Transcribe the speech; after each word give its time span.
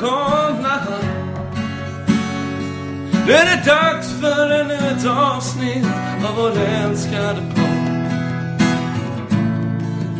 välkomna 0.00 0.80
Nu 3.26 3.32
är 3.32 3.44
det 3.44 3.70
dags 3.70 4.12
för 4.20 4.50
ännu 4.50 4.74
ett 4.74 5.06
avsnitt 5.06 5.86
av 6.28 6.36
vår 6.36 6.58
älskade 6.58 7.42
podd. 7.54 7.98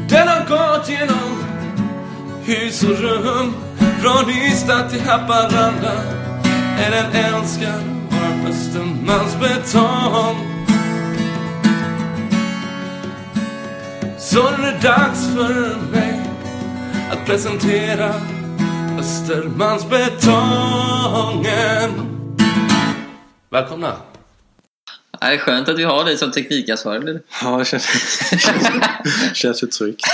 Den 0.09 0.29
har 0.29 0.49
gått 0.49 0.89
genom 0.89 1.45
hus 2.45 2.83
och 2.83 2.99
rum 2.99 3.55
Från 4.03 4.31
Ystad 4.31 4.89
till 4.89 5.01
Haparanda. 5.01 5.93
Är 6.79 6.91
den 6.91 7.35
älskad 7.35 7.83
av 8.11 8.51
Östermalms 8.51 9.37
betong. 9.41 10.37
Så 14.19 14.43
nu 14.43 14.67
är 14.67 14.73
det 14.73 14.89
dags 14.89 15.27
för 15.35 15.77
mig 15.91 16.21
att 17.11 17.27
presentera 17.27 18.38
Östermalmsbetongen 19.09 21.91
Välkomna! 23.51 23.97
Ja, 25.21 25.29
Det 25.29 25.35
är 25.35 25.39
skönt 25.39 25.69
att 25.69 25.79
vi 25.79 25.85
har 25.85 26.05
dig 26.05 26.17
som 26.17 26.33
teknikansvarig. 26.33 27.19
Ja, 27.43 27.59
det 27.59 27.65
känns, 27.65 27.83
känns, 28.41 28.69
känns 29.35 29.63
ju 29.63 29.67
tryggt. 29.67 30.05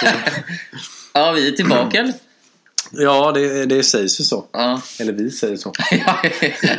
Ja, 1.13 1.33
vi 1.33 1.49
är 1.49 1.53
tillbaka? 1.53 2.13
Ja, 2.91 3.33
det, 3.33 3.67
det 3.67 3.83
sägs 3.83 4.21
ju 4.21 4.25
så. 4.25 4.45
Ja. 4.53 4.81
Eller 5.01 5.13
vi 5.13 5.31
säger 5.31 5.57
så. 5.57 5.73
Ja, 5.91 6.17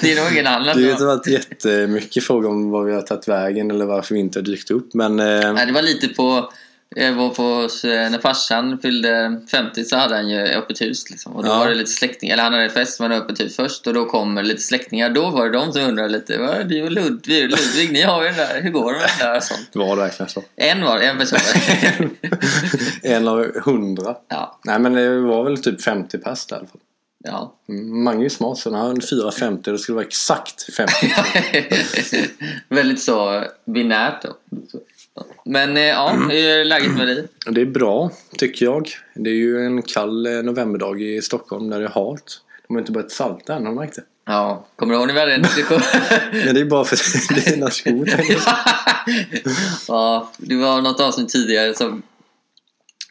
det 0.02 0.12
är 0.12 0.24
nog 0.24 0.34
ingen 0.34 0.48
annan. 0.48 0.78
Det 0.78 0.84
har 0.84 0.92
inte 0.92 1.06
varit 1.06 1.28
jättemycket 1.28 2.24
fråga 2.24 2.50
om 2.50 2.70
var 2.70 2.84
vi 2.84 2.94
har 2.94 3.02
tagit 3.02 3.28
vägen 3.28 3.72
eller 3.72 3.86
varför 3.86 4.16
vi 4.16 4.22
inte 4.22 4.40
har 4.40 4.44
dykt 4.44 4.72
upp. 4.72 4.94
Men 4.94 5.20
eh, 5.20 5.54
Nej, 5.54 5.66
det 5.66 5.72
var 5.74 5.82
lite 5.82 6.08
på... 6.08 6.52
Jag 6.98 7.14
var 7.14 7.30
på, 7.30 7.44
när 7.88 8.20
farsan 8.20 8.80
fyllde 8.80 9.42
50 9.52 9.84
så 9.84 9.96
hade 9.98 10.16
han 10.16 10.30
ju 10.30 10.40
öppet 10.40 10.82
hus 10.82 11.10
liksom. 11.10 11.36
Och 11.36 11.44
då 11.44 11.50
Ja. 11.50 11.58
var 11.60 11.68
det 11.70 11.76
lite 11.76 11.92
släktingar, 11.92 12.34
eller 12.34 12.44
han 12.44 12.54
hade 12.54 12.70
fest 12.70 13.00
men 13.00 13.12
öppet 13.12 13.40
hus 13.40 13.56
först 13.56 13.88
och 13.88 13.94
då 13.94 14.06
kommer 14.06 14.44
lite 14.44 14.62
släktingar. 14.62 15.10
Då 15.10 15.30
var 15.30 15.46
det 15.50 15.58
de 15.58 15.74
som 15.74 15.82
undrade 15.82 16.10
lite, 16.10 16.38
"Vad, 16.38 16.68
du 16.70 16.84
och 16.84 16.92
Ludvig, 16.92 17.50
Ludvig, 17.50 17.92
ni 17.94 18.02
har 18.02 18.22
ju 18.24 18.28
den 18.28 18.38
där, 18.38 18.62
hur 18.62 18.70
går 18.72 18.94
det 18.94 19.00
med 19.00 19.10
den 19.20 19.28
där 19.28 19.38
och 19.38 19.44
sånt. 19.44 19.70
var 19.74 19.96
det 19.96 20.02
verkligen 20.02 20.30
så? 20.30 20.44
En 20.56 20.82
var 20.84 21.00
det, 21.00 21.06
en 21.06 21.18
person. 21.18 21.40
En 23.04 23.28
av 23.28 23.60
hundra. 23.66 24.16
ja, 24.28 24.60
Nej, 24.64 24.80
men 24.80 24.94
det 24.94 25.20
var 25.20 25.44
väl 25.44 25.58
typ 25.64 25.82
50 25.82 26.18
pers 26.18 26.46
där 26.46 26.56
i 26.56 26.60
alla 26.60 26.68
fall. 26.68 26.82
ja. 27.24 27.56
Mm, 27.70 28.04
Mange 28.04 28.26
är 28.26 28.30
smart, 28.30 28.58
så 28.58 28.70
när 28.70 28.78
han 28.78 28.88
har 28.88 28.96
en 28.96 29.02
450 29.02 29.72
det 29.72 29.78
skulle 29.78 29.96
vara 29.96 30.06
exakt 30.06 30.74
50. 30.76 30.94
Väldigt 32.70 33.02
så 33.02 33.44
binärt 33.66 34.22
då. 34.24 34.36
Men 35.46 35.78
eh, 35.78 35.84
ja, 35.84 36.10
hur 36.10 36.32
är 36.32 36.66
läget 36.66 36.92
med 36.92 37.08
dig? 37.08 37.28
Det 37.52 37.62
är 37.62 37.66
bra, 37.66 38.12
tycker 38.38 38.66
jag. 38.66 38.90
Det 39.16 39.30
är 39.30 39.36
ju 39.36 39.66
en 39.66 39.82
kall 39.82 40.26
eh, 40.26 40.44
novemberdag 40.44 41.02
i 41.02 41.22
Stockholm 41.22 41.70
där 41.70 41.80
det 41.80 41.86
är 41.86 41.90
halt. 41.90 42.42
De 42.68 42.74
har 42.74 42.82
inte 42.82 42.92
börjat 42.92 43.12
salta 43.12 43.56
än, 43.56 43.66
har 43.66 43.74
du 43.74 43.80
märkt 43.80 43.96
det? 43.96 44.04
Ja, 44.26 44.68
kommer 44.76 44.94
du 44.94 45.00
ihåg 45.00 45.08
när 45.08 45.14
vi 45.14 45.20
hade 45.20 45.34
en 45.34 45.42
diskussion? 45.42 45.82
Men 46.32 46.56
det 46.56 46.62
är 46.62 46.66
bara 46.66 46.86
för 46.86 47.46
dina 47.52 47.70
skor. 47.70 48.10
ja, 49.88 50.32
det 50.38 50.56
var 50.56 50.82
något 50.82 51.00
avsnitt 51.00 51.30
tidigare 51.30 51.74
som 51.74 52.04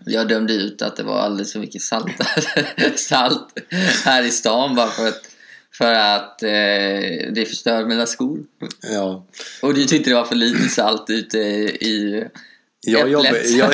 jag 0.07 0.29
dömde 0.29 0.53
ut 0.53 0.83
att 0.83 0.97
det 0.97 1.03
var 1.03 1.19
alldeles 1.19 1.53
för 1.53 1.61
mycket 1.61 1.83
salt, 1.83 2.13
salt 2.97 3.47
här 4.05 4.23
i 4.23 4.31
stan 4.31 4.75
bara 4.75 4.87
för 4.87 5.09
att, 5.09 5.21
för 5.79 5.93
att 5.93 6.43
eh, 6.43 6.49
det 7.33 7.49
förstör 7.49 7.85
mina 7.87 8.07
skor. 8.07 8.39
Ja. 8.93 9.27
Och 9.63 9.75
du 9.75 9.85
tyckte 9.85 10.11
det 10.11 10.15
var 10.15 10.25
för 10.25 10.35
lite 10.35 10.69
salt 10.69 11.05
ute 11.11 11.39
i 11.39 12.29
Jag 12.87 13.09
jobbar, 13.09 13.57
jag, 13.59 13.73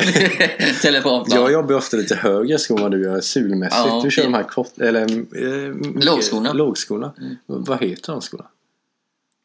jag 1.27 1.51
jobbar 1.51 1.75
ofta 1.75 1.97
lite 1.97 2.15
högre 2.15 2.59
skor 2.59 2.75
än 2.77 2.81
vad 2.83 2.91
du 2.91 3.03
gör 3.03 3.21
sulmässigt. 3.21 3.85
Ja, 3.85 4.01
du 4.03 4.11
kör 4.11 4.23
de 4.23 4.33
här 4.33 4.43
kort, 4.43 4.77
eller, 4.77 5.01
eh, 5.01 5.73
mycket- 5.73 6.05
Lågskorna. 6.05 6.49
Mm. 6.49 6.57
lågskorna. 6.57 7.13
Vad 7.45 7.81
heter 7.83 8.11
de 8.11 8.21
skorna? 8.21 8.45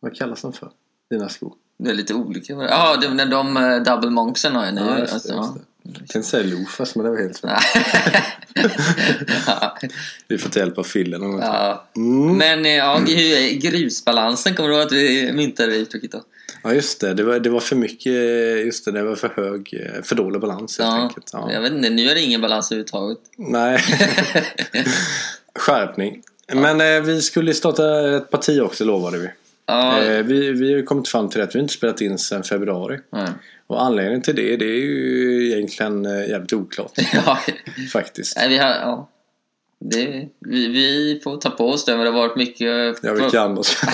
Vad 0.00 0.16
kallas 0.16 0.42
de 0.42 0.52
för? 0.52 0.70
Dina 1.11 1.28
skor? 1.28 1.52
Det 1.78 1.90
är 1.90 1.95
lite 1.95 2.14
olika. 2.14 2.52
Ja, 2.52 2.96
de, 2.96 3.16
de, 3.16 3.24
de 3.30 3.56
eh, 3.56 3.83
double 3.83 4.11
monksen 4.11 4.55
har 4.55 4.64
jag 4.64 4.74
nu. 4.74 4.80
Ja, 4.80 4.98
just 4.98 5.08
det, 5.11 5.14
alltså, 5.14 5.34
just 5.36 5.55
det. 5.55 5.61
Jag 5.92 6.08
tänkte 6.08 6.23
säga 6.23 6.47
loafers 6.47 6.95
men 6.95 7.05
det 7.05 7.11
var 7.11 7.19
helt 7.19 7.39
fel. 7.39 7.51
ja. 9.47 9.79
Vi 10.29 10.39
får 10.39 10.51
ta 10.51 10.58
hjälp 10.58 10.79
av 10.79 10.83
Fille 10.85 11.19
någon 11.19 11.30
gång. 11.30 11.41
ja. 11.41 11.86
Mm. 11.97 12.36
Men 12.36 12.67
eh, 12.67 12.73
ja, 12.74 13.01
grusbalansen, 13.61 14.55
kommer 14.55 14.69
du 14.69 14.75
ihåg 14.75 14.86
att 14.86 14.92
vi 14.92 15.33
myntade 15.33 15.77
uttrycket 15.77 16.13
då? 16.13 16.23
Ja 16.63 16.73
just 16.73 17.01
det, 17.01 17.14
det 17.14 17.23
var, 17.23 17.39
det 17.41 17.51
var 17.51 17.61
för 17.61 17.77
mycket, 17.77 18.13
just 18.67 18.85
det, 18.85 18.92
det 18.92 19.02
var 19.02 19.17
för 19.17 19.29
hög, 19.36 19.75
eh, 19.96 20.02
för 20.02 20.14
dålig 20.17 20.41
balans 20.41 20.79
helt 20.79 20.89
Ja, 20.91 21.02
enkelt. 21.02 21.30
Ja. 21.33 21.52
jag 21.52 21.61
vet 21.61 21.73
inte, 21.73 21.91
nu 21.91 22.08
är 22.11 22.14
det 22.14 22.20
ingen 22.20 22.41
balans 22.41 22.73
överhuvudtaget. 22.73 23.19
Nej, 23.36 23.79
skärpning. 25.55 26.23
Men 26.55 26.80
eh, 26.80 27.01
vi 27.02 27.23
skulle 27.23 27.55
starta 27.55 28.17
ett 28.17 28.30
parti 28.30 28.61
också 28.61 28.85
lovade 28.85 29.19
vi. 29.19 29.29
Ja, 29.66 30.02
Eh, 30.02 30.22
vi. 30.22 30.52
Vi 30.52 30.74
har 30.74 30.82
kommit 30.82 31.08
fram 31.08 31.28
till 31.30 31.40
att 31.40 31.54
vi 31.54 31.58
inte 31.58 31.74
spelat 31.74 32.00
in 32.00 32.18
sedan 32.18 32.42
februari. 32.42 32.98
ja. 33.10 33.27
Och 33.68 33.82
anledningen 33.84 34.22
till 34.22 34.36
det, 34.36 34.56
det 34.56 34.64
är 34.64 34.80
ju 34.80 35.46
egentligen 35.52 36.06
eh, 36.06 36.28
jävligt 36.28 36.52
oklart. 36.52 36.92
ja. 37.12 37.38
faktiskt. 37.92 38.36
Nej, 38.36 38.48
vi 38.48 38.58
har, 38.58 38.68
ja. 38.70 39.10
Det, 39.78 40.28
vi, 40.40 40.68
vi 40.68 41.20
får 41.24 41.36
ta 41.36 41.50
på 41.50 41.68
oss 41.70 41.84
det, 41.84 41.96
men 41.96 42.04
det 42.04 42.10
har 42.10 42.18
varit 42.18 42.36
mycket... 42.36 42.98
Ja, 43.02 43.12
vilka 43.12 43.40
andra 43.40 43.62
ska 43.62 43.86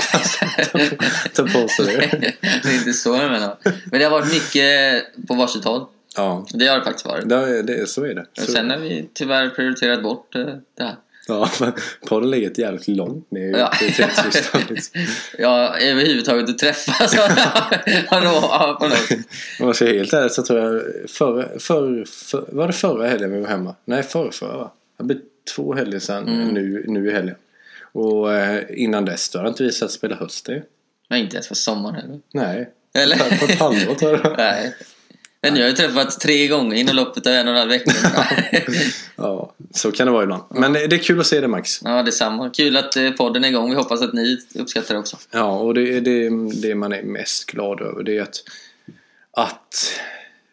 ta 1.35 1.43
på 1.43 1.69
sig 1.69 1.85
det? 1.97 2.33
det 2.63 2.69
är 2.69 2.75
inte 2.79 2.93
så 2.93 3.17
jag 3.17 3.31
menar. 3.31 3.57
Men 3.65 3.99
det 4.01 4.05
har 4.05 4.11
varit 4.11 4.33
mycket 4.33 5.05
på 5.29 5.35
varsitt 5.35 5.65
håll. 5.65 5.87
Ja, 6.17 6.47
Det 6.55 6.67
har 6.67 6.79
det 6.79 6.85
faktiskt 6.85 7.07
varit. 7.07 7.29
det, 7.29 7.63
det, 7.63 7.89
så 7.89 8.05
är 8.05 8.15
det. 8.15 8.21
Och 8.21 8.27
Så, 8.47 8.53
sen 8.53 8.71
har 8.71 8.79
vi 8.79 9.09
tyvärr 9.15 9.49
prioriterat 9.49 10.03
bort 10.03 10.35
eh, 10.35 10.47
det 10.77 10.85
här. 10.85 10.97
Ja, 11.29 11.51
men 11.61 11.73
podden 12.09 12.31
ligger 12.31 12.51
ett 12.51 12.59
jävligt 12.59 12.89
långt 12.89 13.31
ner 13.31 13.41
i 13.49 13.51
Ja. 13.51 13.73
prioritetslistan. 13.79 14.61
liksom. 14.69 15.01
Ja, 15.39 15.77
överhuvudtaget 15.79 16.49
att 16.51 16.59
träffas. 16.59 17.15
Om 19.61 19.67
jag 19.67 19.77
ska 19.77 19.85
vara 19.85 19.95
helt 19.97 20.13
ärlig 20.13 20.31
så 20.33 20.43
tror 20.43 20.59
jag 20.61 20.83
förra, 21.11 21.59
för, 21.59 22.05
för, 22.05 22.45
var 22.49 22.67
det 22.67 22.73
förra 22.73 23.09
helgen 23.09 23.33
vi 23.33 23.41
var 23.41 23.49
hemma? 23.49 23.75
Nej, 23.85 24.03
förra, 24.03 24.33
förra 24.33 24.57
va? 24.57 24.73
Det 24.99 25.05
blir 25.05 25.19
två 25.57 25.75
helger 25.75 25.99
sedan 25.99 26.29
Mm. 26.29 26.49
nu, 26.49 26.85
nu 26.89 27.11
i 27.11 27.13
helgen. 27.13 27.37
Och 27.93 28.33
eh, 28.35 28.63
innan 28.71 29.05
dess 29.05 29.31
då 29.31 29.39
har 29.39 29.49
inte 29.49 29.63
vi 29.63 29.73
sett 29.73 29.91
spela 29.91 30.17
höst 30.17 30.47
det. 30.47 30.63
Men 31.09 31.19
inte 31.19 31.37
ens 31.37 31.49
på 31.49 31.55
sommaren 31.55 31.95
heller. 31.95 32.21
Nej, 32.33 32.71
Eller? 32.95 33.39
på 33.39 33.45
ett 33.45 33.59
halvår 33.59 33.95
tror 33.95 34.21
jag. 34.25 34.35
Nej. 34.39 34.75
Men 35.43 35.57
jag 35.57 35.63
har 35.63 35.69
ju 35.69 35.77
träffats 35.77 36.19
tre 36.19 36.49
gånger 36.49 36.77
inom 36.77 36.97
loppet 36.97 37.27
av 37.27 37.33
en 37.33 37.49
och 37.49 37.53
en 37.53 37.59
halv 37.59 37.71
vecka. 37.71 37.93
Ja, 39.17 39.55
så 39.71 39.93
kan 39.93 40.07
det 40.07 40.13
vara 40.13 40.23
ibland. 40.23 40.43
Men 40.51 40.73
det 40.73 40.85
är 40.85 40.99
kul 40.99 41.21
att 41.21 41.27
se 41.27 41.41
det 41.41 41.49
Max. 41.49 41.81
ja, 41.85 42.03
detsamma. 42.03 42.51
Kul 42.51 42.77
att 42.77 42.97
eh, 42.97 43.11
podden 43.11 43.45
är 43.45 43.49
igång. 43.49 43.71
Vi 43.71 43.77
hoppas 43.77 44.03
att 44.03 44.13
ni 44.13 44.39
uppskattar 44.55 44.95
det 44.95 45.01
också. 45.01 45.17
Ja, 45.31 45.59
och 45.59 45.75
det 45.75 45.97
är 45.97 46.01
det, 46.01 46.31
det 46.63 46.75
man 46.75 46.93
är 46.93 47.03
mest 47.03 47.47
glad 47.47 47.81
över. 47.81 48.03
Det 48.03 48.19
är 48.19 48.23
att, 48.23 48.37
att 49.33 50.01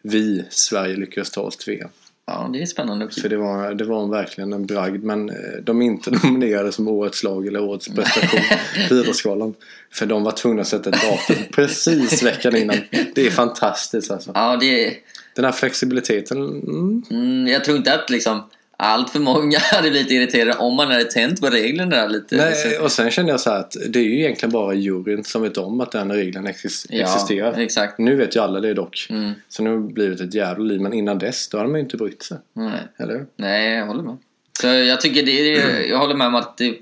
vi, 0.01 0.45
Sverige, 0.49 0.95
lyckades 0.95 1.31
ta 1.31 1.41
oss 1.41 1.57
till 1.57 1.73
VM. 1.73 1.89
Ja, 2.29 2.49
det 2.53 2.61
är 2.61 2.65
spännande 2.65 3.05
och 3.05 3.13
För 3.13 3.29
det 3.29 3.37
var, 3.37 3.73
det 3.73 3.83
var 3.83 4.07
verkligen 4.07 4.53
en 4.53 4.65
bragd. 4.65 5.03
Men 5.03 5.29
eh, 5.29 5.35
de 5.63 5.81
är 5.81 5.85
inte 5.85 6.11
nominerade 6.23 6.71
som 6.71 6.87
årets 6.87 7.23
lag 7.23 7.47
eller 7.47 7.61
årets 7.61 7.87
prestation 7.87 8.39
på 8.89 8.95
Idrottsgalan. 8.95 9.53
För 9.91 10.05
de 10.05 10.23
var 10.23 10.31
tvungna 10.31 10.61
att 10.61 10.67
sätta 10.67 10.89
ett 10.89 11.01
datum 11.01 11.43
precis 11.55 12.23
veckan 12.23 12.55
innan. 12.55 12.77
Det 13.15 13.27
är 13.27 13.31
fantastiskt 13.31 14.11
alltså. 14.11 14.31
Ja, 14.33 14.57
det 14.59 14.85
är... 14.87 14.93
Den 15.35 15.45
här 15.45 15.51
flexibiliteten. 15.51 16.37
Mm, 16.37 17.03
Mm, 17.09 17.47
jag 17.47 17.63
tror 17.63 17.77
inte 17.77 17.93
att 17.93 18.09
liksom 18.09 18.43
allt 18.81 19.09
för 19.09 19.19
många 19.19 19.59
hade 19.71 19.89
blivit 19.89 20.11
irriterade 20.11 20.53
om 20.57 20.75
man 20.75 20.91
hade 20.91 21.03
tänt 21.03 21.41
på 21.41 21.47
reglerna 21.49 22.07
lite. 22.07 22.35
nej, 22.35 22.79
och 22.79 22.91
sen 22.91 23.11
kände 23.11 23.31
jag 23.31 23.39
så 23.39 23.49
här 23.49 23.59
att 23.59 23.75
det 23.89 23.99
är 23.99 24.03
ju 24.03 24.19
egentligen 24.19 24.51
bara 24.51 24.73
juryn 24.73 25.23
som 25.23 25.41
vet 25.41 25.57
om 25.57 25.81
att 25.81 25.91
den 25.91 26.11
regeln 26.11 26.47
exis- 26.47 26.85
ja, 26.89 27.03
existerar. 27.03 27.59
exakt. 27.59 27.99
Nu 27.99 28.15
vet 28.15 28.35
ju 28.35 28.39
alla 28.39 28.59
det 28.59 28.73
dock. 28.73 29.07
Mm, 29.09 29.31
Så 29.49 29.63
nu 29.63 29.69
har 29.69 29.77
det 29.77 29.93
blivit 29.93 30.21
ett 30.21 30.33
jävla 30.33 30.63
liv. 30.63 30.81
Men 30.81 30.93
innan 30.93 31.17
dess, 31.19 31.49
då 31.49 31.57
hade 31.57 31.69
man 31.69 31.79
ju 31.79 31.83
inte 31.83 31.97
brytt 31.97 32.23
sig. 32.23 32.37
nej. 32.53 32.79
Eller 32.97 33.25
nej, 33.35 33.75
jag 33.75 33.85
håller 33.85 34.03
med. 34.03 34.17
Så 34.61 34.67
jag 34.67 35.01
tycker 35.01 35.23
det 35.25 35.55
är, 35.55 35.81
jag 35.89 35.97
håller 35.97 36.15
med 36.15 36.27
om 36.27 36.35
att 36.35 36.57
det 36.57 36.75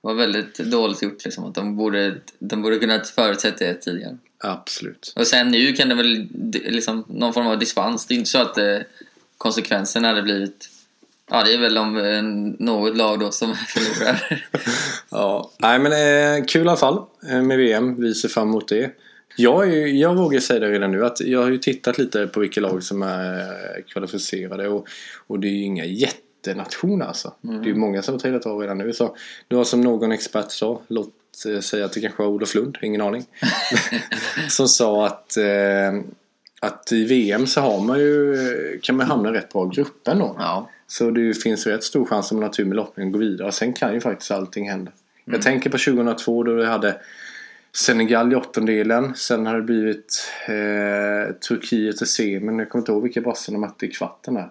var 0.00 0.14
väldigt 0.14 0.58
dåligt 0.58 1.02
gjort 1.02 1.24
liksom. 1.24 1.44
Att 1.44 1.54
de 1.54 1.76
borde, 1.76 2.14
de 2.38 2.62
borde 2.62 2.78
kunnat 2.78 3.08
förutsett 3.08 3.58
det 3.58 3.74
tidigare. 3.74 4.16
Absolut. 4.38 5.12
Och 5.16 5.26
sen 5.26 5.48
nu 5.48 5.72
kan 5.72 5.88
det 5.88 5.94
väl 5.94 6.28
liksom 6.52 7.04
någon 7.08 7.32
form 7.34 7.46
av 7.46 7.58
dispens. 7.58 8.06
Det 8.06 8.14
är 8.14 8.16
inte 8.16 8.30
så 8.30 8.38
att 8.38 8.58
eh, 8.58 8.78
konsekvenserna 9.38 10.08
hade 10.08 10.22
blivit 10.22 10.68
Ja, 11.32 11.42
det 11.44 11.54
är 11.54 11.58
väl 11.60 11.78
om 11.78 11.96
eh, 11.96 12.22
något 12.66 12.96
lag 12.96 13.20
då 13.20 13.30
som 13.30 13.54
förlorar. 13.68 14.46
Ja, 15.10 15.50
nej 15.58 15.78
men 15.78 15.92
eh, 16.38 16.44
kul 16.44 16.66
i 16.66 16.68
alla 16.68 16.76
fall 16.76 17.00
eh, 17.30 17.42
med 17.42 17.58
VM. 17.58 18.00
Vi 18.00 18.14
ser 18.14 18.28
fram 18.28 18.48
emot 18.48 18.68
det. 18.68 18.90
Jag, 19.36 19.74
ju- 19.74 19.98
jag 19.98 20.14
vågar 20.14 20.40
säga 20.40 20.60
det 20.60 20.70
redan 20.70 20.90
nu 20.92 21.04
att 21.06 21.20
jag 21.20 21.42
har 21.42 21.50
ju 21.50 21.58
tittat 21.58 21.98
lite 21.98 22.26
på 22.26 22.40
vilka 22.40 22.60
lag 22.60 22.82
som 22.82 23.02
är 23.02 23.38
eh, 23.38 23.82
kvalificerade 23.92 24.68
och, 24.68 24.88
och 25.26 25.40
det 25.40 25.46
är 25.46 25.50
ju 25.52 25.62
inga 25.62 25.84
jättenationer 25.84 27.06
alltså. 27.06 27.32
Det 27.40 27.52
är 27.54 27.64
ju 27.64 27.74
många 27.74 28.02
som 28.02 28.14
har 28.14 28.18
trillat 28.18 28.46
av 28.46 28.58
redan 28.60 28.78
nu. 28.78 28.92
Så 28.92 29.16
det 29.48 29.54
var 29.56 29.64
som 29.64 29.80
någon 29.80 30.12
expert 30.12 30.50
sa, 30.50 30.80
låt 30.88 31.08
säga 31.62 31.84
att 31.84 31.92
det 31.92 32.00
kanske 32.00 32.22
var 32.22 32.30
Olof 32.30 32.54
Lund, 32.54 32.78
ingen 32.82 33.00
aning. 33.00 33.24
som 34.48 34.68
sa 34.68 35.06
att, 35.06 35.36
eh, 35.36 36.00
att 36.60 36.92
i 36.92 37.04
VM 37.04 37.46
så 37.46 37.60
har 37.60 37.80
man 37.80 37.98
ju, 37.98 38.36
kan 38.82 38.96
man 38.96 39.06
hamna 39.06 39.28
i 39.28 39.32
rätt 39.32 39.52
bra 39.52 39.64
grupper 39.64 40.14
då. 40.14 40.36
ja. 40.38 40.68
Så 40.92 41.10
det 41.10 41.42
finns 41.42 41.66
rätt 41.66 41.84
stor 41.84 42.04
chans 42.06 42.30
om 42.32 42.36
man 42.36 42.42
har 42.42 42.50
tur 42.52 42.64
med 42.64 42.76
lottningen 42.76 43.08
att 43.08 43.12
gå 43.12 43.18
vidare. 43.18 43.52
Sen 43.52 43.72
kan 43.72 43.94
ju 43.94 44.00
faktiskt 44.00 44.30
allting 44.30 44.70
hända. 44.70 44.90
Jag 45.24 45.42
tänker 45.42 45.70
på 45.70 45.78
2002 45.78 46.42
då 46.42 46.54
vi 46.54 46.64
hade 46.66 47.00
Senegal 47.76 48.32
i 48.32 48.36
åttondelen. 48.36 49.14
Sen 49.14 49.46
har 49.46 49.56
det 49.56 49.62
blivit 49.62 50.30
eh, 50.48 51.34
Turkiet 51.48 52.02
i 52.02 52.06
semin. 52.06 52.58
Jag 52.58 52.68
kommer 52.70 52.80
inte 52.82 52.92
ihåg 52.92 53.02
vilka 53.02 53.20
brassar 53.20 53.52
de 53.52 53.58
mötte 53.60 53.86
i 53.86 53.88
kvarten 53.90 54.34
där. 54.34 54.50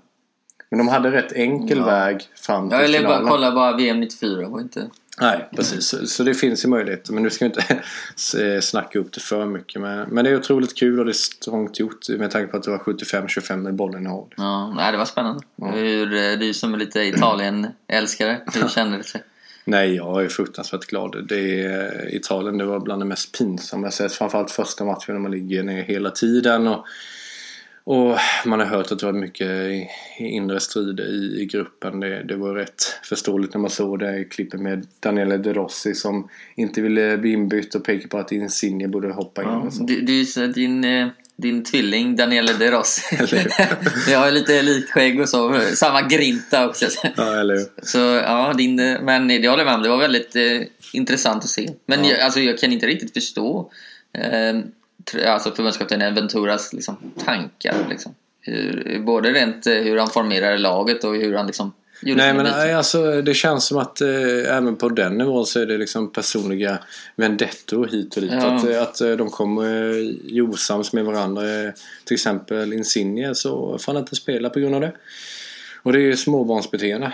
Men 0.70 0.78
de 0.78 0.88
hade 0.88 1.12
rätt 1.12 1.32
enkel 1.34 1.78
Ja. 1.78 1.86
väg 1.86 2.22
fram 2.36 2.70
till 2.70 2.78
Jag 2.80 2.86
ville 2.86 3.00
bara 3.00 3.08
finalen. 3.08 3.28
kolla 3.30 3.52
bara 3.52 3.78
VM 3.78 4.00
94 4.00 4.48
och 4.48 4.62
inte... 4.62 4.90
Nej, 5.22 5.50
precis. 5.56 5.86
Så, 5.88 6.08
så 6.08 6.24
det 6.24 6.34
finns 6.34 6.66
ju 6.66 6.70
möjligheter. 6.70 7.14
Men 7.14 7.24
nu 7.24 7.30
ska 7.30 7.46
vi 7.46 7.50
inte 7.50 7.82
s- 8.16 8.70
snacka 8.70 9.00
upp 9.00 9.14
det 9.14 9.20
för 9.20 9.46
mycket. 9.46 9.82
Men, 9.82 10.10
men 10.10 10.26
det 10.26 10.32
är 10.32 10.36
otroligt 10.38 10.78
kul 10.78 11.00
och 11.00 11.06
det 11.06 11.12
är 11.12 11.14
strångt 11.14 11.80
gjort 11.80 12.10
med 12.10 12.32
tanke 12.32 12.52
på 12.52 12.58
att 12.58 12.64
det 12.64 12.72
var 12.72 12.78
75-25 12.78 13.56
med 13.58 13.74
bollen 13.76 14.06
i 14.06 14.10
håll. 14.10 14.34
Ja, 14.38 14.74
nej, 14.76 14.92
det 14.92 14.98
var 14.98 15.06
spännande. 15.06 15.44
Hur, 15.74 16.14
eh, 16.14 16.40
du 16.40 16.54
som 16.54 16.74
är 16.74 16.78
lite 16.78 17.00
Italien-älskare, 17.02 18.42
hur 18.54 18.68
kände 18.76 18.98
det 18.98 19.04
sig? 19.04 19.24
Nej, 19.66 19.96
jag 19.96 20.24
är 20.24 20.28
fruktansvärt 20.30 20.86
glad. 20.86 21.26
Det 21.30 21.64
är, 21.66 22.16
Italien 22.16 22.58
det 22.58 22.66
var 22.66 22.80
bland 22.80 23.02
det 23.02 23.06
mest 23.06 23.38
pinsamma 23.38 23.86
jag 23.88 23.94
sett. 23.94 24.14
Framförallt 24.14 24.52
första 24.52 24.86
matchen 24.86 25.14
när 25.16 25.20
man 25.20 25.32
ligger 25.32 25.64
ner 25.64 25.84
hela 25.84 26.10
tiden. 26.10 26.68
Och, 26.68 26.86
och 27.84 28.18
man 28.46 28.60
har 28.60 28.66
hört 28.68 28.92
att 28.92 29.00
det 29.00 29.06
var 29.06 29.14
mycket 29.14 29.48
i- 29.48 29.88
i 30.20 30.24
inre 30.26 30.60
strider 30.60 31.04
i, 31.04 31.42
i 31.42 31.46
gruppen. 31.46 32.00
Det, 32.00 32.24
det 32.24 32.36
var 32.36 32.56
rätt 32.56 32.84
förståeligt 33.04 33.54
när 33.54 33.62
man 33.62 33.70
såg 33.72 34.00
det 34.00 34.24
klippet 34.24 34.60
med 34.60 34.88
Daniele 35.00 35.38
De 35.38 35.54
Rossi 35.54 35.96
som 35.96 36.30
inte 36.56 36.82
ville 36.82 37.18
bli 37.18 37.32
inbytt 37.32 37.76
och 37.76 37.84
pekade 37.86 38.08
på 38.08 38.18
att 38.18 38.32
Insigne 38.32 38.88
borde 38.88 39.14
hoppa 39.14 39.42
in. 39.44 39.48
Ja, 39.50 39.58
och 39.58 39.74
så. 39.74 39.84
du, 39.84 40.02
du, 40.02 40.26
så 40.26 40.48
din, 40.48 40.84
eh, 40.84 41.08
din 41.36 41.64
tvilling 41.64 42.16
Daniele 42.16 42.54
De 42.60 42.72
Rossi. 42.72 43.02
Jag 44.12 44.20
har 44.20 44.32
lite 44.32 44.62
likskägg 44.62 45.20
och 45.20 45.30
så. 45.30 45.60
Samma 45.76 46.02
grinta 46.02 46.68
också. 46.70 46.86
Ja, 47.18 47.40
eller 47.40 47.54
hur? 47.56 47.66
Så 47.84 47.98
ja, 48.00 48.54
din, 48.58 48.80
eh, 48.80 49.02
men 49.02 49.28
det 49.28 49.48
håller 49.48 49.64
jag 49.64 49.66
med 49.66 49.76
om. 49.76 49.82
Det 49.84 49.90
var 49.90 49.98
väldigt 49.98 50.36
eh, 50.36 50.62
intressant 50.94 51.44
att 51.44 51.50
se. 51.50 51.70
Men 51.86 52.04
Ja. 52.04 52.12
jag, 52.12 52.20
alltså, 52.20 52.40
jag 52.40 52.58
kan 52.58 52.74
inte 52.74 52.88
riktigt 52.88 53.14
förstå 53.14 53.72
eh, 54.14 54.60
alltså 55.28 55.52
förbundskaptenen 55.52 56.16
Venturas 56.16 56.74
liksom, 56.74 56.98
tankar. 57.26 57.76
Liksom. 57.90 58.16
Hur, 58.42 59.00
både 59.06 59.32
rent 59.32 59.68
eh, 59.68 59.74
hur 59.74 59.98
han 59.98 60.10
formerade 60.10 60.58
laget 60.58 61.04
och 61.04 61.16
hur 61.16 61.36
han 61.36 61.48
liksom 61.48 61.74
Nej 62.04 62.34
men 62.34 62.46
nej, 62.46 62.74
alltså, 62.74 63.22
det 63.22 63.34
känns 63.34 63.66
som 63.66 63.78
att 63.78 64.02
eh, 64.02 64.58
även 64.58 64.76
på 64.76 64.90
den 64.90 65.18
nivån 65.18 65.46
så 65.46 65.60
är 65.60 65.66
det 65.66 65.78
liksom 65.78 66.12
personliga 66.12 66.80
vendettor 67.16 67.88
hit 67.88 68.16
och 68.16 68.22
dit. 68.22 68.32
Ja. 68.32 68.56
Att, 68.56 68.70
eh, 68.70 68.82
att 68.82 69.02
eh, 69.02 69.12
de 69.12 69.30
kommer 69.30 69.94
eh, 70.38 70.50
osams 70.50 70.94
med 70.94 71.06
varandra. 71.06 71.64
Eh, 71.64 71.72
Till 72.06 72.14
exempel 72.14 72.74
Insigne 72.74 73.36
så 73.36 73.78
får 73.78 73.94
han 73.94 74.02
inte 74.02 74.16
spela 74.16 74.50
på 74.50 74.60
grund 74.60 74.76
av 74.76 74.82
det. 74.82 74.94
Och 75.84 75.94
det 75.94 76.00
är 76.00 76.04
ju 76.04 76.18
småbarnsbeteende. 76.18 77.14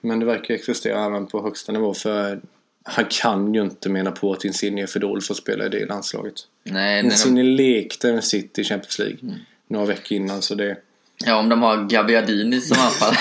Men 0.00 0.20
det 0.20 0.26
verkar 0.26 0.54
existera 0.54 1.04
även 1.04 1.26
på 1.26 1.42
högsta 1.42 1.72
nivå 1.72 1.94
för 1.94 2.40
han 2.82 3.04
kan 3.10 3.54
ju 3.54 3.62
inte 3.62 3.88
mena 3.88 4.10
på 4.10 4.32
att 4.32 4.44
Insigne 4.44 4.82
är 4.82 4.86
för 4.86 5.00
dålig 5.00 5.24
för 5.24 5.34
att 5.34 5.38
spela 5.38 5.66
i 5.66 5.68
det 5.68 5.86
landslaget. 5.86 6.34
Nej, 6.72 6.94
när 6.96 7.02
de, 7.02 7.06
Insigne 7.14 7.42
lekte 7.42 8.12
med 8.12 8.24
City 8.24 8.60
i 8.60 8.64
Champions 8.64 8.98
League 8.98 9.18
Mm. 9.22 9.34
några 9.68 9.86
veckor 9.86 10.16
innan 10.16 10.42
så 10.42 10.54
det... 10.54 10.76
ja, 11.24 11.36
om 11.36 11.48
de 11.48 11.62
har 11.62 11.88
Gabbiadini 11.88 12.60
som 12.60 12.78
anfall. 12.78 13.14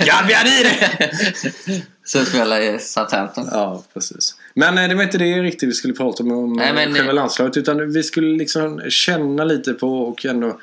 Gabbiadini! 0.06 1.82
så 2.04 2.24
spelar 2.24 2.60
i 2.60 2.78
Southampton. 2.78 3.48
Ja, 3.52 3.84
precis. 3.94 4.36
Men 4.54 4.78
eh, 4.78 4.88
det 4.88 4.94
var 4.94 5.02
inte 5.02 5.18
det 5.18 5.42
riktigt 5.42 5.68
vi 5.68 5.72
skulle 5.72 5.94
prata 5.94 6.22
om, 6.22 6.32
om 6.32 6.52
Nej, 6.52 6.72
Nej, 6.72 6.86
men- 6.86 6.94
själva 6.96 7.12
landslaget. 7.12 7.56
Utan 7.56 7.92
vi 7.92 8.02
skulle 8.02 8.36
liksom 8.36 8.80
känna 8.90 9.44
lite 9.44 9.72
på 9.72 9.98
och 10.02 10.24
ändå 10.26 10.60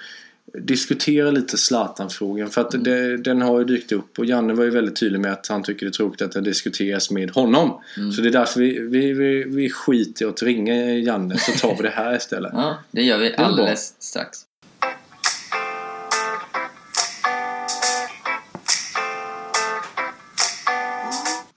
diskutera 0.54 1.32
lite 1.32 1.58
Zlatan-frågan. 1.58 2.50
För 2.50 2.62
att 2.62 2.74
Mm. 2.74 2.84
det, 2.84 3.18
den 3.18 3.42
har 3.42 3.60
ju 3.60 3.66
dykt 3.66 3.92
upp 3.92 4.20
och 4.20 4.26
Janne 4.26 4.54
var 4.54 4.64
ju 4.64 4.70
väldigt 4.70 5.00
tydlig 5.00 5.20
med 5.20 5.32
att 5.32 5.48
han 5.48 5.64
tycker 5.64 5.86
det 5.86 5.90
är 5.90 5.92
tråkigt 5.94 6.22
att 6.22 6.32
det 6.32 6.42
diskuteras 6.42 7.12
med 7.12 7.32
honom. 7.32 7.82
Mm. 7.98 8.12
Så 8.12 8.22
det 8.22 8.28
är 8.28 8.32
därför 8.32 8.60
vi, 8.60 8.80
vi, 8.80 9.14
vi, 9.14 9.44
vi 9.44 9.70
skiter 9.70 10.26
i 10.26 10.30
att 10.30 10.44
ringa 10.44 10.76
Janne 10.94 11.38
så 11.38 11.52
tar 11.52 11.76
vi 11.78 11.84
det 11.84 11.90
här 11.90 12.16
istället. 12.16 12.52
Ja, 12.60 12.78
det 12.92 13.02
gör 13.02 13.18
vi 13.18 13.36
alldeles 13.36 13.96
strax. 14.00 14.38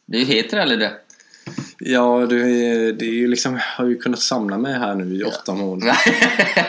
Du 0.07 0.19
heter 0.19 0.57
eller 0.57 0.77
det? 0.77 0.93
Ja, 1.85 2.27
det, 2.31 2.37
är- 2.37 2.93
det 2.93 3.05
är 3.05 3.15
ju 3.15 3.29
liksom, 3.29 3.59
har 3.63 3.87
ju 3.87 3.97
kunnat 3.99 4.21
samla 4.21 4.59
mig 4.59 4.73
här 4.75 4.95
nu 4.95 5.15
i 5.17 5.23
åtta 5.25 5.55
månader. 5.55 5.97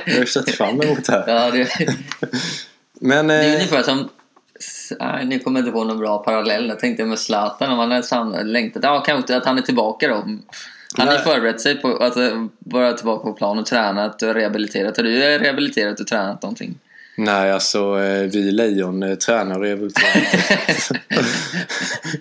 Jag 0.06 0.14
har 0.14 0.20
ju 0.20 0.26
sett 0.26 0.50
fram 0.50 0.82
emot 0.82 1.06
det 1.06 1.12
här. 1.12 1.24
ja, 1.28 1.52
det, 1.52 1.68
Men, 3.02 3.28
det 3.28 3.34
är 3.34 3.48
eh, 3.50 3.54
ungefär 3.56 3.84
som... 3.84 4.10
Nej, 5.00 5.26
nu 5.26 5.40
kommer 5.40 5.60
jag 5.60 5.68
inte 5.68 5.72
på 5.74 5.84
någon 5.84 5.98
bra 6.00 6.18
parallell. 6.18 6.68
Jag 6.68 6.80
tänkte 6.80 7.06
med 7.06 7.20
Zlatan, 7.20 7.72
om 7.72 7.80
han 7.80 7.92
hade 7.92 8.04
sam- 8.04 8.36
längtat. 8.46 8.84
Ja, 8.84 9.04
kanske 9.06 9.18
inte 9.18 9.38
att 9.38 9.46
han 9.46 9.58
är 9.58 9.62
tillbaka 9.62 10.08
då. 10.08 10.16
Han 10.98 11.08
har 11.08 11.18
förberett 11.18 11.62
sig 11.62 11.76
på 11.82 11.98
att 11.98 12.18
eh, 12.18 12.46
vara 12.60 12.94
tillbaka 12.94 13.24
på 13.24 13.34
plan 13.34 13.60
och 13.60 13.66
tränat 13.66 14.22
och 14.22 14.34
rehabiliterat. 14.34 14.98
Har 14.98 15.04
du 15.04 15.20
rehabiliterat 15.20 16.00
och 16.00 16.08
tränat 16.08 16.42
någonting? 16.42 16.80
nej, 17.18 17.52
alltså 17.52 18.00
eh, 18.02 18.30
vi 18.30 18.52
lejon 18.52 19.18
tränar 19.18 19.56
och 19.56 19.62
rehabiliterar. 19.62 20.24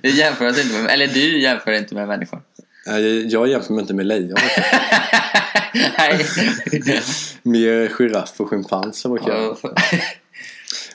Du 0.02 0.10
jämför 0.10 0.46
oss 0.48 0.64
inte 0.64 0.78
med, 0.82 0.90
eller 0.92 1.06
du 1.06 1.40
jämför 1.42 1.72
inte 1.72 1.94
med 1.94 2.08
människor. 2.08 2.40
Jag 3.28 3.48
jämför 3.48 3.72
mig 3.72 3.80
inte 3.82 3.94
med 3.94 4.06
lejon. 4.06 4.34
Nej. 5.98 6.26
Mer 7.42 7.88
giraff 7.98 8.32
och 8.36 8.48
schimpans 8.48 9.02
brukar 9.06 9.28
jag. 9.32 9.56
Ja, 9.62 9.70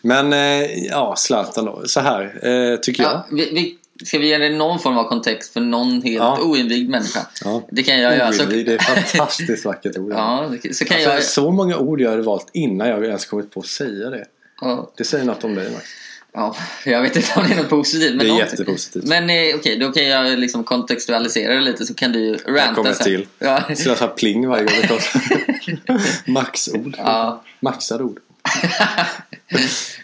Men 0.01 0.33
eh, 0.33 0.83
ja, 0.85 1.15
Zlatan 1.17 1.65
då. 1.65 1.81
Så 1.85 1.99
här 1.99 2.47
eh, 2.47 2.77
tycker 2.79 3.03
jag. 3.03 3.11
Ja, 3.11 3.25
vi, 3.31 3.49
vi, 3.53 3.77
ska 4.05 4.19
vi 4.19 4.27
ge 4.27 4.37
det 4.37 4.49
någon 4.49 4.79
form 4.79 4.97
av 4.97 5.03
kontext 5.09 5.53
för 5.53 5.59
någon 5.61 5.91
helt 6.01 6.05
Ja. 6.17 6.39
oinvigd 6.41 6.89
människa? 6.89 7.19
Ja. 7.43 7.61
Det 7.71 7.83
kan 7.83 8.01
jag 8.01 8.17
göra. 8.17 8.33
Så, 8.33 8.43
Det 8.45 8.73
är 8.73 8.79
fantastiskt 8.79 9.65
vackert 9.65 9.97
ord. 9.97 10.11
ja, 10.11 10.51
det- 10.63 10.73
så 10.75 10.85
kan 10.85 10.95
Alltså, 10.97 11.09
jag... 11.11 11.23
Så 11.23 11.51
många 11.51 11.77
ord 11.77 12.01
jag 12.01 12.09
hade 12.09 12.21
valt 12.23 12.47
innan 12.53 12.87
jag 12.89 13.05
ens 13.05 13.25
kommit 13.25 13.51
på 13.51 13.59
att 13.59 13.65
säga 13.67 14.09
det. 14.09 14.25
Ja, 14.61 14.91
Det 14.97 15.03
säger 15.03 15.25
något 15.25 15.43
om 15.43 15.55
dig 15.55 15.71
Max. 15.71 15.85
Ja, 16.33 16.55
jag 16.85 17.01
vet 17.01 17.15
inte 17.15 17.33
om 17.35 17.43
det 17.47 17.53
är 17.53 17.57
något 17.57 17.69
positivt. 17.69 18.09
Men 18.09 18.17
Det 18.19 18.25
är 18.25 18.27
någonting. 18.27 18.49
jättepositivt. 18.59 19.03
Men 19.03 19.29
eh, 19.29 19.55
okej, 19.55 19.77
då 19.79 19.91
kan 19.91 20.07
jag 20.07 20.39
liksom 20.39 20.63
kontextualisera 20.63 21.53
det 21.53 21.61
lite 21.61 21.85
så 21.85 21.93
kan 21.93 22.11
du 22.11 22.33
ranta 22.35 22.73
kommer 22.73 22.93
sen. 22.93 23.03
till. 23.05 23.27
Ja. 23.39 23.75
Så 23.75 23.89
jag 23.89 24.15
pling 24.15 24.47
varje 24.47 24.63
gång 24.63 24.73
det 24.81 24.87
kommer. 24.87 26.01
Maxord. 26.31 26.95
Ja. 26.97 27.43
Maxade 27.59 28.03
ord. 28.03 28.19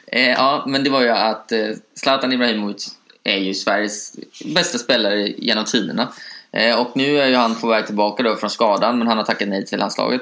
Eh, 0.07 0.29
ja, 0.29 0.63
men 0.67 0.83
det 0.83 0.89
var 0.89 1.01
ju 1.01 1.09
att 1.09 1.51
eh, 1.51 1.59
Zlatan 1.95 2.33
Ibrahimovic 2.33 2.87
är 3.23 3.37
ju 3.37 3.53
Sveriges 3.53 4.11
bästa 4.45 4.77
spelare 4.77 5.27
genom 5.27 5.65
tiderna. 5.65 6.13
Eh, 6.51 6.79
och 6.79 6.97
nu 6.97 7.19
är 7.19 7.27
ju 7.27 7.35
han 7.35 7.55
på 7.55 7.67
väg 7.67 7.85
tillbaka 7.85 8.23
då 8.23 8.35
från 8.35 8.49
skadan, 8.49 8.97
men 8.97 9.07
han 9.07 9.17
har 9.17 9.25
tackat 9.25 9.47
nej 9.47 9.65
till 9.65 9.79
landslaget. 9.79 10.21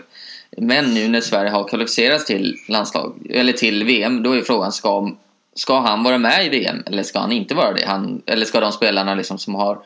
Men 0.57 0.93
nu 0.93 1.07
när 1.07 1.21
Sverige 1.21 1.51
har 1.51 1.67
kvalificerats 1.67 2.25
till, 2.25 2.57
landslag, 2.67 3.27
eller 3.29 3.53
till 3.53 3.83
VM, 3.83 4.23
då 4.23 4.33
är 4.33 4.41
frågan 4.41 4.71
ska, 4.71 5.11
ska 5.55 5.79
han 5.79 6.03
vara 6.03 6.17
med 6.17 6.45
i 6.45 6.49
VM 6.49 6.83
eller 6.85 7.03
ska 7.03 7.19
han 7.19 7.31
inte 7.31 7.55
vara 7.55 7.73
det? 7.73 7.85
Han, 7.85 8.21
eller 8.25 8.45
ska 8.45 8.59
de 8.59 8.71
spelarna 8.71 9.15
liksom 9.15 9.37
som 9.37 9.55
har 9.55 9.83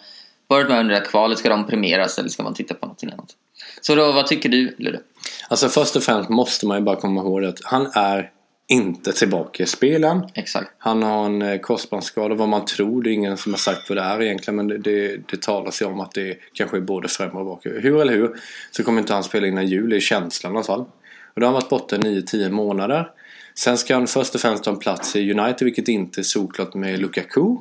varit 0.47 0.69
med 0.69 0.79
under 0.79 0.93
det 0.93 0.99
här 0.99 1.05
kvalet, 1.05 1.39
ska 1.39 1.49
de 1.49 1.67
premieras 1.67 2.19
eller 2.19 2.29
ska 2.29 2.43
man 2.43 2.53
titta 2.53 2.73
på 2.73 2.85
någonting 2.85 3.11
annat? 3.11 3.29
Så 3.81 3.95
då, 3.95 4.11
vad 4.11 4.27
tycker 4.27 4.49
du, 4.49 4.75
Ludde? 4.77 4.99
Alltså 5.49 5.69
först 5.69 5.95
och 5.95 6.03
främst 6.03 6.29
måste 6.29 6.67
man 6.67 6.77
ju 6.77 6.83
bara 6.83 6.95
komma 6.95 7.21
ihåg 7.21 7.45
att 7.45 7.59
han 7.63 7.91
är 7.93 8.31
inte 8.67 9.13
tillbaka 9.13 9.63
i 9.63 9.65
spelen. 9.65 10.29
Exakt. 10.33 10.71
Han 10.77 11.03
har 11.03 11.25
en 11.25 11.41
eh, 11.41 11.59
korsbandsskada, 11.59 12.35
vad 12.35 12.49
man 12.49 12.65
tror. 12.65 13.03
Det 13.03 13.09
är 13.09 13.13
ingen 13.13 13.37
som 13.37 13.53
har 13.53 13.57
sagt 13.57 13.89
vad 13.89 13.97
det 13.97 14.01
är 14.01 14.21
egentligen. 14.21 14.55
Men 14.55 14.67
det, 14.67 14.77
det, 14.77 15.17
det 15.29 15.41
talas 15.41 15.81
ju 15.81 15.85
om 15.85 15.99
att 15.99 16.11
det 16.11 16.37
kanske 16.53 16.77
är 16.77 16.81
både 16.81 17.07
främre 17.07 17.37
och 17.37 17.45
bakre. 17.45 17.79
Hur 17.79 18.01
eller 18.01 18.13
hur 18.13 18.35
så 18.71 18.83
kommer 18.83 18.99
inte 18.99 19.13
han 19.13 19.23
spela 19.23 19.47
innan 19.47 19.67
jul, 19.67 19.93
är 19.93 19.99
känslan 19.99 20.53
i 20.53 20.55
alla 20.55 20.63
fall. 20.63 20.81
Och 21.33 21.41
då 21.41 21.47
har 21.47 21.53
han 21.53 21.53
varit 21.53 21.69
borta 21.69 21.97
9-10 21.97 22.51
månader. 22.51 23.11
Sen 23.57 23.77
ska 23.77 23.93
han 23.93 24.07
först 24.07 24.35
och 24.35 24.41
främst 24.41 24.63
ta 24.63 24.71
en 24.71 24.79
plats 24.79 25.15
i 25.15 25.33
United, 25.33 25.65
vilket 25.65 25.87
inte 25.87 26.21
är 26.21 26.23
solklart 26.23 26.73
med 26.73 26.99
Lukaku. 26.99 27.55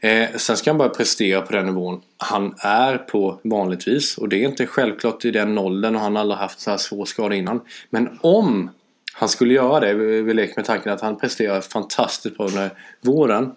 Eh, 0.00 0.28
sen 0.36 0.56
ska 0.56 0.70
han 0.70 0.78
bara 0.78 0.88
prestera 0.88 1.42
på 1.42 1.52
den 1.52 1.66
nivån 1.66 2.00
han 2.16 2.54
är 2.58 2.98
på 2.98 3.40
vanligtvis. 3.44 4.18
Och 4.18 4.28
det 4.28 4.36
är 4.36 4.48
inte 4.48 4.66
självklart 4.66 5.24
i 5.24 5.30
den 5.30 5.58
åldern 5.58 5.94
och 5.94 6.00
han 6.00 6.14
har 6.14 6.20
aldrig 6.20 6.38
haft 6.38 6.60
så 6.60 6.70
här 6.70 6.78
svår 6.78 7.04
skada 7.04 7.34
innan. 7.34 7.60
Men 7.90 8.18
om 8.20 8.70
han 9.12 9.28
skulle 9.28 9.54
göra 9.54 9.80
det, 9.80 9.94
vi 10.22 10.34
leker 10.34 10.56
med 10.56 10.64
tanken 10.64 10.92
att 10.92 11.00
han 11.00 11.18
presterar 11.18 11.60
fantastiskt 11.60 12.36
bra 12.36 12.46
under 12.46 12.70
våren. 13.00 13.52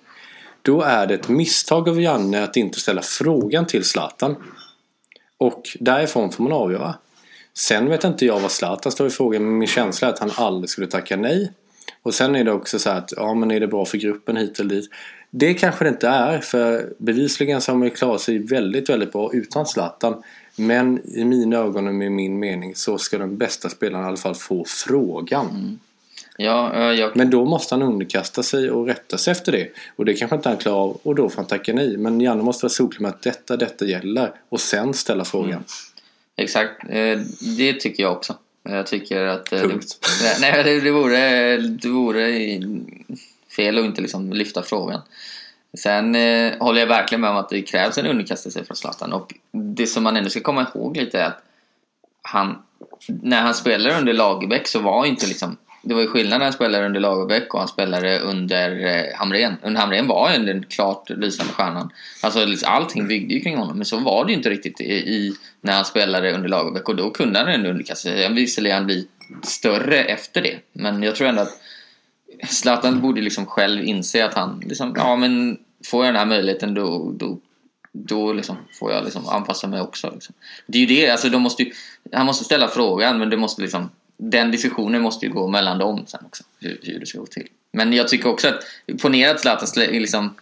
Då 0.61 0.81
är 0.81 1.07
det 1.07 1.13
ett 1.13 1.29
misstag 1.29 1.89
av 1.89 2.01
Janne 2.01 2.43
att 2.43 2.57
inte 2.57 2.79
ställa 2.79 3.01
frågan 3.01 3.65
till 3.65 3.83
Zlatan. 3.83 4.35
Och 5.37 5.63
därifrån 5.79 6.31
får 6.31 6.43
man 6.43 6.53
avgöra. 6.53 6.95
Sen 7.57 7.89
vet 7.89 8.03
inte 8.03 8.25
jag 8.25 8.39
vad 8.39 8.51
Zlatan 8.51 8.91
står 8.91 9.07
i 9.07 9.09
frågan 9.09 9.43
men 9.43 9.57
min 9.57 9.67
känsla 9.67 10.07
är 10.07 10.13
att 10.13 10.19
han 10.19 10.31
aldrig 10.35 10.69
skulle 10.69 10.87
tacka 10.87 11.15
nej. 11.15 11.51
Och 12.01 12.13
sen 12.13 12.35
är 12.35 12.43
det 12.43 12.51
också 12.51 12.79
så 12.79 12.89
att, 12.89 13.13
ja 13.17 13.33
men 13.33 13.51
är 13.51 13.59
det 13.59 13.67
bra 13.67 13.85
för 13.85 13.97
gruppen 13.97 14.37
hit 14.37 14.59
eller 14.59 14.75
dit? 14.75 14.89
Det 15.29 15.53
kanske 15.53 15.85
det 15.85 15.89
inte 15.89 16.07
är 16.07 16.39
för 16.39 16.93
bevisligen 16.97 17.61
så 17.61 17.71
har 17.71 17.77
man 17.77 17.87
ju 17.87 17.93
klarat 17.93 18.21
sig 18.21 18.37
väldigt, 18.39 18.89
väldigt 18.89 19.11
bra 19.11 19.33
utan 19.33 19.65
Zlatan. 19.65 20.23
Men 20.55 21.01
i 21.17 21.25
mina 21.25 21.57
ögon 21.57 21.87
och 21.87 21.93
med 21.93 22.11
min 22.11 22.39
mening 22.39 22.75
så 22.75 22.97
ska 22.97 23.17
den 23.17 23.37
bästa 23.37 23.69
spelaren 23.69 24.05
i 24.05 24.07
alla 24.07 24.17
fall 24.17 24.35
få 24.35 24.65
frågan. 24.67 25.79
Ja, 26.37 26.71
ja, 26.73 26.93
jag, 26.93 27.15
Men 27.15 27.29
då 27.29 27.45
måste 27.45 27.75
han 27.75 27.81
underkasta 27.81 28.43
sig 28.43 28.71
och 28.71 28.87
rätta 28.87 29.17
sig 29.17 29.31
efter 29.31 29.51
det. 29.51 29.69
Och 29.95 30.05
det 30.05 30.13
kanske 30.13 30.35
inte 30.35 30.49
han 30.49 30.57
klarar 30.57 30.77
av 30.77 30.99
och 31.03 31.15
då 31.15 31.29
får 31.29 31.37
han 31.37 31.45
tacka 31.45 31.73
nej. 31.73 31.97
Men 31.97 32.21
Janne 32.21 32.43
måste 32.43 32.65
vara 32.65 32.69
solklar 32.69 33.01
med 33.01 33.09
att 33.09 33.21
detta, 33.21 33.57
detta 33.57 33.85
gäller. 33.85 34.31
Och 34.49 34.59
sen 34.61 34.93
ställa 34.93 35.25
frågan. 35.25 35.51
Mm. 35.51 35.63
exakt. 36.35 36.83
Eh, 36.89 37.19
det 37.57 37.73
tycker 37.73 38.03
jag 38.03 38.11
också. 38.11 38.35
Jag 38.63 38.87
tycker 38.87 39.21
att... 39.21 39.53
eh, 39.53 39.61
Punkt. 39.61 40.07
Det, 40.21 40.37
nej, 40.41 40.63
det, 40.63 40.79
det, 40.79 40.91
vore, 40.91 41.57
det 41.57 41.89
vore 41.89 42.59
fel 43.55 43.77
att 43.77 43.85
inte 43.85 44.01
liksom 44.01 44.33
lyfta 44.33 44.63
frågan. 44.63 45.01
Sen 45.77 46.15
eh, 46.15 46.53
håller 46.59 46.79
jag 46.79 46.87
verkligen 46.87 47.21
med 47.21 47.29
om 47.29 47.37
att 47.37 47.49
det 47.49 47.61
krävs 47.61 47.97
en 47.97 48.05
underkastelse 48.05 48.63
från 48.65 48.77
Zlatan. 48.77 49.13
Och 49.13 49.33
det 49.51 49.87
som 49.87 50.03
man 50.03 50.17
ändå 50.17 50.29
ska 50.29 50.39
komma 50.39 50.67
ihåg 50.75 50.97
lite 50.97 51.19
är 51.19 51.25
att 51.25 51.43
han, 52.21 52.57
när 53.07 53.41
han 53.41 53.53
spelade 53.53 53.97
under 53.97 54.13
Lagerbäck 54.13 54.67
så 54.67 54.79
var 54.79 55.05
inte 55.05 55.27
liksom 55.27 55.57
det 55.85 55.93
var 55.93 56.01
ju 56.01 56.07
skillnad 56.07 56.39
när 56.39 56.45
han 56.45 56.53
spelade 56.53 56.85
under 56.85 56.99
Lagerbäck 56.99 57.53
och 57.53 57.59
han 57.59 57.67
spelade 57.67 58.19
under 58.19 58.85
eh, 58.85 59.15
Hamrén. 59.15 59.57
Under 59.63 59.81
Hamrén 59.81 60.07
var 60.07 60.33
ju 60.33 60.45
den 60.45 60.65
klart 60.69 61.09
lysande 61.09 61.53
stjärnan. 61.53 61.89
Alltså 62.21 62.45
liksom, 62.45 62.69
allting 62.71 63.07
byggde 63.07 63.33
ju 63.33 63.39
kring 63.39 63.57
honom. 63.57 63.77
Men 63.77 63.85
så 63.85 63.97
var 63.97 64.25
det 64.25 64.31
ju 64.31 64.37
inte 64.37 64.49
riktigt 64.49 64.81
i, 64.81 64.93
i 64.93 65.35
när 65.61 65.73
han 65.73 65.85
spelade 65.85 66.31
under 66.31 66.49
Lagerbäck. 66.49 66.89
Och 66.89 66.95
då 66.95 67.09
kunde 67.09 67.39
han 67.39 67.47
ändå 67.47 67.69
underkasta 67.69 68.09
sig. 68.09 68.33
Visserligen 68.33 68.85
bli 68.85 69.07
större 69.43 70.03
efter 70.03 70.41
det. 70.41 70.59
Men 70.73 71.03
jag 71.03 71.15
tror 71.15 71.27
ändå 71.27 71.41
att 71.41 71.59
Zlatan 72.47 73.01
borde 73.01 73.21
liksom 73.21 73.45
själv 73.45 73.83
inse 73.83 74.25
att 74.25 74.33
han 74.33 74.63
liksom, 74.65 74.93
ja 74.97 75.15
men 75.15 75.57
får 75.85 76.05
jag 76.05 76.13
den 76.13 76.19
här 76.19 76.25
möjligheten 76.25 76.73
då, 76.73 77.11
då, 77.15 77.39
då 77.91 78.33
liksom 78.33 78.55
får 78.79 78.91
jag 78.91 79.03
liksom 79.03 79.29
anpassa 79.29 79.67
mig 79.67 79.81
också. 79.81 80.11
Liksom. 80.13 80.35
Det 80.67 80.77
är 80.77 80.79
ju 80.79 80.87
det, 80.87 81.09
alltså 81.09 81.29
de 81.29 81.41
måste 81.41 81.63
ju, 81.63 81.71
han 82.11 82.25
måste 82.25 82.43
ställa 82.43 82.67
frågan 82.67 83.19
men 83.19 83.29
det 83.29 83.37
måste 83.37 83.61
liksom, 83.61 83.89
den 84.31 84.51
diskussionen 84.51 85.01
måste 85.01 85.25
ju 85.25 85.31
gå 85.33 85.47
mellan 85.47 85.77
dem 85.77 86.03
sen 86.07 86.19
också, 86.25 86.43
hur, 86.59 86.79
hur 86.83 86.99
det 86.99 87.05
ska 87.05 87.19
gå 87.19 87.25
till. 87.25 87.47
Men 87.71 87.93
jag 87.93 88.07
tycker 88.07 88.29
också 88.29 88.47
att, 88.47 88.63
ponera 89.01 89.31
att 89.31 89.39
Zlatan 89.39 89.67
liksom 89.75 90.33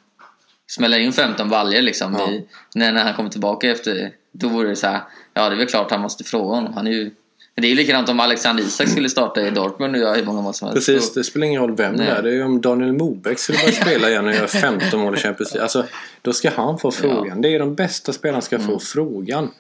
smäller 0.68 1.00
in 1.00 1.14
15 1.14 1.50
baljor 1.50 1.82
liksom 1.82 2.16
Ja. 2.20 2.32
i, 2.32 2.44
när, 2.76 2.92
när 2.92 3.04
han 3.04 3.14
kommer 3.14 3.30
tillbaka 3.30 3.72
efter, 3.72 4.12
då 4.32 4.48
vore 4.48 4.70
det 4.70 4.76
så 4.76 4.88
här, 4.88 5.02
ja 5.34 5.50
det 5.50 5.56
är 5.56 5.58
väl 5.58 5.68
klart 5.68 5.92
han 5.92 6.02
måste 6.02 6.24
fråga 6.24 6.56
honom. 6.56 6.74
Han 6.74 6.88
är 6.88 6.92
ju, 6.92 7.12
det 7.56 7.68
är 7.68 7.70
ju 7.70 7.76
likadant 7.76 8.10
om 8.10 8.20
Alexander 8.20 8.64
Isak 8.64 8.88
skulle 8.90 9.10
starta 9.10 9.48
i 9.48 9.50
Dortmund 9.50 9.96
och 9.96 10.02
göra 10.02 10.14
hur 10.16 10.26
många 10.26 10.42
mål 10.42 10.54
som 10.54 10.68
helst. 10.68 10.88
Precis, 10.88 11.14
det 11.14 11.24
spelar 11.24 11.48
ingen 11.48 11.62
roll 11.62 11.76
vem 11.76 11.98
det 11.98 12.04
Nej. 12.04 12.12
är. 12.12 12.22
Det 12.24 12.30
är 12.30 12.34
ju 12.34 12.44
om 12.44 12.62
Daniel 12.62 12.94
Mobeck 12.94 13.40
skulle 13.40 13.58
börja 13.58 13.72
spela 13.72 14.10
igen 14.10 14.28
och 14.28 14.34
göra 14.34 14.48
15 14.48 15.00
mål 15.00 15.16
i 15.16 15.18
Champions 15.18 15.54
League. 15.54 15.64
Alltså, 15.64 15.86
då 16.22 16.34
ska 16.34 16.50
han 16.52 16.78
få 16.80 16.92
frågan. 16.92 17.42
Det 17.42 17.56
är 17.56 17.60
de 17.60 17.76
bästa 17.76 18.14
spelarna 18.14 18.42
ska 18.42 18.56
Mm. 18.56 18.68
få 18.68 18.80
frågan. 18.80 19.52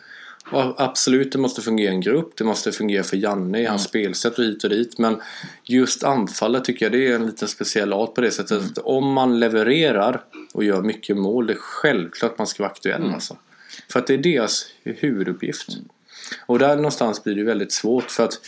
Absolut, 0.78 1.32
det 1.32 1.38
måste 1.38 1.62
fungera 1.62 1.92
i 1.92 1.96
en 1.96 2.02
grupp. 2.02 2.34
Det 2.38 2.44
måste 2.44 2.72
fungera 2.72 3.04
för 3.04 3.18
Janne 3.18 3.58
i 3.58 3.62
Mm. 3.62 3.70
hans 3.70 3.84
spelsätt 3.84 4.40
och 4.40 4.46
hit 4.46 4.64
och 4.64 4.70
dit. 4.70 4.98
Men 4.98 5.22
just 5.64 6.04
anfallet 6.04 6.66
tycker 6.66 6.86
jag 6.86 6.92
det 6.92 7.08
är 7.08 7.16
en 7.16 7.26
liten 7.26 7.48
speciell 7.48 7.94
art 7.94 8.14
på 8.16 8.22
det 8.22 8.32
sättet. 8.32 8.52
Mm. 8.52 8.66
Att 8.66 8.78
om 8.78 9.14
man 9.14 9.40
levererar 9.40 10.24
och 10.54 10.64
gör 10.64 10.82
mycket 10.82 11.18
mål, 11.18 11.48
det 11.48 11.54
är 11.54 11.58
självklart 11.58 12.38
man 12.38 12.48
ska 12.48 12.64
vara 12.64 12.72
aktuell. 12.72 13.02
Mm. 13.02 13.14
Alltså. 13.14 13.38
För 13.92 14.00
att 14.00 14.08
det 14.08 14.14
är 14.14 14.18
deras 14.18 14.66
huvuduppgift. 14.84 15.68
Och 16.46 16.60
där 16.60 16.76
någonstans 16.76 17.24
blir 17.24 17.36
det 17.36 17.44
väldigt 17.44 17.72
svårt 17.72 18.12
för 18.12 18.24
att 18.24 18.40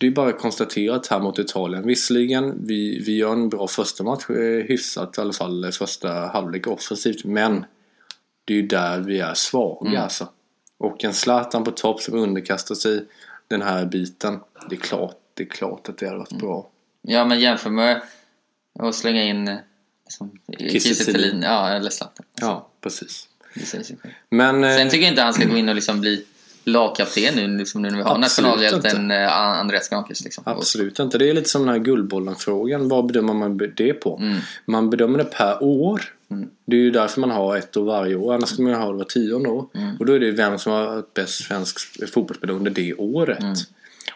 det 0.00 0.06
är 0.06 0.10
bara 0.10 0.32
konstaterat 0.32 1.06
här 1.06 1.20
mot 1.20 1.38
Italien. 1.38 1.86
Visserligen, 1.86 2.66
vi, 2.66 3.02
vi 3.06 3.16
gör 3.16 3.32
en 3.32 3.48
bra 3.48 3.68
första 3.68 4.04
match, 4.04 4.30
eh, 4.30 4.36
hyfsat 4.66 5.18
i 5.18 5.20
alla 5.20 5.32
fall 5.32 5.64
eh, 5.64 5.70
första 5.70 6.08
halvlek 6.12 6.66
offensivt. 6.66 7.24
Men 7.24 7.64
det 8.44 8.52
är 8.54 8.56
ju 8.56 8.66
där 8.66 9.00
vi 9.00 9.18
är 9.20 9.34
svaga 9.34 9.90
Mm. 9.90 10.02
alltså. 10.02 10.28
Och 10.78 11.04
en 11.04 11.14
Zlatan 11.14 11.64
på 11.64 11.70
topp 11.70 12.00
som 12.00 12.14
underkastar 12.14 12.74
sig 12.74 13.04
den 13.48 13.62
här 13.62 13.84
biten. 13.86 14.40
Det 14.70 14.74
är 14.76 14.80
klart, 14.80 15.16
det 15.34 15.42
är 15.42 15.48
klart 15.48 15.88
att 15.88 15.98
det 15.98 16.06
hade 16.06 16.18
varit 16.18 16.32
Mm. 16.32 16.40
bra. 16.46 16.68
Ja, 17.02 17.24
men 17.24 17.40
jämför 17.40 17.70
med 17.70 18.02
att 18.78 18.94
slänga 18.94 19.22
in 19.22 19.48
eh, 19.48 19.56
liksom, 20.04 20.38
Kiese. 20.58 21.38
Ja, 21.42 21.68
eller 21.68 21.90
Zlatan. 21.90 22.26
Ja, 22.40 22.68
precis. 22.80 23.28
Men... 24.30 24.64
eh, 24.64 24.76
Sen 24.76 24.90
tycker 24.90 25.02
jag 25.04 25.12
inte 25.12 25.22
han 25.22 25.34
ska 25.34 25.44
gå 25.44 25.56
in 25.56 25.68
och 25.68 25.74
liksom 25.74 26.00
bli 26.00 26.24
lagkapten 26.64 27.34
nu, 27.34 27.58
liksom, 27.58 27.82
nu 27.82 27.90
när 27.90 27.96
vi 27.96 28.02
har 28.02 28.18
nationalhjälten 28.18 29.10
eh, 29.10 29.32
Andreas 29.38 29.88
Granqvist. 29.88 30.24
Liksom. 30.24 30.44
Absolut 30.46 30.98
inte. 30.98 31.18
Det 31.18 31.28
är 31.30 31.34
lite 31.34 31.48
som 31.48 31.62
den 31.62 31.70
här 31.70 31.78
Guldbollen-frågan. 31.78 32.88
Vad 32.88 33.06
bedömer 33.06 33.34
man 33.34 33.58
det 33.76 33.92
på? 33.92 34.16
Mm. 34.16 34.38
Man 34.66 34.90
bedömer 34.90 35.18
det 35.18 35.24
per 35.24 35.62
år. 35.62 36.02
Mm. 36.30 36.50
Det 36.64 36.76
är 36.76 36.80
ju 36.80 36.90
därför 36.90 37.20
man 37.20 37.30
har 37.30 37.56
ett 37.56 37.76
år 37.76 37.84
varje 37.84 38.16
år. 38.16 38.34
Annars 38.34 38.48
skulle 38.48 38.68
man 38.68 38.72
ju 38.72 38.84
ha 38.84 38.92
det 38.92 38.98
var 38.98 39.04
tionde 39.04 39.48
år. 39.48 39.66
Mm. 39.74 39.96
Och 39.96 40.06
då 40.06 40.12
är 40.12 40.20
det 40.20 40.30
vem 40.30 40.58
som 40.58 40.72
har 40.72 40.86
varit 40.86 41.14
bäst 41.14 41.44
svensk 41.44 41.78
fotbollsspelare 42.12 42.56
under 42.56 42.70
det 42.70 42.94
året. 42.94 43.40
Mm. 43.40 43.54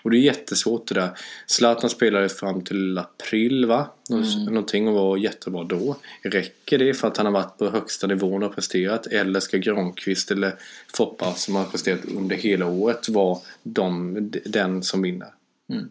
Och 0.02 0.10
det 0.10 0.16
är 0.16 0.20
jättesvårt 0.20 0.88
det 0.88 0.94
där. 0.94 1.10
Zlatan 1.46 1.90
spelade 1.90 2.28
fram 2.28 2.64
till 2.64 2.98
april 2.98 3.66
va? 3.66 3.90
Mm. 4.10 4.44
Någonting 4.44 4.88
och 4.88 4.94
var 4.94 5.16
jättebra 5.16 5.64
då. 5.64 5.96
Räcker 6.22 6.78
det 6.78 6.94
för 6.94 7.08
att 7.08 7.16
han 7.16 7.26
har 7.26 7.32
varit 7.32 7.58
på 7.58 7.70
högsta 7.70 8.06
nivån 8.06 8.42
och 8.42 8.54
presterat? 8.54 9.06
Eller 9.06 9.40
ska 9.40 9.56
Granqvist 9.56 10.30
eller 10.30 10.54
Foppa 10.94 11.34
som 11.34 11.56
har 11.56 11.64
presterat 11.64 12.04
under 12.04 12.36
hela 12.36 12.66
året 12.66 13.08
vara 13.08 13.38
de, 13.62 14.14
den 14.44 14.82
som 14.82 15.02
vinner? 15.02 15.28
Mm. 15.72 15.88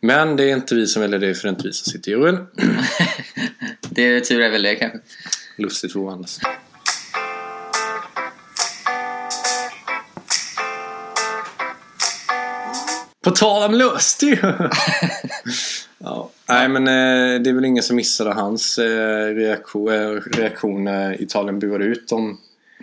Men 0.00 0.36
det 0.36 0.44
är 0.50 0.56
inte 0.56 0.74
vi 0.74 0.86
som 0.86 1.02
väljer 1.02 1.18
det 1.18 1.34
för 1.34 1.42
det 1.42 1.48
är 1.48 1.50
inte 1.50 1.66
vi 1.66 1.72
som 1.72 1.92
sitter 1.92 2.10
i 2.10 2.14
juryn. 2.14 2.46
Det 3.90 4.02
är 4.02 4.20
tur 4.20 4.40
är 4.40 4.50
väl 4.50 4.62
det 4.62 4.74
kanske. 4.74 4.98
Lustigt 5.56 5.94
vore 5.94 6.12
annars. 6.12 6.38
På 13.24 13.30
tal 13.30 13.62
om 13.62 13.74
lustig! 13.74 14.38
ja. 15.98 16.30
Nej 16.48 16.68
men 16.68 16.88
eh, 16.88 17.42
det 17.42 17.50
är 17.50 17.54
väl 17.54 17.64
ingen 17.64 17.82
som 17.82 17.96
missade 17.96 18.32
hans 18.32 18.78
eh, 18.78 19.34
reaktion, 19.34 19.88
eh, 19.88 20.10
reaktion 20.10 20.84
när 20.84 21.22
Italien 21.22 21.58
buade 21.58 21.84
ut 21.84 22.08
dem. 22.08 22.38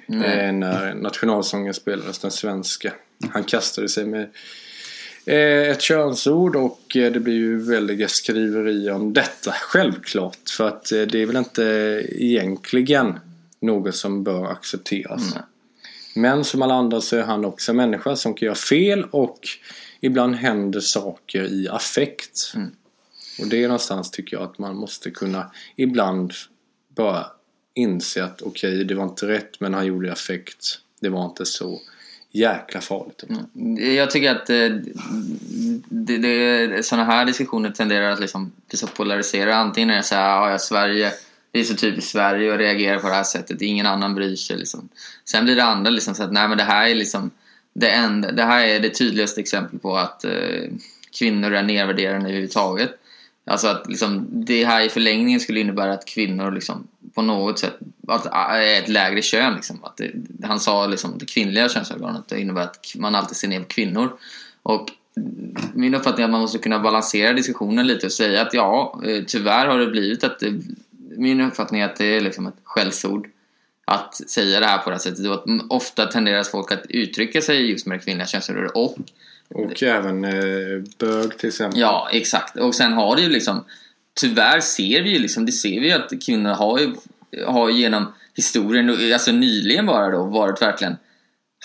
Eh, 0.08 0.54
när 0.54 0.94
nationalsången 0.94 1.74
spelades, 1.74 2.20
den 2.20 2.32
svenska. 2.32 2.94
Han 3.32 3.44
kastade 3.44 3.90
sig 3.90 4.06
med 4.06 4.22
eh, 4.22 4.28
ett 5.26 5.82
könsord 5.82 6.56
och 6.56 6.98
eh, 6.98 7.12
det 7.12 7.20
blir 7.20 7.34
ju 7.34 7.64
väldiga 7.64 8.08
skriverier 8.08 8.92
om 8.92 9.14
detta. 9.14 9.52
Självklart. 9.52 10.50
För 10.50 10.68
att 10.68 10.92
eh, 10.92 11.02
det 11.02 11.22
är 11.22 11.26
väl 11.26 11.36
inte 11.36 11.64
egentligen 12.10 13.20
något 13.60 13.96
som 13.96 14.24
bör 14.24 14.46
accepteras. 14.46 15.32
Mm. 15.32 15.44
Men 16.16 16.44
som 16.44 16.62
alla 16.62 16.74
andra 16.74 17.02
så 17.02 17.18
är 17.18 17.24
han 17.24 17.46
också 17.46 17.72
en 17.72 17.76
människa 17.76 18.16
som 18.16 18.34
kan 18.34 18.46
göra 18.46 18.56
fel 18.56 19.06
och 19.12 19.40
ibland 20.02 20.36
händer 20.36 20.80
saker 20.80 21.44
i 21.44 21.68
affekt. 21.70 22.52
Mm. 22.56 22.72
Och 23.40 23.48
det 23.48 23.64
är 23.64 23.68
någonstans 23.68 24.12
tycker 24.12 24.38
jag 24.38 24.44
att 24.44 24.58
man 24.58 24.76
måste 24.76 25.12
kunna 25.12 25.52
ibland 25.76 26.34
bara 26.96 27.26
inse 27.74 28.24
att 28.24 28.42
okej, 28.42 28.84
det 28.84 28.96
var 28.96 29.04
inte 29.04 29.28
rätt 29.28 29.60
men 29.60 29.74
han 29.74 29.86
gjorde 29.86 30.08
i 30.08 30.12
affekt. 30.12 30.80
Det 31.00 31.10
var 31.10 31.26
inte 31.26 31.46
så 31.46 31.80
jäkla 32.34 32.82
farligt. 32.82 33.24
Mm. 33.30 33.96
Jag 33.96 34.12
tycker 34.12 34.32
att 34.32 34.50
eh, 34.50 34.70
det, 35.90 36.18
det, 36.18 36.68
det, 36.68 36.84
sådana 36.86 37.06
här 37.06 37.26
diskussioner 37.26 37.72
tenderar 37.72 38.12
att 38.12 38.20
liksom 38.20 38.52
bli. 38.70 39.56
Antingen 39.56 39.90
är 39.90 39.96
det 39.96 40.04
så 40.04 40.16
här, 40.16 40.42
ah, 40.42 40.52
ja, 40.52 40.60
Sverige, 40.60 41.12
det 41.52 41.60
är 41.60 41.64
så 41.64 41.76
typiskt 41.76 42.12
Sverige 42.12 42.54
att 42.54 42.60
reagera 42.60 43.00
på 43.00 43.08
det 43.08 43.14
här 43.14 43.24
sättet. 43.24 43.62
Ingen 43.62 43.86
annan 43.86 44.16
bryr 44.16 44.36
sig. 44.36 44.58
Liksom. 44.58 44.90
Sen 45.26 45.46
blir 45.46 45.56
det 45.56 45.64
andra 45.64 45.92
liksom 45.92 46.16
så 46.16 46.24
att 46.24 46.34
nej 46.34 46.48
men 46.48 46.58
det 46.58 46.64
här 46.64 46.90
är 46.90 46.96
liksom 46.96 47.32
det, 47.74 47.90
enda, 47.90 48.32
det 48.32 48.44
här 48.44 48.66
är 48.66 48.80
det 48.80 48.90
tydligaste 48.90 49.42
exemplet 49.42 49.82
på 49.82 49.98
att 49.98 50.26
eh, 50.26 50.72
kvinnor 51.20 51.54
är 51.54 51.64
nedvärderade 51.64 52.18
överhuvudtaget. 52.18 52.92
Alltså 53.46 53.68
att 53.68 53.88
liksom, 53.88 54.28
det 54.46 54.66
här 54.66 54.82
i 54.86 54.90
förlängningen 54.90 55.40
skulle 55.40 55.60
innebära 55.60 55.94
att 55.94 56.06
kvinnor 56.06 56.52
liksom, 56.52 56.88
på 57.14 57.22
något 57.22 57.60
sätt 57.60 57.78
att, 58.08 58.26
är 58.26 58.80
ett 58.80 58.90
lägre 58.90 59.22
kön. 59.22 59.56
Liksom. 59.56 59.84
Att 59.84 59.98
det, 59.98 60.12
han 60.44 60.60
sa 60.60 60.88
liksom, 60.88 61.18
det 61.18 61.26
kvinnliga 61.26 61.70
könsorganet 61.70 62.28
det 62.28 62.40
innebär 62.40 62.62
att 62.62 62.96
man 62.96 63.16
alltid 63.16 63.38
ser 63.38 63.48
ner 63.48 63.60
på 63.60 63.66
kvinnor. 63.66 64.18
Och 64.64 64.92
min 65.74 65.96
uppfattning 65.96 66.24
är 66.24 66.26
att 66.26 66.32
man 66.32 66.42
måste 66.42 66.58
kunna 66.58 66.80
balansera 66.80 67.34
diskussionen 67.34 67.88
lite 67.88 68.06
och 68.06 68.12
säga 68.12 68.42
att 68.42 68.54
ja, 68.54 69.02
eh, 69.06 69.24
tyvärr 69.28 69.68
har 69.68 69.80
det 69.80 69.88
blivit 69.88 70.24
att 70.24 70.40
det, 70.40 70.54
min 71.18 71.42
uppfattning 71.42 71.82
är 71.82 71.86
att 71.86 71.96
det 71.96 72.06
är 72.06 72.22
liksom 72.22 72.48
ett 72.48 72.58
skällsord 72.64 73.28
att 73.86 74.30
säga 74.30 74.60
det 74.60 74.66
här 74.66 74.78
på 74.78 74.90
det 74.90 74.96
här 74.96 75.02
sättet. 75.02 75.28
Och 75.28 75.34
att 75.34 75.46
ofta 75.70 76.06
tenderar 76.06 76.44
folk 76.44 76.72
att 76.72 76.86
uttrycka 76.90 77.42
sig 77.42 77.70
just 77.72 77.86
med 77.86 78.00
det 78.00 78.04
kvinnliga 78.04 78.28
könsorganet 78.28 78.72
och 78.72 78.98
Och 79.50 79.84
även 79.84 80.26
eh, 80.26 80.84
bög 80.98 81.38
till 81.38 81.50
exempel. 81.50 81.80
Ja, 81.80 82.10
exakt. 82.12 82.58
Och 82.58 82.76
sen 82.76 82.94
har 82.94 83.16
det 83.16 83.22
ju 83.22 83.30
liksom 83.30 83.66
Tyvärr 84.20 84.60
ser 84.60 85.02
vi 85.04 85.10
ju 85.10 85.20
liksom, 85.20 85.46
det 85.46 85.52
ser 85.52 85.82
vi 85.82 85.92
att 85.92 86.12
kvinnor 86.26 86.50
har 86.50 86.80
ju 86.80 86.96
har 87.46 87.70
genom 87.70 88.14
historien, 88.36 89.14
alltså 89.14 89.32
nyligen 89.32 89.86
bara 89.86 90.12
då, 90.12 90.24
varit 90.24 90.62
verkligen 90.62 90.96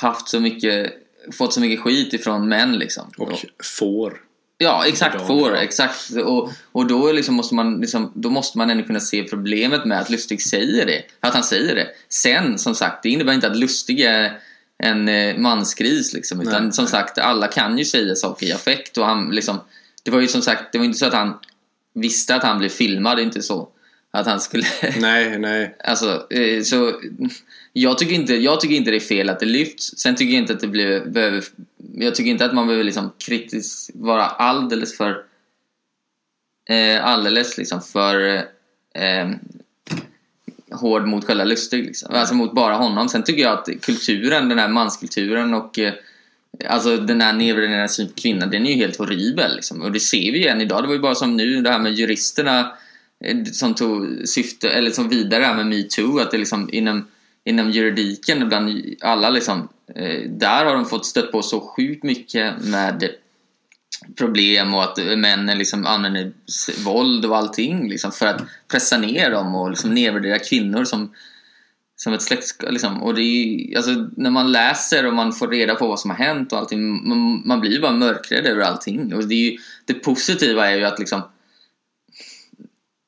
haft 0.01 0.29
så 0.29 0.41
mycket, 0.41 0.93
fått 1.33 1.55
så 1.55 1.61
mycket 1.61 1.81
skit 1.81 2.13
ifrån 2.13 2.49
män 2.49 2.79
liksom. 2.79 3.11
Och 3.19 3.45
får. 3.79 4.21
Ja, 4.59 4.87
exakt. 4.87 5.27
Får, 5.27 5.57
exakt. 5.57 6.11
Och, 6.11 6.53
och 6.73 6.87
då, 6.87 7.13
liksom 7.13 7.35
måste 7.35 7.55
man, 7.55 7.81
liksom, 7.81 8.13
då 8.15 8.31
måste 8.31 8.59
man 8.59 8.71
ändå 8.71 8.85
kunna 8.85 9.01
se 9.01 9.23
problemet 9.23 9.85
med 9.85 10.01
att 10.01 10.11
Lustig 10.11 10.43
säger 10.43 10.87
det. 10.87 11.03
Att 11.21 11.35
han 11.35 11.45
säger 11.45 11.75
det. 11.75 11.87
Sen, 12.09 12.59
som 12.59 12.75
sagt, 12.75 13.03
det 13.03 13.09
innebär 13.09 13.33
inte 13.33 13.47
att 13.47 13.57
Lustig 13.57 14.01
är 14.01 14.39
en 14.79 15.09
eh, 15.09 15.37
mansgris. 15.37 16.13
Liksom, 16.13 16.41
utan 16.41 16.63
Nej, 16.63 16.73
som 16.73 16.85
nej. 16.85 16.91
sagt, 16.91 17.19
alla 17.19 17.47
kan 17.47 17.79
ju 17.79 17.85
säga 17.85 18.15
saker 18.15 18.47
i 18.47 18.53
affekt. 18.53 18.99
Och 18.99 19.07
han, 19.07 19.31
liksom, 19.31 19.61
det 20.03 20.11
var 20.11 20.21
ju 20.21 20.29
som 20.29 20.43
sagt, 20.43 20.73
det 20.73 20.79
var 20.79 20.85
inte 20.85 20.99
så 20.99 21.07
att 21.07 21.13
han 21.13 21.35
visste 22.01 22.35
att 22.35 22.43
han 22.43 22.59
blev 22.59 22.69
filmad, 22.69 23.21
inte 23.21 23.43
så. 23.43 23.69
Att 24.11 24.27
han 24.27 24.41
skulle... 24.41 24.65
Nej, 25.01 25.39
nej. 25.39 25.77
Alltså, 25.85 26.27
eh, 26.31 26.63
så 26.63 26.93
jag 27.73 27.99
tycker, 27.99 28.15
inte, 28.15 28.35
jag 28.35 28.61
tycker 28.61 28.75
inte 28.75 28.91
det 28.91 28.97
är 28.97 29.01
fel 29.01 29.29
att 29.29 29.41
det 29.41 29.47
lyfts. 29.47 29.99
Sen 29.99 30.17
tycker 30.17 30.35
jag 30.35 30.43
inte 30.43 30.53
att 30.53 30.61
det 30.61 30.67
blir, 30.67 31.05
behöver... 31.05 31.45
Jag 31.95 32.15
tycker 32.15 32.31
inte 32.31 32.45
att 32.45 32.55
man 32.55 32.67
behöver 32.67 32.85
liksom 32.85 33.13
kritiskt 33.19 33.91
vara 33.95 34.25
alldeles 34.27 34.97
för... 34.97 35.23
Eh, 36.69 37.05
alldeles 37.05 37.59
liksom 37.59 37.81
för 37.81 38.37
eh, 38.95 39.31
hård 40.71 41.07
mot 41.07 41.25
själva 41.25 41.45
Lustig. 41.45 41.85
Liksom. 41.85 42.15
Alltså 42.15 42.35
mot 42.35 42.55
bara 42.55 42.75
honom. 42.75 43.09
Sen 43.09 43.23
tycker 43.23 43.43
jag 43.43 43.59
att 43.59 43.69
kulturen, 43.83 44.49
den 44.49 44.59
här 44.59 44.69
manskulturen 44.69 45.55
och 45.55 45.79
eh, 45.79 45.95
Alltså 46.67 46.97
den 46.97 47.21
här 47.21 47.33
nedvärderande 47.33 47.89
synen 47.89 48.13
på 48.13 48.21
kvinnan, 48.21 48.51
den 48.51 48.67
är 48.67 48.71
ju 48.71 48.77
helt 48.77 48.97
horribel. 48.97 49.57
Liksom. 49.57 49.83
Och 49.83 49.93
det 49.93 50.01
ser 50.01 50.33
vi 50.33 50.43
ju 50.43 50.47
än 50.47 50.61
idag. 50.61 50.83
Det 50.83 50.87
var 50.87 50.95
ju 50.95 51.01
bara 51.01 51.15
som 51.15 51.37
nu, 51.37 51.63
det 51.63 51.71
här 51.71 51.79
med 51.79 51.95
juristerna 51.95 52.73
eh, 53.25 53.45
som 53.45 53.75
tog 53.75 54.29
syfte, 54.29 54.71
eller 54.71 54.91
som 54.91 55.09
vidare 55.09 55.45
här 55.45 55.55
med 55.55 55.67
metoo, 55.67 56.19
att 56.19 56.31
det 56.31 56.39
liksom 56.39 56.69
inom, 56.73 57.07
inom 57.45 57.71
juridiken, 57.71 58.49
bland 58.49 58.85
alla 59.01 59.31
liksom, 59.31 59.69
eh, 59.95 60.31
där 60.31 60.65
har 60.65 60.75
de 60.75 60.87
fått 60.87 61.07
stött 61.07 61.33
på 61.33 61.43
så 61.43 61.61
sjukt 61.61 62.03
mycket 62.03 62.65
med 62.65 63.11
problem 64.17 64.75
och 64.75 64.85
att 64.85 64.99
männen 65.17 65.59
liksom 65.59 65.87
använder 65.87 66.33
våld 66.85 67.25
och 67.25 67.37
allting 67.37 67.89
liksom 67.89 68.13
för 68.13 68.27
att 68.27 68.43
pressa 68.69 68.99
ner 68.99 69.31
dem 69.31 69.55
och 69.55 69.71
liksom 69.71 69.95
nedvärdera 69.95 70.39
kvinnor 70.39 70.85
som, 70.85 71.13
som 72.03 72.13
ett 72.13 72.23
släkt... 72.23 72.63
Liksom. 72.63 73.03
Och 73.03 73.15
det 73.15 73.23
är 73.23 73.77
alltså, 73.77 74.09
när 74.17 74.31
man 74.31 74.53
läser 74.53 75.07
och 75.07 75.15
man 75.15 75.33
får 75.33 75.49
reda 75.49 75.75
på 75.75 75.89
vad 75.89 76.01
som 76.01 76.11
har 76.11 76.17
hänt 76.17 76.53
och 76.53 76.59
allting, 76.59 77.09
man, 77.09 77.43
man 77.45 77.61
blir 77.61 77.71
ju 77.71 77.81
bara 77.81 77.93
mörkrädd 77.93 78.47
över 78.47 78.63
allting. 78.63 79.15
Och 79.15 79.29
det, 79.29 79.35
är 79.35 79.51
ju, 79.51 79.59
det 79.85 79.95
positiva 79.95 80.71
är 80.71 80.77
ju 80.77 80.85
att 80.85 80.99
liksom 80.99 81.23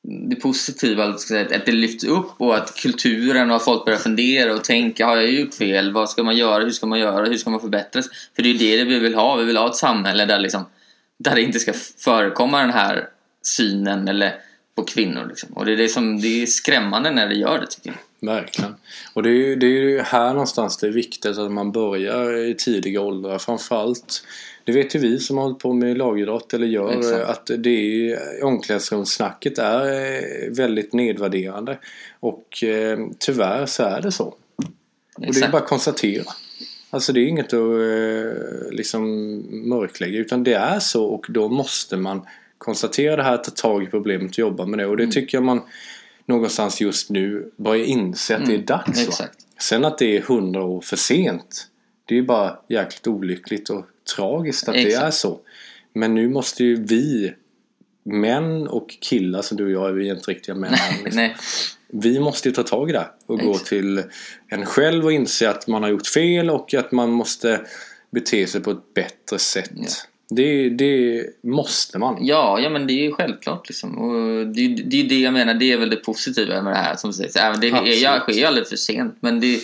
det 0.03 0.35
positiva 0.35 1.17
ska 1.17 1.27
säga, 1.27 1.57
att 1.57 1.65
det 1.65 1.71
lyfts 1.71 2.03
upp 2.03 2.31
och 2.37 2.55
att 2.55 2.75
kulturen 2.75 3.49
och 3.49 3.55
att 3.55 3.63
folk 3.63 3.85
börjar 3.85 3.99
fundera 3.99 4.53
och 4.53 4.63
tänka 4.63 5.05
har 5.05 5.15
jag 5.15 5.31
gjort 5.31 5.53
fel? 5.53 5.93
Vad 5.93 6.09
ska 6.09 6.23
man 6.23 6.37
göra? 6.37 6.63
Hur 6.63 6.69
ska 6.69 6.85
man 6.85 6.99
göra? 6.99 7.25
Hur 7.25 7.37
ska 7.37 7.49
man 7.49 7.59
förbättras? 7.59 8.09
För 8.35 8.43
det 8.43 8.49
är 8.49 8.53
ju 8.53 8.77
det 8.77 8.83
vi 8.83 8.99
vill 8.99 9.15
ha. 9.15 9.35
Vi 9.35 9.45
vill 9.45 9.57
ha 9.57 9.69
ett 9.69 9.75
samhälle 9.75 10.25
där, 10.25 10.39
liksom, 10.39 10.65
där 11.17 11.35
det 11.35 11.41
inte 11.41 11.59
ska 11.59 11.73
förekomma 11.97 12.61
den 12.61 12.69
här 12.69 13.09
synen 13.41 14.07
eller 14.07 14.35
på 14.75 14.83
kvinnor. 14.83 15.25
Liksom. 15.29 15.49
Och 15.53 15.65
det 15.65 15.73
är, 15.73 15.77
det, 15.77 15.89
som, 15.89 16.21
det 16.21 16.41
är 16.41 16.45
skrämmande 16.45 17.11
när 17.11 17.27
det 17.27 17.35
gör 17.35 17.59
det 17.59 17.67
tycker 17.67 17.89
jag. 17.89 17.97
Verkligen. 18.21 18.75
Och 19.13 19.23
det 19.23 19.29
är, 19.29 19.33
ju, 19.33 19.55
det 19.55 19.65
är 19.65 19.69
ju 19.69 19.99
här 20.01 20.33
någonstans 20.33 20.77
det 20.77 20.87
är 20.87 20.91
viktigt 20.91 21.37
att 21.37 21.51
man 21.51 21.71
börjar 21.71 22.37
i 22.37 22.55
tidiga 22.55 23.01
åldrar. 23.01 23.37
Framförallt, 23.37 24.23
det 24.63 24.71
vet 24.71 24.95
ju 24.95 24.99
vi 24.99 25.19
som 25.19 25.37
har 25.37 25.43
hållit 25.43 25.59
på 25.59 25.73
med 25.73 25.97
lagidrott 25.97 26.53
eller 26.53 26.67
gör, 26.67 26.97
Exakt. 26.99 27.29
att 27.29 27.51
det 27.57 27.69
är, 28.11 28.43
omklädningsrumssnacket 28.43 29.57
är 29.57 29.85
eh, 29.85 30.49
väldigt 30.51 30.93
nedvärderande. 30.93 31.77
Och 32.19 32.63
eh, 32.63 32.99
tyvärr 33.19 33.65
så 33.65 33.83
är 33.83 34.01
det 34.01 34.11
så. 34.11 34.25
Och 34.25 34.35
det 35.17 35.25
är 35.25 35.29
Exakt. 35.29 35.51
bara 35.51 35.61
att 35.61 35.67
konstatera. 35.69 36.25
Alltså 36.89 37.13
det 37.13 37.19
är 37.19 37.25
inget 37.27 37.53
att 37.53 37.53
eh, 37.53 38.71
liksom 38.71 39.01
mörklägga 39.69 40.19
utan 40.19 40.43
det 40.43 40.53
är 40.53 40.79
så 40.79 41.05
och 41.05 41.25
då 41.29 41.49
måste 41.49 41.97
man 41.97 42.21
konstatera 42.57 43.15
det 43.15 43.23
här, 43.23 43.37
ta 43.37 43.51
tag 43.51 43.83
i 43.83 43.87
problemet 43.87 44.31
och 44.31 44.39
jobba 44.39 44.65
med 44.65 44.79
det. 44.79 44.85
Och 44.85 44.97
det 44.97 45.03
Mm. 45.03 45.11
tycker 45.13 45.37
jag 45.37 45.43
man 45.43 45.61
någonstans 46.31 46.81
just 46.81 47.09
nu 47.09 47.51
börjar 47.57 47.85
inse 47.85 48.35
att 48.35 48.45
det 48.45 48.53
är 48.53 48.57
dags. 48.57 48.97
Mm. 48.97 49.09
Exakt. 49.09 49.37
Sen 49.59 49.85
att 49.85 49.97
det 49.97 50.17
är 50.17 50.21
hundra 50.21 50.63
år 50.63 50.81
för 50.81 50.97
sent 50.97 51.67
det 52.05 52.15
är 52.15 52.19
ju 52.19 52.25
bara 52.25 52.59
jäkligt 52.69 53.07
olyckligt 53.07 53.69
och 53.69 53.85
tragiskt 54.15 54.67
att 54.67 54.73
det 54.73 54.81
Exakt. 54.81 55.05
är 55.05 55.11
så. 55.11 55.39
Men 55.93 56.15
nu 56.15 56.29
måste 56.29 56.63
ju 56.63 56.83
vi 56.83 57.33
män 58.03 58.67
och 58.67 58.97
killar 59.01 59.41
som 59.41 59.57
du 59.57 59.65
och 59.65 59.71
jag 59.71 59.89
är 59.89 59.99
är 59.99 60.15
inte 60.15 60.31
riktiga 60.31 60.55
män 60.55 60.73
än, 60.73 61.03
liksom. 61.03 61.29
Vi 61.87 62.19
måste 62.19 62.49
ju 62.49 62.55
ta 62.55 62.63
tag 62.63 62.89
i 62.89 62.93
det 62.93 63.07
och 63.25 63.39
gå 63.39 63.51
Exakt. 63.51 63.69
till 63.69 64.03
en 64.47 64.65
själv 64.65 65.05
och 65.05 65.11
inse 65.11 65.49
att 65.49 65.67
man 65.67 65.83
har 65.83 65.89
gjort 65.89 66.07
fel 66.07 66.49
och 66.49 66.73
att 66.73 66.91
man 66.91 67.09
måste 67.09 67.61
bete 68.11 68.47
sig 68.47 68.61
på 68.61 68.71
ett 68.71 68.93
bättre 68.93 69.39
sätt. 69.39 69.71
Ja. 69.73 69.87
Det, 70.33 70.69
det 70.69 71.25
måste 71.43 71.99
man. 71.99 72.25
Ja, 72.25 72.59
ja 72.59 72.69
men 72.69 72.87
det 72.87 72.93
är 72.93 73.03
ju 73.03 73.11
självklart 73.11 73.69
liksom. 73.69 73.97
Och 73.97 74.47
det, 74.47 74.67
det 74.67 75.01
är 75.01 75.09
det 75.09 75.19
jag 75.19 75.33
menar, 75.33 75.53
det 75.53 75.71
är 75.71 75.77
väl 75.77 75.89
det 75.89 75.95
positiva 75.95 76.61
med 76.61 76.73
det 76.73 76.77
här 76.77 76.95
som 76.95 77.13
sägs. 77.13 77.35
Även 77.35 77.59
det 77.59 77.67
är, 77.67 78.19
sker 78.19 78.33
ju 78.33 78.45
aldrig 78.45 78.67
för 78.67 78.75
sent. 78.75 79.17
Men 79.19 79.39
det 79.39 79.61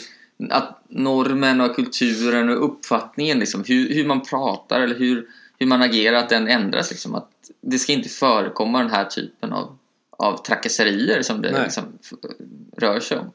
att 0.50 0.84
normen 0.88 1.62
och 1.62 1.76
kulturen 1.76 2.50
och 2.50 2.66
uppfattningen 2.66 3.40
liksom, 3.40 3.64
hur, 3.68 3.94
hur 3.94 4.06
man 4.06 4.22
pratar 4.22 4.82
eller 4.82 4.96
hur, 4.96 5.28
hur 5.60 5.68
man 5.68 5.82
agerar, 5.82 6.18
att 6.18 6.30
den 6.30 6.48
ändras 6.48 6.90
liksom. 6.90 7.16
Att 7.16 7.32
det 7.62 7.80
ska 7.80 7.94
inte 7.94 8.10
förekomma 8.10 8.80
den 8.80 8.90
här 8.90 9.06
typen 9.06 9.54
av, 9.54 9.78
av 10.10 10.44
trakasserier 10.44 11.22
som 11.22 11.42
det 11.42 11.64
liksom 11.64 11.84
rör 12.78 13.00
sig 13.00 13.18
om. 13.18 13.32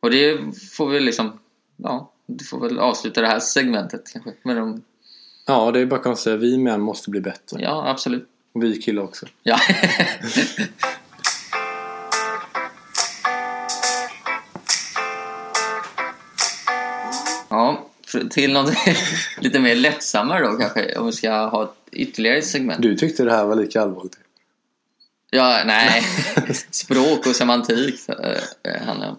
Och 0.00 0.10
det 0.10 0.38
får 0.76 0.88
vi 0.88 1.00
liksom, 1.00 1.38
ja, 1.76 2.12
det 2.26 2.44
får 2.44 2.60
väl 2.60 2.78
avsluta 2.78 3.20
det 3.20 3.26
här 3.26 3.40
segmentet 3.40 4.02
kanske. 4.12 4.32
Med 4.42 4.56
de, 4.56 4.82
Ja, 5.48 5.70
det 5.72 5.80
är 5.80 5.86
bara 5.86 5.96
att 5.96 6.02
konstatera. 6.02 6.36
Vi 6.36 6.58
män 6.58 6.80
måste 6.80 7.10
bli 7.10 7.20
bättre. 7.20 7.60
ja, 7.60 7.88
absolut. 7.88 8.28
Och 8.52 8.62
vi 8.62 8.82
killar 8.82 9.02
också. 9.02 9.26
Ja. 9.42 9.58
ja, 17.48 17.86
till 18.30 18.52
något 18.52 18.72
lite 19.40 19.60
mer 19.60 19.74
lättsammare 19.74 20.46
då 20.46 20.56
kanske. 20.56 20.98
Om 20.98 21.06
vi 21.06 21.12
ska 21.12 21.30
ha 21.30 21.64
ett 21.64 21.70
ytterligare 21.92 22.42
segment. 22.42 22.82
Du 22.82 22.96
tyckte 22.96 23.24
det 23.24 23.32
här 23.32 23.44
var 23.44 23.56
lika 23.56 23.82
allvarligt. 23.82 24.18
Ja, 25.30 25.62
nej. 25.66 26.02
Språk 26.70 27.26
och 27.26 27.36
semantik 27.36 28.00
så, 28.00 28.12
eh, 28.12 28.40
eh, 28.62 28.86
handlar 28.86 29.08
om. 29.08 29.16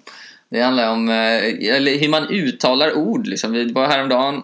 Det 0.50 0.62
handlar 0.62 0.92
om 0.92 1.10
eh, 1.10 1.76
eller 1.76 2.00
hur 2.00 2.10
man 2.10 2.28
uttalar 2.28 2.98
ord. 2.98 3.28
Liksom. 3.28 3.52
Vi 3.52 3.72
var 3.72 3.88
häromdagen, 3.88 4.44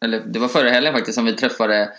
eller 0.00 0.20
det 0.20 0.38
var 0.38 0.48
förra 0.48 0.70
helgen 0.70 0.92
faktiskt, 0.92 1.14
som 1.14 1.24
vi 1.24 1.32
träffade 1.32 1.92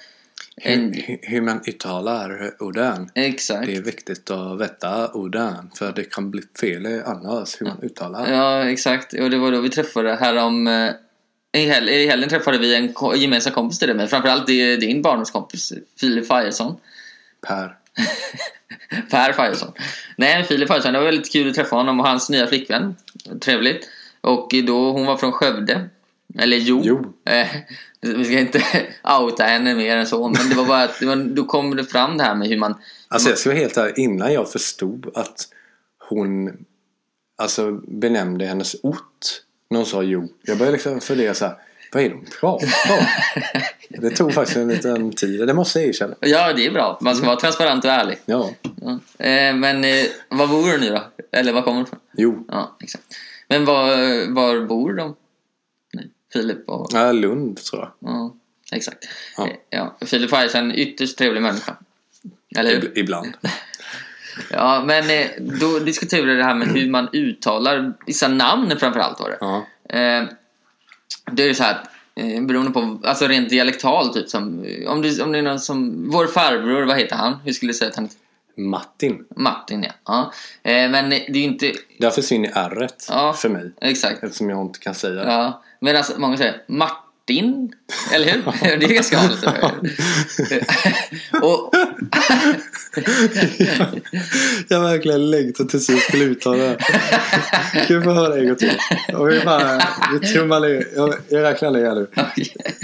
en... 0.62 0.94
Hur, 0.94 1.20
hur 1.22 1.42
man 1.42 1.62
uttalar 1.68 2.52
orden. 2.60 3.10
Exakt. 3.16 3.66
Det 3.66 3.76
är 3.76 3.82
viktigt 3.82 4.32
att 4.32 4.60
veta 4.62 5.12
orden. 5.12 5.72
För 5.76 5.92
det 5.92 6.04
kan 6.04 6.32
bli 6.32 6.42
fel 6.62 7.02
annars 7.06 7.62
hur 7.62 7.66
man 7.66 7.84
uttalar. 7.84 8.32
Ja, 8.34 8.70
exakt. 8.70 9.14
Och 9.14 9.30
det 9.30 9.38
var 9.38 9.52
då 9.52 9.62
vi 9.62 9.70
träffade 9.70 10.16
härom... 10.16 10.68
eh, 10.68 10.92
I, 11.54 11.60
hel 11.66 11.90
I 11.90 12.08
helgen 12.08 12.30
träffade 12.30 12.58
vi 12.58 12.76
en 12.76 12.94
ko- 12.94 13.16
gemensam 13.16 13.54
kompis 13.54 13.80
till 13.80 13.88
dig, 13.88 13.98
men 13.98 14.08
framförallt 14.08 14.48
din 14.48 15.02
barndomskompis 15.02 15.74
Filip 16.00 16.28
Fajesson. 16.28 16.76
Per. 17.48 17.76
Per 19.12 19.34
Fajesson. 19.34 19.72
Nej, 20.16 20.44
Filip 20.44 20.68
Fajesson. 20.68 20.94
Det 20.94 21.00
var 21.00 21.06
väldigt 21.06 21.32
kul 21.32 21.50
att 21.50 21.56
träffa 21.56 21.76
honom 21.76 22.00
och 22.00 22.08
hans 22.08 22.30
nya 22.30 22.48
flickvän. 22.48 22.96
Trevligt. 23.42 23.90
Och 24.22 24.50
då, 24.68 24.92
hon 24.92 25.06
var 25.06 25.18
från 25.18 25.32
Skövde. 25.32 25.90
Eller 26.39 26.58
jo. 26.58 26.82
Jo. 26.84 27.13
Eh, 27.26 27.48
vi 28.02 28.26
ska 28.26 28.39
inte 28.39 28.63
outa 29.20 29.44
henne 29.44 29.76
mer 29.76 29.98
än 29.98 30.08
så. 30.08 30.28
Men 30.28 30.50
det 30.50 30.56
var 30.56 30.65
bara 30.65 30.84
att 30.84 31.00
det 31.00 31.06
var, 31.06 31.15
då 31.15 31.44
kom 31.46 31.76
det 31.76 31.84
fram 31.84 32.17
det 32.17 32.24
här 32.24 32.36
med 32.36 32.48
hur 32.48 32.58
man... 32.58 32.76
Alltså 33.08 33.30
jag 33.30 33.38
ska 33.38 33.50
vara 33.50 33.60
helt 33.60 33.78
ärlig. 33.78 33.98
Innan 33.98 34.34
jag 34.34 34.52
förstod 34.52 35.12
att 35.15 35.48
hon 36.10 36.52
alltså, 37.38 37.72
benämnde 37.72 38.46
hennes 38.46 38.76
ort 38.84 39.41
när 39.70 39.78
hon 39.78 39.86
sa 39.86 40.04
jo. 40.04 40.28
Jag 40.41 40.58
började 40.58 40.76
liksom 40.76 41.02
fundera 41.02 41.34
så 41.34 41.46
här. 41.46 41.56
Vad 41.94 42.04
är 42.04 42.10
det 42.10 42.15
hon 42.15 42.26
pratar 42.39 42.67
om? 43.00 43.06
Det 44.02 44.10
tog 44.10 44.34
faktiskt 44.34 44.58
en 44.58 44.67
liten 44.67 45.12
tid. 45.12 45.48
Det 45.48 45.54
måste 45.54 45.80
jag 45.80 45.89
erkänna. 45.89 46.15
Ja, 46.20 46.54
det 46.54 46.65
är 46.65 46.72
bra. 46.72 47.00
Man 47.02 47.15
ska 47.15 47.26
vara 47.26 47.36
transparent 47.36 47.86
och 47.86 47.91
ärlig. 47.91 48.17
Ja. 48.26 48.50
Ja. 48.82 48.91
Eh, 49.26 49.56
men 49.56 49.84
eh, 49.84 50.06
var 50.30 50.48
bor 50.48 50.72
du 50.72 50.78
nu 50.78 50.89
då? 50.89 51.04
Eller 51.32 51.54
var 51.54 51.62
kommer 51.62 51.80
du 51.80 51.84
ifrån? 51.84 52.00
Jo. 52.17 52.46
Ja, 52.48 52.78
exakt. 52.84 53.04
Men 53.48 53.65
var, 53.65 53.88
var 54.34 54.65
bor 54.65 54.94
de? 54.94 55.15
Filip 56.34 56.70
och... 56.70 56.88
Ja, 56.94 57.12
Lund 57.12 57.58
tror 57.63 57.82
jag. 57.82 57.91
Ja, 58.12 58.36
exakt. 58.72 59.08
Ja. 59.38 59.48
Eh, 59.48 59.54
Ja. 59.70 59.96
Filip 60.06 60.34
är 60.34 60.56
en 60.56 60.72
ytterst 60.72 61.17
trevlig 61.17 61.41
människa. 61.41 61.76
Eller 62.58 62.70
hur? 62.70 62.82
Ib- 62.82 62.91
Ibland. 62.96 63.38
Ja, 64.52 64.84
men 64.86 65.10
eh, 65.10 65.28
då 65.39 65.80
diskuterade 65.80 66.28
vi 66.28 66.34
det 66.36 66.44
här 66.44 66.56
med 66.56 66.67
hur 66.67 66.89
man 66.89 67.10
uttalar 67.13 67.94
vissa 68.06 68.28
namn 68.28 68.74
framförallt 68.80 69.20
var 69.20 69.30
det. 69.30 69.38
Ja. 69.39 69.65
Eh, 70.00 70.24
det 71.32 71.44
är 71.44 71.48
ju 71.48 71.54
så 71.54 71.63
här 71.63 71.78
beroende 72.48 72.72
på, 72.72 73.00
alltså 73.04 73.28
rent 73.28 73.50
dialektalt 73.50 74.13
typ 74.13 74.30
som, 74.30 74.65
om 74.88 75.02
det, 75.02 75.22
om 75.22 75.32
det 75.32 75.38
är 75.38 75.41
någon 75.41 75.60
som, 75.60 76.10
vår 76.12 76.28
farbror, 76.28 76.82
vad 76.86 76.98
heter 76.98 77.15
han? 77.15 77.36
Hur 77.46 77.54
skulle 77.54 77.70
du 77.70 77.74
säga 77.74 77.89
att 77.89 77.96
han 77.96 78.06
heter? 78.06 78.17
Martin. 78.58 79.26
Martin 79.36 79.84
ja. 79.84 79.91
ja. 80.06 80.32
Men 80.89 81.10
det 81.10 81.15
är 81.30 81.36
ju 81.36 81.44
inte, 81.44 81.74
Där 82.00 82.10
försvinner 82.10 82.50
r 82.56 82.88
Ja. 83.10 83.34
för 83.34 83.50
mig. 83.50 83.72
exakt. 83.82 84.24
Eftersom 84.24 84.50
jag 84.50 84.62
inte 84.62 84.80
kan 84.80 84.96
säga 84.96 85.13
det. 85.13 85.32
Ja, 85.32 85.63
men 85.82 85.96
alltså 85.96 86.20
många 86.20 86.38
säger 86.38 86.63
Martin 86.67 87.11
Martin, 87.36 87.72
eller 88.13 88.26
hur? 88.32 88.44
Det 88.80 88.86
är 88.86 88.94
ganska 88.94 89.17
vanligt. 89.17 90.00
och, 91.41 91.74
Jag 94.67 94.78
har 94.80 94.89
verkligen 94.91 95.30
längtat 95.32 95.70
tills 95.70 95.89
vi 95.89 95.98
skulle 95.98 96.24
uttala 96.24 96.58
det 96.58 96.78
här. 96.80 97.86
Kan 97.88 97.98
vi 98.00 98.04
få 98.04 98.12
höra 98.12 98.38
en 98.39 98.48
gång 98.48 98.56
till? 98.56 98.72
Och 99.13 99.30
vi 99.30 99.39
bara, 99.46 99.82
vi 100.13 100.28
trummar 100.28 100.60
ner. 100.60 100.88
Jag, 100.96 101.13
jag 101.30 101.44
räknar 101.44 101.72
ner 101.72 101.96
nu. 101.96 102.08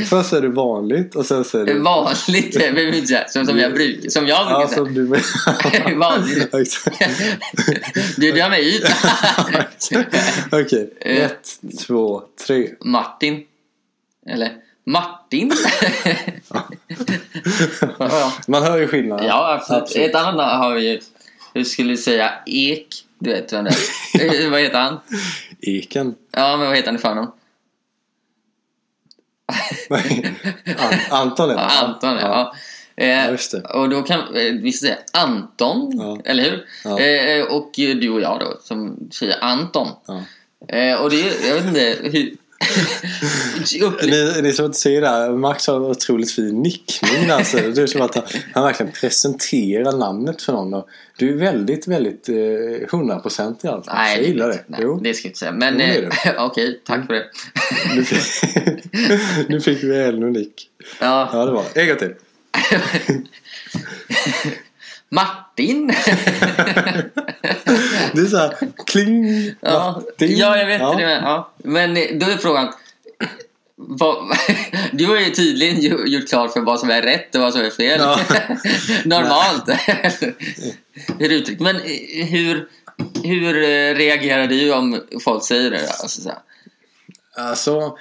Först 0.10 0.34
är 0.34 0.42
det 0.42 0.48
vanligt 0.50 1.16
och 1.16 1.26
sen 1.26 1.44
säger 1.44 1.66
du... 1.66 1.80
vanligt, 1.80 2.54
det 2.54 2.60
behöver 2.60 2.92
vi 2.92 2.96
inte 2.98 3.08
säga. 3.08 3.28
Som, 3.28 3.46
som 3.46 3.58
jag 3.60 3.74
brukar, 3.74 4.10
som 4.10 4.28
jag 4.28 4.46
brukar 4.46 4.62
Ja, 4.62 4.68
säga. 4.68 4.78
som 4.78 4.94
du 4.94 5.02
med. 5.08 5.22
Vanligt. 5.98 6.52
Du 8.18 8.32
drar 8.32 8.50
mig 8.50 8.76
ut. 8.78 8.86
Okej, 10.52 10.94
Eh. 11.02 11.26
ett, 11.26 11.50
två, 11.88 12.22
tre. 12.48 12.70
Martin. 12.86 13.44
Eller 14.30 14.52
Martin. 14.86 15.52
ja, 18.00 18.34
Man 18.48 18.64
hör 18.64 18.78
ju 18.78 18.88
skillnaden. 18.88 19.26
ja, 19.26 19.54
absolut. 19.54 19.82
Absolut. 19.82 20.10
Ett 20.10 20.16
annat 20.16 20.36
namn 20.36 20.62
har 20.64 20.74
vi 20.76 20.90
ju. 20.92 21.00
Hur 21.54 21.64
skulle 21.64 21.90
du 21.94 21.98
säga? 21.98 22.34
Ek. 22.46 22.88
Du 23.20 23.30
vet 23.30 23.54
vem 23.54 23.64
det 23.66 23.72
är. 24.20 24.44
Eh, 24.46 24.50
vad 24.52 24.60
heter 24.62 24.80
han? 24.80 25.00
Eken. 25.62 26.16
Ja, 26.32 26.58
men 26.58 26.68
vad 26.68 26.76
heter 26.76 26.88
han 26.88 26.96
i 26.96 27.00
förnamn? 27.00 27.28
An- 30.78 31.00
Anton 31.10 31.50
heter 31.50 31.62
Ja, 31.64 31.68
han. 31.70 31.86
Anton, 31.94 32.16
ja. 32.22 32.54
Eh, 32.96 33.08
Ja, 33.10 33.32
just 33.32 33.52
det. 33.52 33.62
Och 33.62 33.90
då 33.90 34.02
kan 34.02 34.20
eh, 34.20 34.54
vi 34.62 34.74
säga 34.74 34.98
Anton, 35.14 35.92
Ja. 35.98 36.18
eller 36.26 36.44
hur? 36.44 36.66
Ja. 36.84 37.00
Eh, 37.00 37.44
och 37.46 37.72
du 37.76 38.10
och 38.10 38.22
jag 38.22 38.40
då, 38.40 38.58
som 38.64 39.10
säger 39.14 39.44
Anton. 39.44 39.88
Ja. 40.08 40.24
Eh, 40.78 41.02
och 41.02 41.10
det 41.10 41.22
är, 41.22 41.48
jag 41.50 41.56
vet 41.56 41.66
inte 41.66 41.98
hur... 42.10 42.36
Ni, 44.04 44.42
ni 44.42 44.54
som 44.54 44.66
inte 44.66 44.78
ser 44.78 45.02
det 45.02 45.08
här, 45.08 45.32
Max 45.32 45.68
har 45.68 45.76
en 45.76 45.82
otroligt 45.82 46.32
fin 46.32 46.62
nickning 46.62 47.30
alltså. 47.30 47.58
Det 47.58 47.82
är 47.82 47.88
som 47.88 48.02
att 48.02 48.16
han, 48.16 48.24
han 48.54 48.64
verkligen 48.64 48.92
presenterar 48.92 49.98
namnet 49.98 50.42
för 50.42 50.54
någon. 50.54 50.84
Du 51.18 51.30
är 51.30 51.38
väldigt, 51.38 51.88
väldigt 51.88 52.30
eh, 52.30 52.36
hundraprocentig 52.92 53.68
alltså. 53.68 53.92
nej, 53.94 54.18
jag 54.18 54.28
gillar 54.28 54.48
det, 54.48 54.54
det. 54.54 54.64
nej, 54.68 54.80
Jo. 54.84 55.00
det 55.04 55.14
ska 55.14 55.26
jag 55.26 55.30
inte 55.30 55.40
säga. 55.40 55.52
Men 55.52 55.78
det 55.78 56.10
eh, 56.26 56.34
okej, 56.46 56.82
tack 56.86 57.06
för 57.08 57.14
det. 57.14 57.26
Nu 57.96 58.04
fick, 58.04 58.44
nu 59.50 59.62
fick 59.62 59.84
vi 59.84 60.04
en 60.04 60.24
unik. 60.24 60.70
Ja, 61.00 61.30
Ja, 61.34 61.46
det 61.46 61.52
var 61.52 61.64
En 61.76 61.88
gång 61.88 61.98
till. 61.98 62.14
Martin. 65.10 65.88
Det 68.14 68.22
är 68.22 68.26
så 68.26 68.38
här, 68.38 68.56
kling, 68.86 69.54
ja, 69.62 70.02
Martin. 70.06 70.38
ja, 70.38 70.58
jag 70.58 70.66
vet 70.66 70.82
Ja. 70.82 70.90
det. 70.96 71.06
Men, 71.06 71.24
ja. 71.24 71.52
men 71.58 71.98
eh, 71.98 72.04
då 72.14 72.26
är 72.26 72.38
frågan. 72.38 72.74
Vad, 73.76 74.38
du 74.92 75.06
har 75.06 75.18
ju 75.20 75.30
tydligen 75.30 75.82
gjort 76.12 76.30
klart 76.30 76.54
för 76.54 76.62
vad 76.62 76.80
som 76.80 76.90
är 76.90 77.02
rätt 77.02 77.36
och 77.36 77.42
vad 77.42 77.54
som 77.54 77.62
är 77.62 77.70
fel. 77.70 78.00
Ja. 78.00 78.20
Normalt. 79.06 79.70
hur 81.20 81.32
uttryckt. 81.32 81.62
Men 81.62 81.76
eh, 81.76 82.26
hur, 82.26 82.68
hur 83.24 83.56
eh, 83.64 83.96
reagerar 83.96 84.48
du 84.48 84.74
om 84.74 85.02
folk 85.24 85.46
säger 85.46 85.72
det? 85.72 85.90
Alltså. 86.02 86.32
Alltså, 87.38 87.98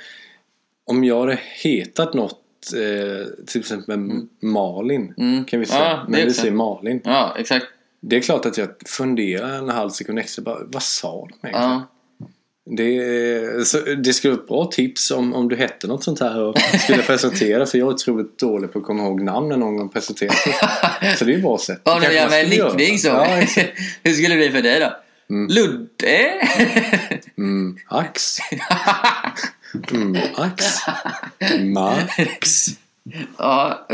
om 0.87 1.05
jag 1.05 1.21
hade 1.21 1.39
hetat 1.63 2.15
något, 2.15 2.41
eh, 2.73 3.27
till 3.47 3.61
exempel 3.61 3.99
Malin, 4.43 5.15
Mm. 5.19 5.45
kan 5.45 5.61
vi 5.61 5.67
säga. 5.67 5.81
Ja, 5.85 6.05
Men 6.09 6.25
vi 6.27 6.33
säger 6.35 6.53
Malin. 6.53 7.01
Ja, 7.05 7.37
exakt. 7.39 7.67
Det 8.01 8.17
är 8.17 8.21
klart 8.21 8.47
att 8.47 8.59
jag 8.59 8.69
funderar 8.87 9.59
en 9.59 9.69
halv 9.69 9.91
sekund 9.91 10.19
extra. 10.19 10.43
Bara, 10.43 10.59
vad 10.67 10.83
sa 10.83 11.29
de 11.31 11.49
egentligen? 11.49 11.71
Ja. 11.71 11.83
Det, 12.71 13.67
så, 13.67 13.79
det 13.79 14.13
skulle 14.13 14.33
vara 14.35 14.43
ett 14.43 14.49
bra 14.49 14.65
tips 14.65 15.11
om, 15.11 15.35
om 15.35 15.49
du 15.49 15.57
hette 15.57 15.87
något 15.87 16.05
sånt 16.05 16.21
här 16.21 16.41
och 16.43 16.59
skulle 16.59 17.03
presentera. 17.03 17.67
För 17.67 17.79
jag 17.79 17.89
är 17.89 17.93
otroligt 17.93 18.39
dålig 18.39 18.73
på 18.73 18.79
att 18.79 18.85
komma 18.85 19.03
ihåg 19.03 19.23
namn 19.23 19.49
när 19.49 19.57
någon 19.57 19.77
gång 19.77 19.89
presenterat 19.89 20.35
sig. 20.37 20.53
Så 21.17 21.25
det 21.25 21.33
är 21.33 21.37
ett 21.37 21.43
bra 21.43 21.59
sätt. 21.59 21.81
Om 21.89 22.01
du 22.01 22.13
gör 22.15 22.29
med 22.31 22.45
en 22.45 22.51
nickning 22.51 22.99
så. 22.99 23.09
Ja, 23.09 23.25
hur 24.03 24.13
skulle 24.13 24.35
det 24.35 24.37
bli 24.37 24.51
för 24.51 24.63
dig 24.63 24.81
då? 24.81 24.93
Mm. 25.35 25.49
Ludde? 25.49 26.33
mm, 27.39 27.77
ax. 27.89 28.37
Mm, 29.93 30.17
ax. 30.37 30.65
Max. 31.61 32.67
ja, 33.39 33.87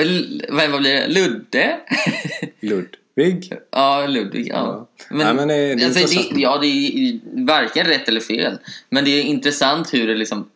vad 0.49 0.81
blir 0.81 0.93
det? 0.93 1.09
Ludde? 1.09 1.77
Ludvig. 2.61 3.53
Ja, 3.71 4.07
Ludvig. 4.07 4.49
Ja. 4.49 4.55
Ja. 4.57 4.89
Nej, 5.11 5.35
men 5.35 5.49
det- 5.49 5.55
är 5.55 5.85
alltså, 5.85 6.19
det, 6.35 6.41
ja, 6.41 6.59
det 6.59 6.67
är 6.67 7.21
varken 7.47 7.87
rätt 7.87 8.09
eller 8.09 8.21
fel. 8.21 8.59
Men 8.91 9.05
det 9.05 9.11
är 9.11 9.23
intressant 9.23 9.95
hur 9.95 10.07
det 10.09 10.15
liksom 10.15 10.49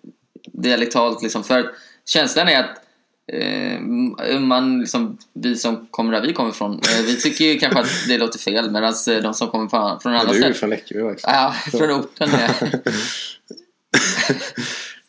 dialektalt 0.53 1.23
liksom. 1.23 1.45
För 1.45 1.71
känslan 2.05 2.49
är 2.49 2.61
att 2.61 2.83
eh, 3.33 3.81
man 4.41 4.81
liksom, 4.81 5.19
vi 5.35 5.57
som 5.57 5.87
kommer 5.91 6.13
där 6.13 6.21
vi 6.27 6.33
kommer 6.33 6.51
ifrån, 6.51 6.73
eh, 6.75 7.05
vi 7.07 7.17
tycker 7.21 7.45
ju 7.45 7.59
kanske 7.59 7.81
att 7.81 8.09
det 8.09 8.19
låter 8.19 8.39
fel 8.39 8.71
medan 8.71 8.95
eh, 9.11 9.17
de 9.23 9.35
som 9.35 9.49
kommer 9.49 9.69
från, 9.69 10.01
från 10.01 10.15
andra 10.15 10.25
Du 10.25 10.31
är 10.31 10.35
ju 10.35 10.41
ställen 10.41 10.55
från 10.55 10.71
Läckeby 10.71 11.01
också. 11.01 11.27
Ja, 11.27 11.55
från 11.71 11.91
orten. 11.91 12.31
Ja. 12.33 12.49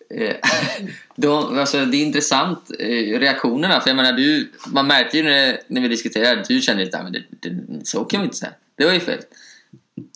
Eh, 0.09 0.35
de, 1.15 1.59
alltså, 1.59 1.85
det 1.85 1.97
är 1.97 2.05
intressant 2.05 2.71
eh, 2.79 3.19
reaktionerna. 3.19 3.81
För 3.81 3.89
jag 3.89 3.95
menar, 3.95 4.13
du, 4.13 4.51
man 4.67 4.87
märkte 4.87 5.17
ju 5.17 5.23
när, 5.23 5.59
när 5.67 5.81
vi 5.81 5.87
diskuterade 5.87 6.43
du 6.47 6.61
kände 6.61 6.83
att 6.83 7.13
det, 7.13 7.23
det, 7.49 7.85
så 7.85 8.03
kan 8.03 8.21
vi 8.21 8.25
inte 8.25 8.37
säga. 8.37 8.51
Det 8.75 8.85
var 8.85 8.93
ju 8.93 8.99
fel. 8.99 9.19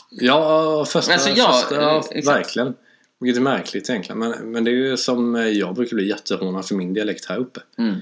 Ja, 0.09 0.85
första, 0.85 1.13
Alltså, 1.13 1.29
ja, 1.29 1.53
första 1.53 1.81
ja, 1.81 2.03
exakt. 2.11 2.27
verkligen. 2.37 2.73
Vilket 3.19 3.37
är 3.37 3.41
märkligt 3.41 3.89
egentligen. 3.89 4.19
Men, 4.19 4.51
men 4.51 4.63
det 4.63 4.71
är 4.71 4.75
ju 4.75 4.97
som 4.97 5.35
eh, 5.35 5.47
jag 5.47 5.75
brukar 5.75 5.95
bli 5.95 6.07
jättehånad 6.07 6.67
för 6.67 6.75
min 6.75 6.93
dialekt 6.93 7.25
här 7.25 7.37
uppe. 7.37 7.59
Mm. 7.77 7.95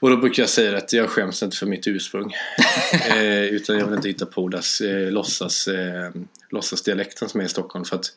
Och 0.00 0.10
då 0.10 0.16
brukar 0.16 0.42
jag 0.42 0.50
säga 0.50 0.76
att 0.76 0.92
jag 0.92 1.10
skäms 1.10 1.42
inte 1.42 1.56
för 1.56 1.66
mitt 1.66 1.86
ursprung. 1.86 2.34
eh, 3.10 3.44
utan 3.44 3.78
jag 3.78 3.86
vill 3.86 3.94
inte 3.96 4.08
hitta 4.08 4.26
på 4.26 4.48
dess 4.48 4.80
eh, 4.80 5.10
låtsas, 5.10 5.68
eh, 5.68 6.10
låtsasdialekten 6.50 7.28
som 7.28 7.40
är 7.40 7.44
i 7.44 7.48
Stockholm. 7.48 7.84
För 7.84 7.96
att 7.96 8.06
eh, 8.06 8.12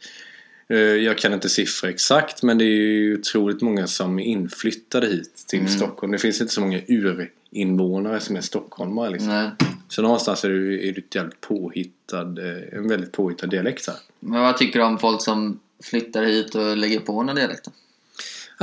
jag 0.79 1.17
kan 1.17 1.33
inte 1.33 1.49
siffror 1.49 1.89
exakt 1.89 2.43
men 2.43 2.57
det 2.57 2.63
är 2.63 2.67
ju 2.67 3.17
otroligt 3.19 3.61
många 3.61 3.87
som 3.87 4.19
är 4.19 4.23
inflyttade 4.23 5.07
hit 5.07 5.45
till 5.47 5.59
Mm. 5.59 5.71
Stockholm. 5.71 6.11
Det 6.11 6.17
finns 6.17 6.41
inte 6.41 6.53
så 6.53 6.61
många 6.61 6.79
urinvånare 6.87 8.19
som 8.19 8.35
är 8.35 8.41
stockholmare. 8.41 9.09
Liksom. 9.09 9.29
Nej. 9.29 9.49
Så 9.89 10.01
någonstans 10.01 10.45
är 10.45 10.49
det, 10.49 10.87
är 10.89 10.93
det 10.93 10.99
ett 10.99 11.15
jävligt 11.15 11.41
påhittad, 11.41 12.21
eh, 12.37 12.77
en 12.77 12.87
väldigt 12.87 13.11
påhittad 13.11 13.47
dialekt 13.47 13.87
här. 13.87 13.95
Men 14.19 14.41
vad 14.41 14.57
tycker 14.57 14.79
du 14.79 14.85
om 14.85 14.99
folk 14.99 15.21
som 15.21 15.59
flyttar 15.83 16.23
hit 16.23 16.55
och 16.55 16.77
lägger 16.77 16.99
på 16.99 17.23
någon 17.23 17.35
dialekt? 17.35 17.65
då? 17.65 17.71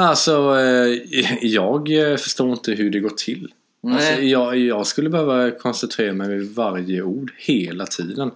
Alltså, 0.03 0.59
eh, 0.61 1.16
jag 1.42 2.11
eh, 2.11 2.16
förstår 2.16 2.53
inte 2.53 2.73
hur 2.73 2.90
det 2.90 3.01
går 3.01 3.12
till. 3.16 3.53
Alltså, 3.83 4.12
jag, 4.12 4.57
jag 4.57 4.87
skulle 4.87 5.11
behöva 5.11 5.51
koncentrera 5.51 6.12
mig 6.12 6.29
vid 6.29 6.55
varje 6.55 7.03
ord 7.03 7.33
hela 7.37 7.87
tiden. 7.87 8.31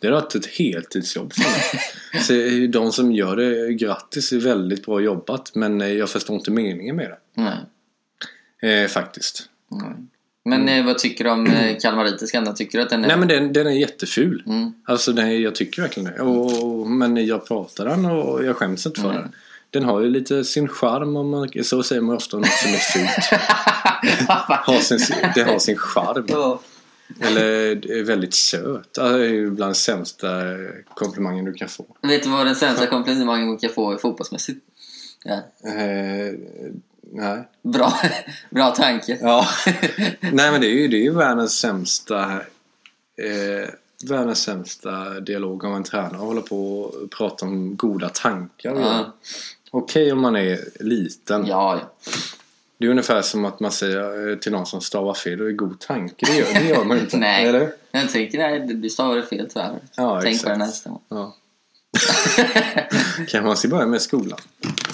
Det 0.00 0.06
har 0.06 0.14
varit 0.14 0.34
ett 0.34 0.46
heltidsjobb 0.46 1.32
för 1.32 1.40
mig. 1.42 1.82
Så 2.24 2.34
eh, 2.34 2.70
de 2.70 2.92
som 2.92 3.12
gör 3.12 3.36
det, 3.36 3.72
grattis, 3.74 4.32
är 4.32 4.40
väldigt 4.40 4.86
bra 4.86 5.00
jobbat. 5.00 5.54
Men 5.54 5.80
eh, 5.80 5.92
jag 5.92 6.10
förstår 6.10 6.36
inte 6.36 6.50
meningen 6.50 6.96
med 6.96 7.16
Nej. 7.34 7.56
det. 8.60 8.82
Eh, 8.82 8.88
faktiskt. 8.88 9.48
Nej. 9.70 9.94
Men 10.44 10.68
eh, 10.68 10.84
vad 10.84 10.98
tycker 10.98 11.24
du 11.24 11.30
om 11.30 11.46
eh, 11.46 11.76
kalmarittiskan? 11.80 12.54
Tycker 12.54 12.78
du 12.78 12.84
att 12.84 12.90
den 12.90 13.04
är... 13.04 13.08
Nej 13.08 13.16
men 13.16 13.28
den, 13.28 13.52
den 13.52 13.66
är 13.66 13.70
jätteful. 13.70 14.42
Mm. 14.46 14.72
Alltså 14.84 15.12
den, 15.12 15.42
jag 15.42 15.54
tycker 15.54 15.82
verkligen 15.82 16.12
det. 16.12 16.20
Och, 16.20 16.90
men 16.90 17.26
jag 17.26 17.48
pratar 17.48 17.84
den 17.84 18.04
och 18.04 18.44
jag 18.44 18.56
skäms 18.56 18.86
inte 18.86 19.00
för 19.00 19.10
Mm. 19.10 19.22
den. 19.22 19.32
Den 19.70 19.84
har 19.84 20.00
ju 20.00 20.10
lite 20.10 20.44
sin 20.44 20.68
charm. 20.68 21.16
Om 21.16 21.30
man, 21.30 21.50
så 21.64 21.82
säger 21.82 22.02
man 22.02 22.16
ofta 22.16 22.36
om 22.36 22.40
något 22.40 22.50
som 22.50 22.70
är 22.70 22.76
fult. 22.76 23.40
har 24.48 24.80
sin, 24.80 25.16
det 25.34 25.42
har 25.42 25.58
sin 25.58 25.76
charm. 25.76 26.26
Eller 27.20 28.04
väldigt 28.04 28.34
söt. 28.34 28.94
Det 28.94 29.00
är 29.00 29.18
ju 29.18 29.50
bland 29.50 29.76
sämsta 29.76 30.28
komplimangen 30.94 31.44
du 31.44 31.52
kan 31.52 31.68
få. 31.68 31.86
Vet 32.02 32.22
du 32.22 32.30
vad 32.30 32.46
den 32.46 32.56
sämsta 32.56 32.86
komplimangen 32.86 33.46
man 33.46 33.58
kan 33.58 33.70
få 33.70 33.92
är 33.92 33.96
fotbollsmässigt? 33.96 34.60
Ja. 35.24 35.34
Eh, 35.70 36.34
nej. 37.12 37.48
Bra, 37.62 37.92
bra 38.50 38.70
tanke. 38.70 39.18
Ja. 39.20 39.46
nej 40.20 40.52
men 40.52 40.60
det 40.60 40.66
är 40.66 40.74
ju, 40.74 40.88
det 40.88 40.96
är 40.96 41.02
ju 41.02 41.14
världens 41.14 41.58
sämsta 41.58 42.32
eh, 43.16 43.70
Världens 44.04 44.42
sämsta 44.42 45.20
dialog 45.20 45.64
om 45.64 45.74
en 45.74 45.84
tränare 45.84 46.16
håller 46.16 46.40
på 46.40 46.80
och 46.80 47.10
pratar 47.10 47.46
om 47.46 47.76
goda 47.76 48.08
tankar. 48.08 48.74
Ja. 48.74 49.14
Okej 49.70 50.12
om 50.12 50.20
man 50.20 50.36
är 50.36 50.58
liten. 50.80 51.46
Ja, 51.46 51.80
ja. 51.80 52.10
Det 52.78 52.86
är 52.86 52.90
ungefär 52.90 53.22
som 53.22 53.44
att 53.44 53.60
man 53.60 53.72
säger 53.72 54.30
eh, 54.30 54.36
till 54.36 54.52
någon 54.52 54.66
som 54.66 54.80
stavar 54.80 55.14
fel, 55.14 55.38
du 55.38 55.48
är 55.48 55.52
god 55.52 55.80
tanke. 55.80 56.26
Det 56.26 56.36
gör, 56.38 56.54
det 56.60 56.68
gör 56.68 56.84
man 56.84 56.98
inte. 56.98 57.16
Nej. 57.18 57.46
Eller? 57.48 57.72
Jag 57.90 58.10
tänker 58.10 58.38
nej, 58.38 58.60
du 58.60 58.90
stavade 58.90 59.22
fel 59.22 59.48
tyvärr. 59.50 59.78
Ja, 59.96 60.20
Tänk 60.22 60.34
exakt. 60.34 60.44
på 60.44 60.58
det 60.58 60.66
nästa 60.66 60.90
gång. 60.90 61.00
Ja. 61.08 61.34
Kanske 63.16 63.40
man 63.40 63.56
ska 63.56 63.68
börja 63.68 63.86
med 63.86 64.02
skolan. 64.02 64.38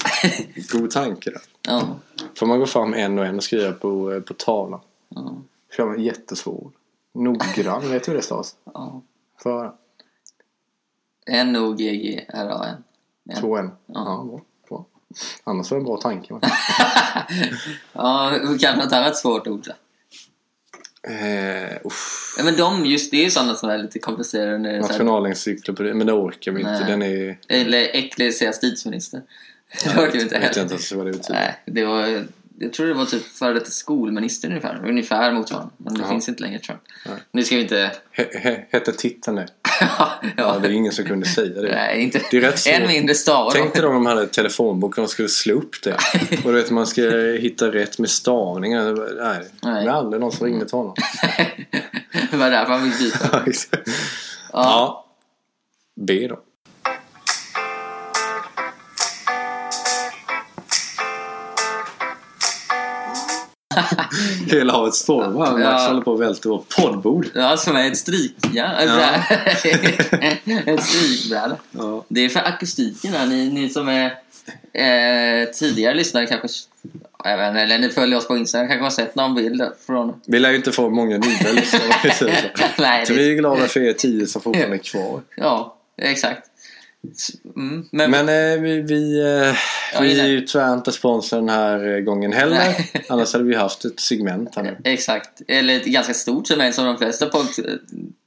God 0.72 0.90
tanke 0.90 1.30
där. 1.30 1.42
Ja. 1.62 1.96
Får 2.38 2.46
man 2.46 2.58
gå 2.58 2.66
fram 2.66 2.94
en 2.94 3.18
och 3.18 3.26
en 3.26 3.36
och 3.36 3.44
skriva 3.44 3.72
på, 3.72 4.12
eh, 4.12 4.20
på 4.20 4.34
tavlan. 4.34 4.80
Ja. 5.08 5.36
Kör 5.76 5.86
man 5.86 6.02
jättesvår. 6.02 6.70
Noggrann, 7.14 7.90
vet 7.90 8.04
du 8.04 8.10
hur 8.10 8.16
det 8.16 8.22
stavas? 8.24 8.56
ja. 8.64 9.02
Höra? 9.44 9.72
N-O-G-G-R-A-N. 11.26 12.82
Två 13.40 13.56
en. 13.56 13.66
Ja. 13.66 13.74
Ja, 13.86 14.24
bra. 14.28 14.40
Annars 15.44 15.70
var 15.70 15.78
det 15.78 15.80
en 15.80 15.84
bra 15.84 15.96
tanke. 15.96 16.34
Ja, 17.92 18.32
kan 18.60 18.78
något 18.78 18.92
annat 18.92 19.16
svårt 19.16 19.46
ord? 19.46 19.68
Eh, 21.08 21.76
uff. 21.84 22.34
Ja, 22.38 22.44
men 22.44 22.56
de, 22.56 22.86
just 22.86 23.10
det 23.10 23.24
är 23.26 23.30
sådana 23.30 23.54
som 23.54 23.70
är 23.70 23.78
lite 23.78 23.98
komplicerade. 23.98 24.58
När 24.58 24.70
det 24.70 24.76
är 24.76 24.80
Nationalencyklopedi, 24.80 25.94
men 25.94 26.06
det 26.06 26.12
orkar 26.12 26.52
vi 26.52 26.60
inte. 26.60 26.84
Den 26.86 27.02
är... 27.02 27.38
Eller 27.48 27.96
ecklesiastikminister. 27.96 29.22
Det 29.84 29.90
orkar 29.90 30.12
vi 30.12 30.22
inte 30.22 30.34
Jag 30.34 30.40
vet 30.40 30.50
heller. 30.50 30.62
inte 30.62 30.74
ens 30.74 30.92
vad 30.92 31.06
det 31.06 31.12
betyder. 31.12 31.40
Nej, 31.40 31.62
det 31.66 31.84
var, 31.84 32.24
jag 32.58 32.72
tror 32.72 32.86
det 32.86 32.94
var 32.94 33.04
typ 33.04 33.22
före 33.26 33.52
detta 33.54 33.70
skolminister 33.70 34.48
ungefär. 34.48 34.88
Ungefär 34.88 35.32
motsvarande. 35.32 35.72
Men 35.76 35.94
det 35.94 36.00
Jaha. 36.00 36.10
finns 36.10 36.28
inte 36.28 36.42
längre 36.42 36.58
tror 36.58 36.78
jag. 37.04 37.12
Nej. 37.12 37.22
Nu 37.32 37.42
ska 37.44 37.56
vi 37.56 37.62
inte... 37.62 37.90
He- 38.16 38.40
he- 38.42 38.64
Hette 38.70 38.92
titeln 38.92 39.36
det? 39.36 39.46
ja, 39.98 40.12
Ja, 40.36 40.58
det 40.62 40.68
är 40.68 40.72
ingen 40.72 40.92
som 40.92 41.04
kunde 41.04 41.26
säga 41.26 41.62
det. 41.62 41.74
Nej, 41.74 42.02
inte. 42.02 42.20
Det 42.30 42.36
är 42.36 42.40
rätt 42.40 42.58
svårt. 42.58 42.74
Än 42.74 42.86
mindre 42.88 43.14
stavar. 43.14 43.50
Tänk 43.50 43.74
dig 43.74 43.84
om 43.84 43.94
de 43.94 44.06
hade 44.06 44.22
ett 44.22 44.32
telefonbok 44.32 44.98
och 44.98 45.02
de 45.04 45.08
skulle 45.08 45.28
slå 45.28 45.54
upp 45.54 45.82
det. 45.82 45.96
Och 46.44 46.52
du 46.52 46.52
vet 46.52 46.70
man 46.70 46.86
ska 46.86 47.02
hitta 47.40 47.72
rätt 47.72 47.98
med 47.98 48.10
stavningar. 48.10 48.82
Nej, 49.24 49.48
Nej. 49.62 49.84
det 49.84 49.90
är 49.90 49.94
aldrig 49.94 50.20
någon 50.20 50.32
som 50.32 50.46
ringde 50.46 50.66
till 50.66 50.76
honom. 50.76 50.94
det 52.30 52.36
var 52.36 52.50
därför 52.50 52.72
han 52.72 52.90
fick 52.92 52.98
byta. 52.98 53.44
Ja. 54.52 54.60
ja. 54.62 55.06
B 56.00 56.26
då. 56.28 56.38
Hela 64.50 64.72
havet 64.72 64.94
stormar. 64.94 65.52
Max 65.52 65.62
Ja. 65.64 65.86
håller 65.88 66.00
på 66.02 66.14
att 66.14 66.20
välta 66.20 66.48
vårt 66.48 66.76
poddbord. 66.76 67.26
Ja, 67.34 67.56
som 67.56 67.76
är 67.76 67.86
ett 67.90 67.96
strykjärn. 67.96 68.88
Ja. 68.88 69.14
ett 70.72 70.82
strykbräde. 70.84 71.56
Ja. 71.70 72.04
Det 72.08 72.20
är 72.20 72.28
för 72.28 72.40
akustiken 72.40 73.12
här. 73.12 73.26
Ni, 73.26 73.50
ni 73.50 73.68
som 73.68 73.88
är 73.88 74.04
eh, 74.72 75.48
tidigare 75.48 75.94
lyssnare 75.94 76.26
kanske... 76.26 76.48
Jag 77.24 77.36
vet 77.38 77.56
eller 77.62 77.78
ni 77.78 77.88
följer 77.88 78.18
oss 78.18 78.28
på 78.28 78.36
Instagram 78.36 78.68
kanske 78.68 78.84
har 78.84 78.90
sett 78.90 79.14
någon 79.14 79.34
bild 79.34 79.62
från... 79.86 80.20
Vi 80.26 80.38
lär 80.38 80.50
ju 80.50 80.56
inte 80.56 80.72
få 80.72 80.90
många 80.90 81.18
nya 81.18 81.52
lyssnare. 81.52 82.12
så. 82.18 82.24
Nej, 82.82 83.06
Så 83.06 83.12
det, 83.12 83.18
vi 83.18 83.30
är 83.30 83.34
glada 83.34 83.66
för 83.68 83.80
er 83.80 83.92
tio 83.92 84.26
som 84.26 84.42
fortfarande 84.42 84.76
är 84.76 84.78
kvar. 84.78 85.20
Ja, 85.36 85.76
exakt. 86.02 86.42
Mm, 87.56 87.88
men, 87.92 88.10
Men 88.10 88.28
eh, 88.28 88.60
vi, 88.62 88.80
vi, 88.80 89.20
eh, 89.20 89.56
Ja, 89.94 90.00
vi 90.00 90.20
är 90.20 90.26
ju 90.26 90.40
tyvärr 90.40 90.74
inte 90.74 90.92
sponsor 90.92 91.36
den 91.36 91.48
här 91.48 91.94
eh, 91.94 92.00
gången 92.00 92.32
heller. 92.32 92.74
Annars 93.08 93.32
hade 93.32 93.44
vi 93.44 93.54
haft 93.54 93.84
ett 93.84 94.00
segment 94.00 94.56
här 94.56 94.62
nu. 94.62 94.76
Exakt. 94.84 95.42
Eller 95.48 95.76
ett 95.76 95.84
ganska 95.84 96.14
stort 96.14 96.46
segment 96.46 96.74
som 96.74 96.84
de 96.84 96.98
flesta 96.98 97.26
pod, 97.26 97.46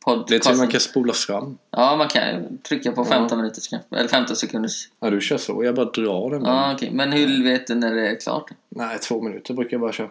pod, 0.06 0.26
Det 0.28 0.36
är 0.36 0.40
till 0.40 0.56
man 0.56 0.68
kan 0.68 0.80
spola 0.80 1.14
fram. 1.14 1.58
Ja, 1.72 1.96
man 1.96 2.08
kan 2.08 2.58
trycka 2.58 2.92
på 2.92 3.02
Ja. 3.02 3.06
15 3.06 3.38
minuters 3.38 3.68
kanske. 3.68 3.96
Eller 3.96 4.10
15 4.10 4.36
sekunders. 4.36 4.88
Ja, 5.00 5.10
du 5.10 5.22
kör 5.22 5.38
så. 5.38 5.64
Jag 5.64 5.76
bara 5.76 5.86
drar 5.86 6.30
den. 6.32 6.46
Ja, 6.46 6.74
okej. 6.74 6.90
Men 6.94 7.12
hur 7.12 7.44
vet 7.44 7.68
du 7.68 7.76
när 7.76 7.96
det 7.96 8.08
är 8.10 8.20
klart? 8.20 8.50
Nej, 8.70 8.98
två 9.00 9.22
minuter 9.22 9.54
brukar 9.54 9.72
jag 9.72 9.82
bara 9.82 9.92
köra. 9.94 10.10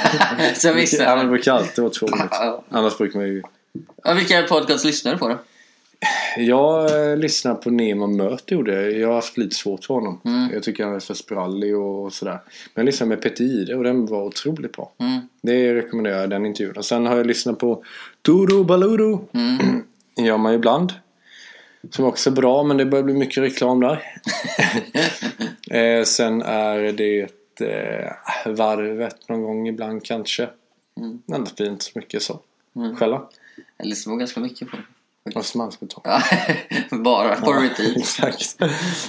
Så 0.54 0.72
visst. 0.72 1.00
Ja, 1.00 1.16
men 1.16 1.24
det 1.26 1.30
brukar 1.30 1.52
alltid 1.52 1.84
vara 1.84 1.92
två 1.92 2.06
minuter. 2.16 2.28
Ja. 2.30 2.64
Annars 2.70 2.98
brukar 2.98 3.18
man 3.18 3.28
ju... 3.28 3.42
Ja, 4.04 4.14
vilka 4.14 4.42
podcast 4.42 4.84
lyssnar 4.84 5.12
du 5.12 5.18
på 5.18 5.28
då? 5.28 5.38
Jag 6.36 7.10
eh, 7.10 7.16
lyssnar 7.16 7.54
på 7.54 7.70
Nemo 7.70 8.06
Möt 8.06 8.50
gjorde 8.50 8.82
jag. 8.82 8.92
Jag 8.92 9.08
har 9.08 9.14
haft 9.14 9.38
lite 9.38 9.54
svårt 9.54 9.84
för 9.84 9.94
honom. 9.94 10.20
Mm. 10.24 10.50
Jag 10.52 10.62
tycker 10.62 10.84
han 10.84 10.94
är 10.94 11.00
för 11.00 11.14
sprallig 11.14 11.76
och 11.76 12.12
sådär. 12.12 12.32
Men 12.74 12.82
jag 12.82 12.84
lyssnade 12.84 13.08
med 13.08 13.22
Peter 13.22 13.44
Ide 13.44 13.74
och 13.74 13.84
den 13.84 14.06
var 14.06 14.24
otroligt 14.24 14.72
bra. 14.72 14.92
Mm. 14.98 15.20
Det 15.42 15.74
rekommenderar 15.74 16.20
jag, 16.20 16.30
den 16.30 16.46
intervjun. 16.46 16.76
Och 16.76 16.84
sen 16.84 17.06
har 17.06 17.16
jag 17.16 17.26
lyssnat 17.26 17.58
på 17.58 17.84
Turo 18.22 18.64
Baluro. 18.64 19.28
Mm. 19.32 19.82
Gör 20.26 20.36
man 20.36 20.52
ju 20.52 20.58
ibland. 20.58 20.92
Som 21.90 22.04
också 22.04 22.30
är 22.30 22.34
bra 22.34 22.62
men 22.62 22.76
det 22.76 22.86
börjar 22.86 23.04
bli 23.04 23.14
mycket 23.14 23.42
reklam 23.42 23.80
där. 23.80 24.04
eh, 25.98 26.04
sen 26.04 26.42
är 26.42 26.92
det 26.92 27.20
eh, 27.60 28.12
Varvet 28.52 29.28
någon 29.28 29.42
gång 29.42 29.68
ibland 29.68 30.04
kanske. 30.04 30.48
Mm. 30.96 31.22
Annars 31.32 31.54
blir 31.54 31.66
det 31.66 31.72
inte 31.72 31.84
så 31.84 31.98
mycket 31.98 32.22
så. 32.22 32.40
Mm. 32.76 32.96
Själva? 32.96 33.22
Jag 33.76 33.86
lyssnar 33.86 34.16
ganska 34.16 34.40
mycket 34.40 34.70
på 34.70 34.76
det. 34.76 34.82
Ta. 35.32 36.00
Ja, 36.04 36.22
bara 36.98 37.36
på 37.36 37.54
Ja, 37.54 37.62
repeat. 37.62 37.96
Exakt. 37.96 38.56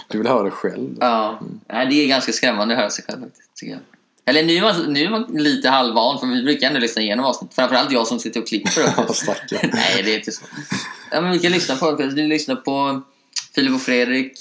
Du 0.08 0.18
vill 0.18 0.28
höra 0.28 0.44
det 0.44 0.52
själv. 0.52 0.98
Ja, 1.00 1.40
Nej, 1.68 1.88
det 1.90 1.96
är 1.96 2.08
ganska 2.08 2.32
skrämmande 2.32 2.74
att 2.74 2.80
höra 2.80 2.90
sig 2.90 3.06
själv 3.08 3.26
tycker 3.56 3.72
jag. 3.74 3.82
Eller 4.26 4.44
nu 4.44 4.56
är, 4.58 4.62
man, 4.62 4.94
nu 4.94 5.04
är 5.04 5.10
man 5.10 5.24
lite 5.30 5.70
halvvan 5.70 6.20
för 6.20 6.28
vi 6.28 6.44
brukar 6.44 6.68
ändå 6.68 6.80
lyssna 6.80 7.02
igenom 7.02 7.26
avsnitt. 7.26 7.54
Framförallt 7.54 7.92
jag 7.92 8.08
som 8.08 8.20
sitter 8.20 8.40
och 8.42 8.48
klipper. 8.48 8.82
Nej, 9.74 10.04
det 10.04 10.14
är 10.14 10.18
inte 10.18 10.32
så. 10.32 10.46
Ja, 11.12 11.22
men 11.22 11.32
vi 11.32 11.40
kan 11.40 11.52
lyssna 11.52 11.76
på 11.76 11.92
Du 11.92 12.28
lyssnar 12.28 12.56
på 12.56 13.02
Filip 13.56 13.74
och 13.76 13.82
Fredrik. 13.82 14.32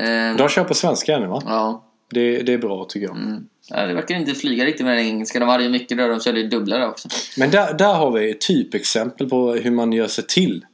Eh, 0.00 0.36
De 0.36 0.48
kör 0.48 0.64
på 0.64 0.74
svenska 0.74 1.16
ännu 1.16 1.26
va? 1.26 1.42
ja, 1.46 1.84
Det, 2.10 2.42
det 2.42 2.52
är 2.52 2.58
bra 2.58 2.84
tycker 2.88 3.06
jag. 3.06 3.16
mm. 3.16 3.46
ja, 3.68 3.86
det 3.86 3.94
verkar 3.94 4.14
inte 4.14 4.34
flyga 4.34 4.64
riktigt 4.64 4.86
med 4.86 4.96
den 4.98 5.06
engelska. 5.06 5.38
De 5.40 5.48
hade 5.48 5.64
ju 5.64 5.70
mycket 5.70 5.98
där, 5.98 6.08
de 6.08 6.20
körde 6.20 6.42
dubbla 6.48 6.78
där 6.78 6.88
också. 6.88 7.08
Men 7.36 7.50
där, 7.50 7.74
där 7.74 7.94
har 7.94 8.10
vi 8.10 8.30
ett 8.30 8.40
typexempel 8.40 9.28
på 9.28 9.52
hur 9.52 9.70
man 9.70 9.92
gör 9.92 10.06
sig 10.08 10.26
till. 10.26 10.66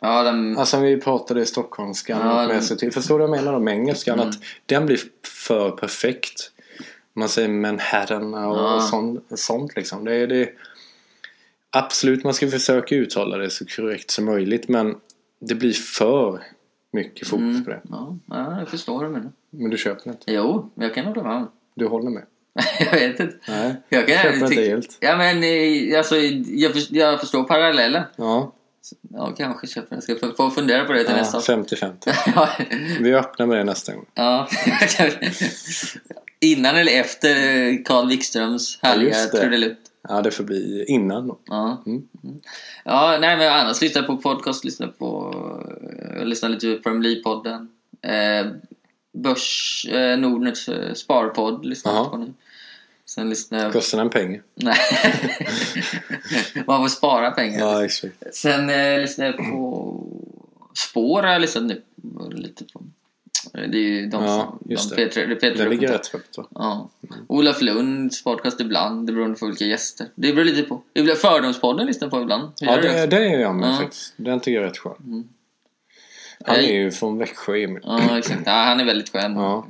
Ja, 0.00 0.22
de, 0.22 0.56
Alltså 0.58 0.80
vi 0.80 0.96
pratade 1.00 1.40
i 1.42 1.46
stockholmskan 1.46 2.18
Ja, 2.28 2.46
med 2.46 2.56
det- 2.56 2.62
sig 2.62 2.76
till. 2.78 2.92
Förstår 2.92 3.18
du 3.18 3.26
vad 3.26 3.38
jag 3.38 3.44
menar 3.44 3.58
med 3.60 3.74
engelskan? 3.74 4.14
Mm. 4.20 4.28
Att 4.28 4.34
den 4.66 4.86
blir 4.86 5.00
för 5.46 5.70
perfekt. 5.70 6.50
Man 7.14 7.28
säger 7.28 7.48
Manhattan 7.48 8.34
och 8.34 8.56
Ja. 8.56 8.80
sånt, 8.90 9.24
sånt 9.34 9.76
liksom. 9.76 10.04
Det 10.04 10.14
är 10.14 10.26
det. 10.26 10.48
Absolut, 11.70 12.24
man 12.24 12.34
ska 12.34 12.48
försöka 12.48 12.94
uttala 12.94 13.36
det 13.36 13.50
så 13.50 13.64
korrekt 13.66 14.10
som 14.10 14.24
möjligt. 14.24 14.68
Men 14.68 14.94
det 15.40 15.54
blir 15.54 15.72
för 15.72 16.42
mycket 16.96 17.28
fokus 17.28 17.42
mm, 17.44 17.64
på 17.64 17.70
det. 17.70 17.80
ja, 17.90 18.16
ja, 18.30 18.58
jag 18.58 18.68
förstår 18.68 19.04
du 19.04 19.10
menar. 19.10 19.32
Men 19.50 19.70
du 19.70 19.76
köper 19.78 20.04
det 20.04 20.10
inte. 20.10 20.32
Jo, 20.32 20.70
jag 20.74 20.94
kan 20.94 21.04
hålla 21.06 21.22
med. 21.22 21.46
Du 21.74 21.86
håller 21.86 22.10
med. 22.10 22.22
jag 22.80 22.92
vet 22.92 23.20
inte. 23.20 23.36
Nej, 23.48 23.74
Jag 23.88 24.06
kan 24.06 24.16
köper 24.16 24.36
inte 24.52 24.54
helt. 24.62 24.96
Ja, 25.00 25.16
men 25.16 25.42
eh, 25.44 25.98
alltså, 25.98 26.16
jag, 26.46 26.72
förstår, 26.72 26.96
jag 26.96 27.20
förstår 27.20 27.44
parallellen. 27.44 28.02
Ja, 28.16 28.52
Ja, 29.10 29.34
kanske 29.36 29.66
köper 29.66 29.90
den. 29.90 30.02
Ska 30.02 30.12
jag 30.12 30.20
få- 30.20 30.32
få 30.36 30.50
fundera 30.50 30.84
på 30.84 30.92
det 30.92 31.04
till 31.04 31.12
ja 31.16 31.16
nästa 31.16 31.38
50-50. 31.56 31.92
Ja, 32.34 32.48
Vi 33.00 33.14
öppnar 33.14 33.46
med 33.46 33.58
det 33.58 33.64
nästa 33.64 33.94
gång. 33.94 34.06
ja. 34.14 34.48
Innan 36.40 36.76
eller 36.76 37.00
efter 37.00 37.84
Carl 37.84 38.08
Wikströms 38.08 38.78
härliga 38.82 39.14
det. 39.16 39.28
trudelutt. 39.38 39.78
Ja, 40.08 40.22
det 40.22 40.30
får 40.30 40.44
bli 40.44 40.84
innan 40.88 41.26
då. 41.28 41.38
Ja. 41.44 41.82
Mm. 41.86 42.02
Ja, 42.84 43.18
nej 43.20 43.36
men 43.36 43.52
annars 43.52 43.80
lyssnar 43.80 44.02
jag 44.02 44.06
på 44.06 44.16
podcast, 44.16 44.64
lyssnar 44.64 44.86
på... 44.88 45.34
eh, 45.92 46.18
Jag 46.18 46.26
lyssnar 46.28 46.48
lite 46.48 46.74
på 46.76 46.82
Premier 46.82 47.02
League-podden. 47.14 47.68
Eh, 48.02 48.46
Börs, 49.12 49.86
eh, 49.90 50.18
Nordnets 50.18 50.68
eh, 50.68 50.94
sparpodd 50.94 51.64
lyssnar 51.64 51.94
jag 51.94 52.10
på 52.10 52.16
nu. 52.16 52.32
Sen 53.06 53.30
lyssnar 53.30 53.62
jag... 53.62 53.72
Kostar 53.72 53.98
den 53.98 54.10
pengar? 54.10 54.42
Nej. 54.54 54.76
Man 56.66 56.82
får 56.82 56.88
spara 56.88 57.30
pengar. 57.30 57.58
Ja, 57.60 57.84
exakt. 57.84 58.34
Sen 58.34 58.70
eh, 58.70 59.00
lyssnar 59.00 59.26
jag 59.26 59.36
på 59.36 60.06
Spår 60.74 61.22
har 61.22 61.30
jag 61.32 61.40
lyssnat 61.40 61.62
nu 61.62 61.78
lite 62.30 62.64
på. 62.64 62.82
Eh, 63.54 63.60
Det 63.70 63.78
är 63.78 63.80
ju 63.80 64.06
de 64.06 64.24
Ja, 64.24 64.58
som... 64.60 64.70
just 64.70 64.90
de 64.90 64.96
det. 64.96 65.08
Peter, 65.08 65.26
det 65.26 65.32
är 65.32 65.36
Peter 65.36 65.58
Den 65.58 65.70
ligger 65.70 65.88
rätt 65.92 66.06
högt 66.06 66.38
va? 66.38 66.46
Ja. 66.54 66.90
Olof 67.26 67.60
Lunds 67.60 68.24
podcast 68.24 68.60
ibland, 68.60 69.06
det 69.06 69.12
beror 69.12 69.34
på 69.34 69.46
olika 69.46 69.64
gäster. 69.64 70.06
Det 70.14 70.32
beror 70.32 70.44
lite 70.44 70.62
på. 70.62 70.82
Fördomspodden 71.20 71.86
lyssnar 71.86 72.08
på 72.08 72.22
ibland. 72.22 72.52
Hur 72.60 72.66
Ja, 72.68 72.76
det, 72.76 73.06
det 73.06 73.16
är 73.16 73.38
jag 73.40 73.54
med 73.54 73.70
Ja. 73.70 73.76
faktiskt. 73.76 74.14
Den 74.16 74.40
tycker 74.40 74.52
jag 74.52 74.62
är 74.64 74.68
rätt 74.68 74.78
skön. 74.78 74.94
Mm. 75.06 75.24
Han 76.44 76.56
är 76.56 76.72
ju 76.72 76.90
från 76.90 77.18
Växjö, 77.18 77.56
Emil. 77.56 77.82
Ja, 77.84 78.18
exakt. 78.18 78.40
Ja, 78.46 78.52
han 78.52 78.80
är 78.80 78.84
väldigt 78.84 79.12
skön. 79.12 79.34
Ja. 79.36 79.66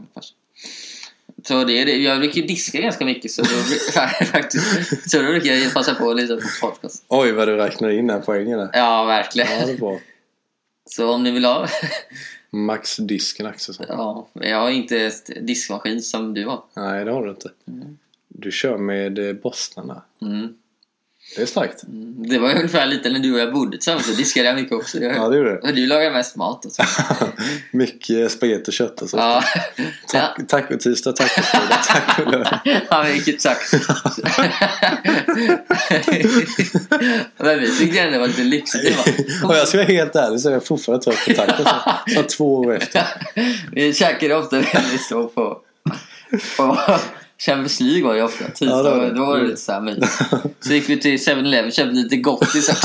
Så 1.48 1.64
det 1.64 1.72
är 1.82 1.86
det. 1.86 1.96
Jag 1.96 2.18
brukar 2.18 2.40
ju 2.40 2.46
diska 2.46 2.80
ganska 2.80 3.04
mycket 3.04 3.30
så 3.30 3.42
då, 3.42 3.48
faktiskt, 4.24 5.10
så 5.10 5.18
då 5.18 5.22
brukar 5.24 5.52
jag 5.52 5.74
passa 5.74 5.94
på 5.94 6.10
att 6.10 6.16
lyssna 6.16 6.36
på 6.36 6.42
podcast. 6.66 7.04
Oj, 7.08 7.32
vad 7.32 7.48
du 7.48 7.56
räknar 7.56 7.90
in 7.90 8.10
här 8.10 8.18
poängen 8.20 8.58
där. 8.58 8.70
Ja, 8.72 9.04
verkligen. 9.04 9.48
Ja, 9.60 9.66
det 9.66 9.72
är 9.72 9.76
bra. 9.76 9.98
Så 10.90 11.10
om 11.14 11.22
ni 11.22 11.30
vill 11.30 11.44
ha... 11.44 11.68
Max 12.50 12.96
Disken 12.96 13.46
Axelsson. 13.46 13.86
Ja, 13.88 14.28
jag 14.32 14.60
har 14.60 14.70
inte 14.70 15.12
diskmaskin 15.40 16.02
som 16.02 16.34
du 16.34 16.46
har. 16.46 16.62
Nej, 16.74 17.04
det 17.04 17.10
har 17.10 17.24
du 17.24 17.30
inte. 17.30 17.50
Mm. 17.68 17.98
Du 18.28 18.52
kör 18.52 18.78
med 18.78 19.18
eh, 19.18 19.32
bossnarna. 19.32 20.02
Mm. 20.22 20.54
Det 21.34 21.42
är 21.42 21.46
starkt. 21.46 21.82
Mm. 21.82 22.28
Det 22.28 22.38
var 22.38 22.54
ungefär 22.54 22.86
lite 22.86 23.08
när 23.08 23.18
du 23.18 23.32
och 23.32 23.38
jag 23.38 23.52
bodde 23.52 23.76
tillsammans, 23.76 24.06
så 24.06 24.12
diskade 24.12 24.46
jag 24.46 24.56
mycket 24.56 24.72
också. 24.72 24.98
Jag, 24.98 25.16
Ja, 25.16 25.28
det 25.28 25.36
gjorde. 25.36 25.58
Och 25.58 25.74
du 25.74 25.86
lagar 25.86 26.10
mest 26.10 26.36
mat 26.36 26.64
och 26.64 26.72
så. 26.72 26.82
Mycket 27.70 28.32
spagetti 28.32 28.70
och 28.70 28.74
kött 28.74 29.02
och 29.02 29.10
så. 29.10 29.16
Ja. 29.16 29.44
Tack, 30.12 30.38
tack 30.48 30.70
och 30.70 30.80
tisdag, 30.80 31.12
tack 31.12 31.38
och 31.38 31.44
fredag, 31.44 31.78
tack 31.88 32.18
och 32.18 32.32
lördag. 32.32 32.60
Ja, 32.90 33.02
vilket 33.02 33.40
tack. 33.40 33.58
Men 37.38 37.60
vi 37.60 37.78
tyckte 37.78 38.00
ändå 38.00 38.12
det 38.12 38.18
var 38.18 38.26
lite 38.26 38.42
lyxigt. 38.42 38.84
Det 38.84 39.40
var. 39.42 39.50
Och 39.50 39.56
jag 39.56 39.68
ska 39.68 39.78
vara 39.78 39.88
helt 39.88 40.16
ärlig 40.16 40.40
så 40.40 40.48
är 40.48 40.52
jag 40.52 40.66
fortfarande 40.66 41.04
trött 41.04 41.26
på 41.26 41.34
tacos. 41.34 41.68
Så 42.14 42.22
två 42.22 42.56
år 42.56 42.76
efter. 42.76 43.02
Vi 43.72 43.94
käkade 43.94 44.34
ofta 44.34 44.60
väldigt 44.60 45.06
så 45.08 45.28
på, 45.28 45.58
på, 46.56 46.78
Champions 47.38 47.80
League 47.80 48.04
var 48.04 48.14
ju 48.14 48.22
ofta 48.22 48.44
Ja, 48.44 48.50
tisdag. 48.50 48.82
det 48.82 48.90
var 48.90 49.04
det. 49.06 49.14
då 49.14 49.24
var 49.24 49.38
det 49.38 49.44
lite 49.44 49.60
så 49.60 49.72
här 49.72 49.80
mysigt. 49.80 50.12
Så 50.60 50.72
gick 50.72 50.88
vi 50.88 51.00
till 51.00 51.16
7-Eleven 51.16 51.66
och 51.66 51.72
köpte 51.72 51.94
lite 51.94 52.16
gottis. 52.16 52.66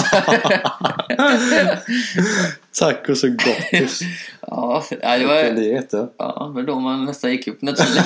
Tacos 2.79 3.23
och 3.23 3.29
gottis. 3.29 4.01
ja, 4.41 4.83
ja, 5.01 5.17
det 5.17 5.25
var... 5.25 5.43
det. 5.43 6.13
Ja, 6.17 6.51
men 6.55 6.65
då 6.65 6.79
man 6.79 7.05
nästan 7.05 7.31
gick 7.31 7.47
upp 7.47 7.61
naturligt. 7.61 8.05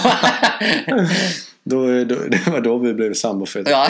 Då, 1.64 2.04
då, 2.04 2.16
det 2.16 2.48
var 2.48 2.62
då 2.62 2.78
vi 2.78 2.94
blev 2.94 3.14
sambo 3.14 3.46
för 3.46 3.64
ja, 3.70 3.88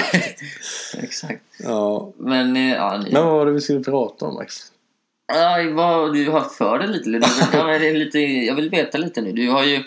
exakt. 0.98 1.42
ja. 1.64 2.14
Men, 2.18 2.56
eh, 2.56 2.74
ja, 2.74 3.02
ni... 3.06 3.12
Men 3.12 3.24
vad 3.26 3.34
var 3.34 3.46
det 3.46 3.52
vi 3.52 3.62
skulle 3.62 3.80
prata 3.80 4.26
om 4.26 4.34
Max? 4.34 4.56
Ja, 5.28 5.58
vad 5.74 5.86
har 5.86 6.14
du 6.14 6.32
haft 6.32 6.56
för 6.56 6.80
dig 6.80 6.88
lite? 6.88 7.10
Du, 7.10 7.22
ja, 7.54 7.78
lite? 7.78 8.20
Jag 8.20 8.56
vill 8.56 8.70
veta 8.70 8.98
lite 8.98 9.22
nu. 9.22 9.32
Du 9.32 9.50
har 9.50 9.64
ju 9.64 9.84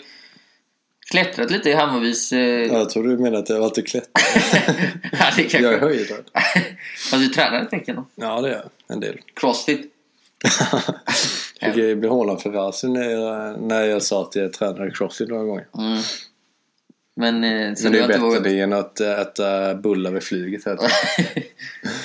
klättrat 1.11 1.51
lite 1.51 1.69
i 1.69 1.73
Hammarbys... 1.73 2.33
Eh... 2.33 2.39
Jag 2.39 2.89
tror 2.89 3.03
du 3.03 3.17
menar 3.17 3.39
att 3.39 3.49
jag 3.49 3.63
alltid 3.63 3.87
klättrar. 3.87 4.23
ja, 5.11 5.31
kanske... 5.35 5.59
Jag 5.59 5.73
är 5.73 5.79
höjdare. 5.79 6.19
Fast 7.11 7.23
du 7.23 7.27
tränar 7.27 7.67
mycket 7.71 7.95
då? 7.95 8.05
Ja 8.15 8.41
det 8.41 8.49
är 8.49 8.53
jag. 8.53 8.63
En 8.87 8.99
del. 8.99 9.19
Crossfit? 9.33 9.93
Fick 11.59 11.77
jag 11.77 11.97
bli 11.97 12.09
hånad 12.09 12.41
för 12.41 12.51
rasen 12.51 12.93
när 12.93 13.09
jag, 13.09 13.61
när 13.61 13.83
jag 13.83 14.03
sa 14.03 14.21
att 14.21 14.35
jag 14.35 14.53
tränade 14.53 14.91
crossfit 14.91 15.29
några 15.29 15.43
gånger. 15.43 15.67
Mm. 15.77 16.01
Men, 17.15 17.43
eh, 17.43 17.75
så 17.75 17.83
Men 17.83 17.91
det 17.91 17.99
är 17.99 18.07
bättre 18.07 18.21
vågat... 18.21 18.43
det 18.43 18.59
än 18.59 18.73
att 18.73 18.99
äta 18.99 19.75
bullar 19.75 20.11
vid 20.11 20.23
flyget. 20.23 20.63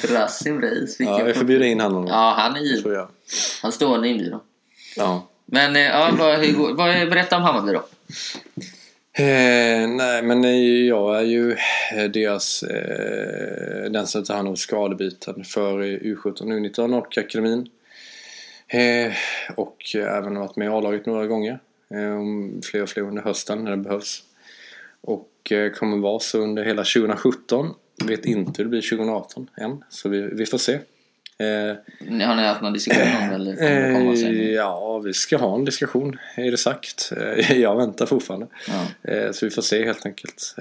Rasim 0.09 0.61
Reis. 0.61 1.01
Ja, 1.01 1.27
jag 1.27 1.37
får 1.37 1.45
bjuda 1.45 1.67
in 1.67 1.81
honom. 1.81 2.07
Ja, 2.07 2.35
han 2.39 2.57
är 2.57 2.61
given. 2.61 2.93
jag. 2.93 3.09
Han 3.63 3.73
står 3.73 3.99
en 3.99 4.05
inbjudan. 4.05 4.41
Ja. 4.97 5.29
Men 5.47 5.77
eh, 5.77 5.83
ja, 5.83 6.11
vad, 6.19 6.39
hur, 6.39 6.75
vad, 6.75 7.11
berätta 7.11 7.37
om 7.37 7.43
Hammarby 7.43 7.73
då. 7.73 7.85
Eh, 9.17 9.89
nej, 9.89 10.23
men 10.23 10.43
jag 10.87 11.19
är 11.19 11.23
ju 11.23 11.53
eh, 11.93 12.11
deras, 12.11 12.63
eh, 12.63 13.91
den 13.91 14.07
som 14.07 14.25
tar 14.25 14.35
hand 14.35 14.49
om 14.49 14.57
skadebiten 14.57 15.45
för 15.45 15.81
eh, 15.81 15.99
U17 15.99 16.43
U19 16.43 16.99
och 16.99 17.19
akademin. 17.19 17.69
Eh, 18.69 19.13
och 19.57 19.95
även 19.95 20.39
varit 20.39 20.57
med 20.57 20.67
i 20.67 20.69
A-laget 20.69 21.07
några 21.07 21.27
gånger. 21.27 21.59
Eh, 21.91 22.21
fler 22.71 22.83
och 22.83 22.89
fler 22.89 23.03
under 23.03 23.23
hösten 23.23 23.65
när 23.65 23.71
det 23.71 23.77
behövs. 23.77 24.23
Och 25.01 25.53
eh, 25.53 25.73
kommer 25.73 25.97
vara 25.97 26.19
så 26.19 26.39
under 26.39 26.65
hela 26.65 26.85
2017. 26.85 27.75
Vet 28.05 28.25
inte 28.25 28.53
hur 28.57 28.65
det 28.65 28.71
blir 28.71 28.97
2018 28.97 29.51
än, 29.57 29.85
så 29.89 30.09
vi, 30.09 30.21
vi 30.21 30.47
får 30.47 30.59
se. 30.59 30.79
Eh, 31.39 32.27
Har 32.27 32.37
ni 32.37 32.43
haft 32.43 32.63
någon 32.63 32.73
diskussion 32.73 33.23
om 33.23 33.29
det? 33.29 33.35
Eller 33.35 33.57
kommer 33.57 33.89
det 33.89 33.95
komma 33.95 34.11
Eh, 34.13 34.17
sen? 34.17 34.53
ja, 34.53 34.99
vi 34.99 35.13
ska 35.15 35.37
ha 35.37 35.55
en 35.55 35.65
diskussion, 35.65 36.19
är 36.37 36.51
det 36.51 36.57
sagt. 36.57 37.13
Eh, 37.17 37.53
jag 37.61 37.77
väntar 37.77 38.07
fortfarande. 38.07 38.47
Ja. 38.69 39.13
Eh, 39.13 39.33
så 39.33 39.47
vi 39.47 39.51
får 39.51 39.63
se 39.63 39.85
helt 39.85 40.07
enkelt. 40.07 40.55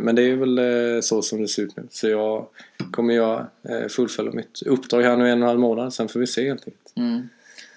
Men 0.00 0.14
det 0.14 0.22
är 0.22 0.36
väl 0.36 1.02
så 1.02 1.22
som 1.22 1.42
det 1.42 1.48
ser 1.48 1.62
ut 1.62 1.76
nu. 1.76 1.82
Så 1.90 2.08
jag 2.08 2.46
kommer 2.90 3.14
jag 3.14 3.46
fullfölja 3.90 4.32
mitt 4.32 4.62
uppdrag 4.66 5.02
här 5.02 5.16
nu 5.16 5.24
en 5.30 5.32
och 5.32 5.42
en 5.42 5.42
halv 5.48 5.60
månad. 5.60 5.94
Sen 5.94 6.08
får 6.08 6.20
vi 6.20 6.26
se 6.26 6.48
helt 6.48 6.60
enkelt. 6.66 6.92
Mm. 6.96 7.28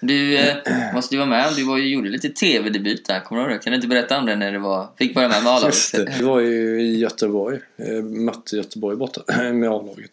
Du 0.02 0.36
eh, 0.38 0.54
måste 0.94 1.14
ju 1.14 1.18
vara 1.18 1.28
med. 1.30 1.46
Du 1.56 1.64
var 1.64 1.78
ju, 1.78 1.88
gjorde 1.88 2.08
lite 2.08 2.28
tv-debut 2.28 3.04
där. 3.06 3.20
Kommer 3.20 3.42
du 3.42 3.48
ihåg 3.50 3.58
det? 3.60 3.64
Kan 3.64 3.70
du 3.70 3.74
inte 3.76 3.88
berätta 3.88 4.18
om 4.18 4.26
det 4.26 4.36
när 4.36 4.52
du 4.52 4.58
var, 4.58 4.88
fick 4.98 5.14
börja 5.14 5.28
med 5.28 5.42
med 5.42 5.52
A-laget? 5.52 5.74
Just 5.74 5.92
det. 5.96 6.14
Vi 6.18 6.24
var 6.24 6.40
ju 6.40 6.80
i 6.82 6.98
Göteborg. 6.98 7.58
Eh, 7.76 8.02
mötte 8.02 8.56
Göteborg 8.56 8.96
borta 8.96 9.22
med 9.52 9.68
A-laget. 9.70 10.10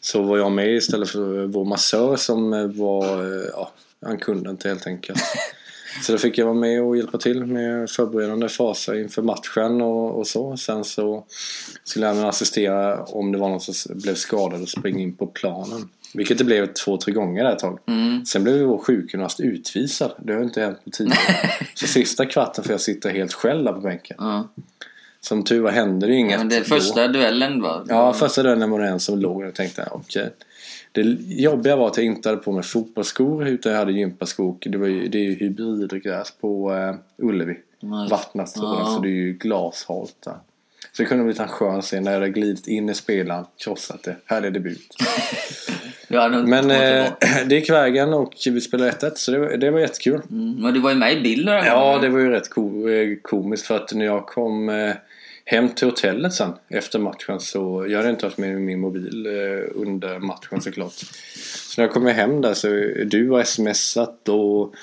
Så 0.00 0.22
var 0.22 0.38
jag 0.38 0.52
med 0.52 0.74
istället 0.76 1.08
för 1.10 1.46
vår 1.46 1.64
massör 1.64 2.16
som 2.16 2.50
var... 2.78 3.04
eh, 3.38 3.48
Ja, 3.52 3.70
han 4.06 4.18
kunde 4.18 4.50
inte 4.50 4.68
helt 4.68 4.86
enkelt. 4.86 5.20
Så 6.02 6.12
då 6.12 6.18
fick 6.18 6.38
jag 6.38 6.44
vara 6.46 6.54
med 6.54 6.82
och 6.82 6.96
hjälpa 6.96 7.18
till 7.18 7.44
med 7.46 7.90
förberedande 7.90 8.48
faser 8.48 8.94
inför 9.00 9.22
matchen 9.22 9.80
och, 9.82 10.18
och 10.18 10.26
så. 10.26 10.56
Sen 10.56 10.84
så 10.84 11.24
skulle 11.84 12.06
jag 12.06 12.14
även 12.16 12.28
assistera 12.28 13.04
om 13.04 13.32
det 13.32 13.38
var 13.38 13.48
någon 13.48 13.60
som 13.60 13.98
blev 13.98 14.14
skadad 14.14 14.62
och 14.62 14.68
springa 14.68 14.98
in 14.98 15.16
på 15.16 15.26
planen. 15.26 15.88
Vilket 16.14 16.38
det 16.38 16.44
blev 16.44 16.72
två, 16.72 16.96
tre 16.96 17.12
gånger 17.12 17.44
där 17.44 17.52
ett 17.52 17.58
tag. 17.58 17.78
Mm. 17.88 18.24
Sen 18.26 18.44
blev 18.44 18.60
vår 18.62 18.78
sjukgymnast 18.78 19.40
utvisad. 19.40 20.12
Det 20.18 20.32
har 20.32 20.42
inte 20.42 20.60
hänt 20.60 20.84
på 20.84 20.90
tidigare. 20.90 21.50
så 21.74 21.86
sista 21.86 22.26
kvarten 22.26 22.64
får 22.64 22.72
jag 22.72 22.80
sitta 22.80 23.08
helt 23.08 23.32
själv 23.32 23.64
där 23.64 23.72
på 23.72 23.80
bänken. 23.80 24.16
Ja. 24.20 24.48
Som 25.20 25.42
tur 25.44 25.60
var 25.60 25.70
hände 25.70 26.06
det 26.06 26.12
ju 26.12 26.18
inget 26.18 26.38
Men 26.38 26.48
det 26.48 26.58
då. 26.58 26.64
första 26.64 27.08
duellen 27.08 27.62
var... 27.62 27.84
Ja, 27.88 28.12
första 28.12 28.42
delen 28.42 28.70
var 28.70 28.80
det 28.80 28.88
en 28.88 29.00
som 29.00 29.18
låg 29.18 29.42
och 29.44 29.54
tänkte 29.54 29.88
okej. 29.90 30.30
Det 30.92 31.02
jobbiga 31.26 31.76
var 31.76 31.86
att 31.86 31.96
jag 31.96 32.06
inte 32.06 32.28
hade 32.28 32.42
på 32.42 32.52
mig 32.52 32.62
fotbollsskor 32.62 33.46
utan 33.48 33.72
jag 33.72 33.78
hade 33.78 33.92
gympaskor. 33.92 34.56
Det, 34.60 34.78
var 34.78 34.86
ju, 34.86 35.08
det 35.08 35.18
är 35.18 35.22
ju 35.22 35.34
hybridgräs 35.34 36.30
på 36.40 36.72
uh, 36.72 36.94
Ullevi. 37.28 37.56
Nej. 37.80 38.08
Vattnastrålen 38.10 38.78
Ja. 38.78 38.94
så 38.96 39.02
det 39.02 39.08
är 39.08 39.10
ju 39.10 39.32
glashalt 39.32 40.14
där. 40.24 40.34
Så 40.92 41.02
det 41.02 41.06
kunde 41.08 41.24
blivit 41.24 41.40
en 41.40 41.48
skön 41.48 41.82
scen 41.82 42.04
när 42.04 42.12
jag 42.12 42.20
hade 42.20 42.32
glidit 42.32 42.66
in 42.66 42.88
i 42.88 42.94
spelaren, 42.94 43.44
krossat 43.64 44.02
det. 44.02 44.16
Härlig 44.24 44.52
debut. 44.52 44.88
Ja, 46.12 46.28
Men 46.28 46.70
eh, 46.70 47.06
det 47.46 47.54
gick 47.54 47.70
vägen 47.70 48.12
och 48.14 48.32
vi 48.46 48.60
spelade 48.60 48.90
1-1 48.90 49.10
så 49.14 49.30
det 49.32 49.38
var, 49.38 49.56
det 49.56 49.70
var 49.70 49.80
jättekul. 49.80 50.20
Mm. 50.30 50.52
Men 50.62 50.74
du 50.74 50.80
var 50.80 50.90
ju 50.90 50.96
med 50.96 51.12
i 51.18 51.20
bild 51.20 51.46
några 51.46 51.66
Ja, 51.66 51.98
det 52.02 52.08
var 52.08 52.18
ju 52.18 52.30
rätt 52.30 52.50
ko- 52.50 52.88
eh, 52.88 53.16
komiskt 53.22 53.66
för 53.66 53.76
att 53.76 53.92
när 53.94 54.04
jag 54.04 54.26
kom 54.26 54.68
eh, 54.68 54.92
hem 55.50 55.68
till 55.68 55.88
hotellet 55.88 56.32
sen 56.34 56.52
efter 56.68 56.98
matchen 56.98 57.40
så 57.40 57.86
jag 57.88 57.96
hade 57.98 58.10
inte 58.10 58.26
haft 58.26 58.38
med 58.38 58.60
min 58.60 58.80
mobil 58.80 59.26
eh, 59.26 59.70
under 59.74 60.18
matchen 60.18 60.60
såklart. 60.60 60.92
Så 61.56 61.80
när 61.80 61.84
jag 61.86 61.92
kom 61.94 62.06
hem 62.06 62.40
där 62.40 62.54
så 62.54 62.68
du 63.06 63.30
har 63.30 63.44
smsat 63.44 64.28
och, 64.28 64.74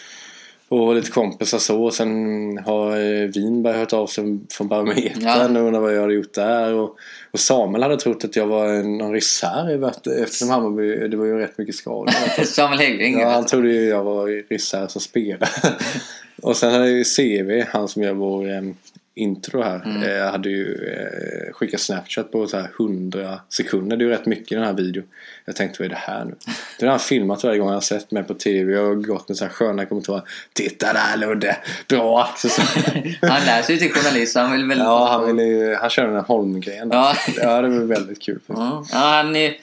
och 0.69 0.95
lite 0.95 1.11
kompisar 1.11 1.57
så 1.59 1.83
och 1.83 1.93
sen 1.93 2.11
har 2.65 2.91
eh, 2.97 3.27
Winberg 3.27 3.77
hört 3.77 3.93
av 3.93 4.07
sig 4.07 4.39
från 4.51 4.67
Barometern 4.67 5.21
Ja. 5.21 5.43
och 5.59 5.65
undrar 5.65 5.79
vad 5.79 5.95
jag 5.95 6.01
hade 6.01 6.13
gjort 6.13 6.33
där 6.33 6.73
och, 6.73 6.95
och 7.31 7.39
Samuel 7.39 7.83
hade 7.83 7.97
trott 7.97 8.25
att 8.25 8.35
jag 8.35 8.47
var 8.47 8.67
en- 8.67 8.97
någon 8.97 9.13
reserv 9.13 9.83
eftersom 10.23 10.49
Hammarby, 10.49 11.07
det 11.07 11.17
var 11.17 11.25
ju 11.25 11.37
rätt 11.37 11.57
mycket 11.57 11.75
skador. 11.75 12.11
Samuel 12.45 12.79
Häggling. 12.79 13.19
Ja, 13.19 13.29
han 13.29 13.45
trodde 13.45 13.69
ju 13.69 13.83
jag 13.89 14.03
var 14.03 14.49
reserv 14.49 14.87
som 14.87 15.01
spelare. 15.01 15.49
och 16.41 16.57
sen 16.57 16.71
hade 16.73 16.89
ju 16.89 17.03
CV, 17.03 17.63
han 17.69 17.87
som 17.87 18.03
gör 18.03 18.13
vår 18.13 18.49
eh, 18.49 18.61
intro 19.17 19.61
här, 19.61 19.81
eh, 20.25 20.31
hade 20.31 20.49
ju 20.49 20.89
eh, 20.89 21.53
skickat 21.53 21.79
Snapchat 21.81 22.31
på 22.31 22.47
så 22.47 22.57
här 22.57 22.69
100 22.79 23.39
sekunder. 23.49 23.97
Det 23.97 24.03
är 24.03 24.05
ju 24.05 24.11
rätt 24.11 24.25
mycket 24.25 24.51
i 24.51 24.55
den 24.55 24.63
här 24.63 24.73
videon. 24.73 25.03
Jag 25.45 25.55
tänkte, 25.55 25.77
vad 25.83 25.85
är 25.85 25.89
det 25.89 25.95
här 26.01 26.25
nu? 26.25 26.35
Det 26.79 26.85
har 26.85 26.91
han 26.91 26.99
filmat 26.99 27.43
varje 27.43 27.57
gång 27.59 27.67
han 27.67 27.73
har 27.73 27.81
sett 27.81 28.11
mig 28.11 28.23
på 28.23 28.33
TV 28.33 28.77
och 28.77 29.03
gått 29.03 29.27
med 29.29 29.37
så 29.37 29.45
här 29.45 29.51
sköna 29.51 29.85
kommentarer. 29.85 30.21
Titta 30.53 30.93
där 30.93 31.17
Ludde! 31.17 31.57
Bra 31.89 32.23
Axel! 32.23 32.51
Så- 32.51 32.61
Han 33.27 33.45
lär 33.45 33.61
sig 33.61 33.75
ju 33.75 33.79
till 33.81 33.91
journalist. 33.93 34.33
så 34.33 34.39
Han 34.39 34.51
vill 34.51 34.65
väl... 34.65 34.77
ja, 34.77 35.07
han, 35.11 35.25
ville, 35.27 35.43
ju- 35.43 35.75
han 35.75 35.89
kör 35.89 36.05
den 36.05 36.15
här 36.15 36.21
Holmgren. 36.21 36.89
Ja. 36.91 37.15
ja, 37.41 37.61
det 37.61 37.69
var 37.69 37.85
väldigt 37.85 38.21
kul. 38.21 38.39
Ja, 38.47 38.85
ja, 38.91 38.97
han 38.97 39.35
är, 39.35 39.53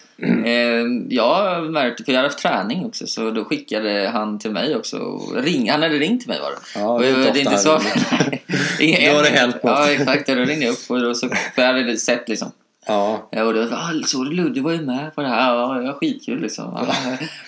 jag 1.09 1.70
märkte, 1.70 2.05
för 2.05 2.12
jag 2.12 2.18
hade 2.18 2.29
haft 2.29 2.38
träning 2.38 2.85
också, 2.87 3.07
så 3.07 3.31
då 3.31 3.44
skickade 3.44 4.11
han 4.12 4.38
till 4.38 4.50
mig 4.50 4.77
också. 4.77 5.20
Ring, 5.37 5.70
han 5.70 5.83
hade 5.83 5.98
ringt 5.98 6.20
till 6.20 6.29
mig 6.31 6.40
var 6.40 6.50
det. 6.50 6.81
Ja, 6.81 6.98
det 6.98 7.07
är 7.09 7.18
inte 7.18 7.33
det 7.33 7.38
är 7.38 7.40
inte 7.40 7.59
så. 7.59 7.70
han 7.70 7.81
Ingen- 8.81 9.11
Då 9.11 9.16
har 9.16 9.22
det 9.22 9.29
hänt 9.29 9.55
något. 9.55 9.62
Ja, 9.64 9.90
exakt. 9.90 10.27
Då 10.27 10.35
ringde 10.35 10.64
jag 10.64 10.72
upp 10.72 10.90
och 10.90 11.00
då 11.00 11.14
så, 11.14 11.29
för 11.55 11.62
jag 11.62 11.72
hade 11.72 11.96
sett 11.96 12.29
liksom. 12.29 12.53
Ja, 12.87 13.29
Ja, 13.31 13.44
Och 13.44 13.55
då 13.55 13.62
ah, 13.62 13.90
så 14.07 14.24
du 14.24 14.31
Ludde 14.31 14.61
var 14.61 14.72
ju 14.72 14.81
med 14.83 15.14
på 15.14 15.22
det 15.22 15.29
här. 15.29 15.55
Ja, 15.55 15.74
det 15.74 15.87
var 15.87 15.92
skitkul 15.92 16.40
liksom. 16.40 16.64
Ah, 16.64 16.87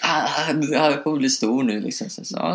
ah, 0.00 0.28
Han 0.78 0.94
kommer 1.02 1.18
bli 1.18 1.30
stor 1.30 1.62
nu 1.62 1.80
liksom. 1.80 2.10
Så, 2.10 2.24
så, 2.24 2.36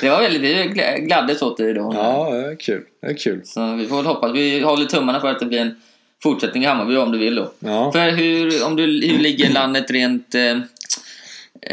det 0.00 0.10
var 0.10 0.20
väldigt, 0.20 0.42
vi 0.42 0.68
gladdes 1.00 1.42
åt 1.42 1.56
det 1.56 1.72
då. 1.72 1.92
ja, 1.94 2.30
det 2.30 2.46
är 2.52 2.56
kul. 2.60 2.82
Det 3.02 3.06
är 3.06 3.14
kul. 3.16 3.40
Så 3.44 3.74
vi 3.74 3.86
får 3.86 4.02
hoppas. 4.02 4.32
Vi 4.34 4.60
håller 4.60 4.84
tummarna 4.86 5.20
för 5.20 5.28
att 5.28 5.40
det 5.40 5.46
blir 5.46 5.60
en 5.60 5.74
fortsättning 6.22 6.62
i 6.62 6.66
Hammarby 6.66 6.96
om 6.96 7.12
du 7.12 7.18
vill 7.18 7.34
då. 7.34 7.52
Ja. 7.58 7.92
För 7.92 8.10
hur, 8.10 8.64
om 8.66 8.76
du, 8.76 8.82
hur 8.82 9.18
ligger 9.18 9.50
landet 9.50 9.90
rent 9.90 10.34
eh, 10.34 10.58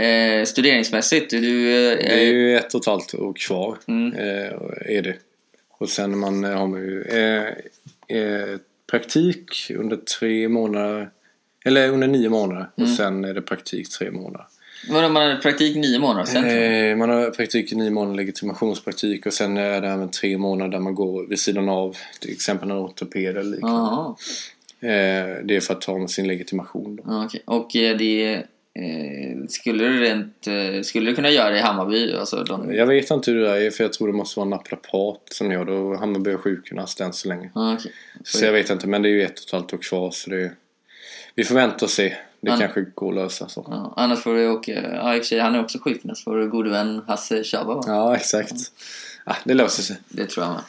eh, 0.04 0.46
studeringsmässigt? 0.46 1.30
Du, 1.30 1.90
eh, 1.92 1.98
Det 1.98 2.22
är 2.22 2.34
ju 2.34 2.58
ett 2.58 2.74
och 2.74 2.82
ett 2.82 2.88
halvt 2.88 3.14
år 3.14 3.34
kvar. 3.34 3.78
Mm. 3.88 4.14
Eh, 4.14 4.54
är 4.98 5.02
det. 5.02 5.16
Och 5.78 5.90
sen 5.90 6.18
man 6.18 6.44
eh, 6.44 6.52
har 6.52 6.68
man 6.68 6.80
ju 6.80 7.02
eh, 8.08 8.58
praktik 8.92 9.72
under 9.76 9.98
tre 9.98 10.50
månader. 10.50 11.10
Eller 11.66 11.90
under 11.90 12.08
nio 12.08 12.30
månader. 12.30 12.70
Mm. 12.78 12.90
Och 12.90 12.98
sen 12.98 13.26
är 13.26 13.34
det 13.34 13.42
praktik 13.42 13.90
tre 13.90 14.12
månader. 14.12 14.46
Vadå, 14.90 15.10
man 15.10 15.24
hade 15.24 15.36
praktik 15.36 15.76
nio 15.76 16.00
månader 16.00 16.26
sen? 16.26 16.46
Eh, 16.46 16.96
man 16.96 17.10
har 17.10 17.30
praktik 17.30 17.72
i 17.72 17.76
nio 17.76 17.90
månader, 17.92 18.16
legitimationspraktik. 18.16 19.26
Och 19.26 19.34
sen 19.34 19.58
är 19.58 19.82
det 19.82 19.88
även 19.88 20.12
tre 20.12 20.38
månader 20.38 20.72
där 20.72 20.80
man 20.80 20.96
går 20.96 21.28
vid 21.28 21.40
sidan 21.40 21.70
av. 21.70 21.98
Till 22.20 22.32
exempel 22.32 22.72
en 22.72 22.78
ortoped 22.78 23.38
eller 23.38 23.44
liknande. 23.44 24.16
Eh, 24.80 25.46
det 25.46 25.56
är 25.56 25.60
för 25.60 25.74
att 25.74 25.82
ta 25.82 26.08
sin 26.08 26.28
legitimation. 26.28 27.00
Ja, 27.06 27.26
okej. 27.26 27.42
Och 27.46 27.76
eh, 27.76 27.98
det... 27.98 28.44
Eh, 28.80 29.48
skulle 29.50 29.84
du 29.84 30.00
rent... 30.00 30.48
Eh, 30.48 30.82
skulle 30.82 31.10
du 31.10 31.16
kunna 31.16 31.30
göra 31.30 31.50
det 31.50 31.58
i 31.58 31.62
Hammarby? 31.62 32.14
Alltså, 32.14 32.44
de, 32.44 32.74
Jag 32.74 32.86
vet 32.86 33.12
inte 33.12 33.32
hur 33.32 33.42
det 33.42 33.66
är 33.66 33.72
för 33.72 33.84
jag 33.84 33.94
tror 33.94 34.08
det 34.08 34.14
måste 34.14 34.40
vara 34.40 34.50
naprapat 34.50 35.22
som 35.32 35.52
gör 35.52 35.66
det. 35.66 35.72
Och 35.72 36.00
Hammarby 36.00 36.32
har 36.32 36.38
sjukgymnast 36.38 37.02
än 37.02 37.14
så 37.14 37.30
länge. 37.30 37.52
ja, 37.56 37.74
okej. 37.74 37.92
Så 38.24 38.46
jag 38.46 38.52
vet 38.52 38.70
inte, 38.70 38.88
men 38.88 39.02
det 39.02 39.10
är 39.10 39.12
ju 39.12 39.24
ett 39.24 39.40
och 39.40 39.46
ett 39.46 39.52
halvt 39.52 39.74
år 39.74 39.78
kvar 39.78 40.12
så 40.12 40.30
det 40.30 40.52
Vi 41.36 41.44
får 41.44 41.56
vänta 41.56 41.86
och 41.86 41.92
se. 41.92 42.14
Det 42.46 42.52
Men- 42.52 42.60
kanske 42.60 42.82
går 42.82 43.10
att 43.10 43.16
lösa 43.16 43.48
så. 43.48 43.66
Ja, 43.70 43.94
annars 43.96 44.20
får 44.20 44.34
du 44.36 44.50
åka... 44.50 44.72
Ja, 44.96 45.16
i 45.16 45.20
och 45.20 45.24
för 45.24 45.28
sig, 45.28 45.40
han 45.40 45.56
är 45.56 45.64
också 45.64 45.80
sjukgymnast. 45.80 46.24
Får 46.24 46.38
du 46.38 46.50
gode 46.50 46.70
vän 46.70 47.02
Hasse 47.08 47.44
Chaba 47.44 47.74
va? 47.76 47.84
Ja, 47.88 48.16
exakt. 48.16 48.54
Ja, 49.26 49.36
det 49.46 49.54
löser 49.54 49.84
sig. 49.84 49.98
Det 50.10 50.26
tror 50.26 50.46
jag 50.46 50.54
med. 50.54 50.62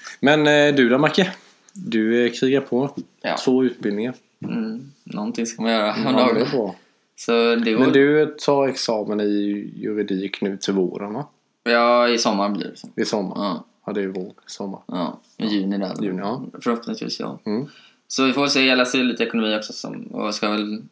Men 0.44 0.68
eh, 0.70 0.74
du 0.76 0.88
då 0.88 0.98
Macke? 0.98 1.32
Du 1.72 2.26
eh, 2.26 2.32
krigar 2.32 2.60
på. 2.60 2.90
Ja. 3.22 3.36
Två 3.44 3.64
utbildningar. 3.64 4.14
Mm, 4.44 4.92
någonting 5.04 5.46
ska 5.46 5.62
man 5.62 5.72
göra 5.72 5.94
Ja, 6.04 6.32
det 6.34 6.40
är 6.40 6.50
bra. 6.50 6.74
Så 7.16 7.54
det 7.54 7.72
går... 7.72 7.80
Men 7.80 7.92
du 7.92 8.36
tar 8.38 8.68
examen 8.68 9.20
i 9.20 9.72
juridik 9.76 10.40
nu 10.40 10.56
till 10.56 10.74
våren 10.74 11.14
va? 11.14 11.26
Ja, 11.64 12.08
i 12.08 12.18
sommar 12.18 12.48
blir 12.48 12.64
det 12.66 12.76
så. 12.76 12.88
I 12.96 13.04
sommar? 13.04 13.36
Ja, 13.36 13.64
Ja, 13.86 13.92
det 13.92 14.02
är 14.02 14.06
vår. 14.06 14.32
Sommar. 14.46 14.80
ja. 14.86 15.20
I 15.36 15.46
juni 15.46 15.78
där. 15.78 15.94
Juni, 16.02 16.18
ja. 16.18 16.42
Förhoppningsvis 16.62 17.20
ja. 17.20 17.38
Mm. 17.46 17.66
Så 18.08 18.24
vi 18.24 18.32
får 18.32 18.46
se. 18.46 18.66
Jag 18.66 18.78
läser 18.78 18.98
lite 18.98 19.24
ekonomi 19.24 19.56
också 19.58 19.72
som, 19.72 20.02
och 20.06 20.34
ska 20.34 20.50
väl 20.50 20.82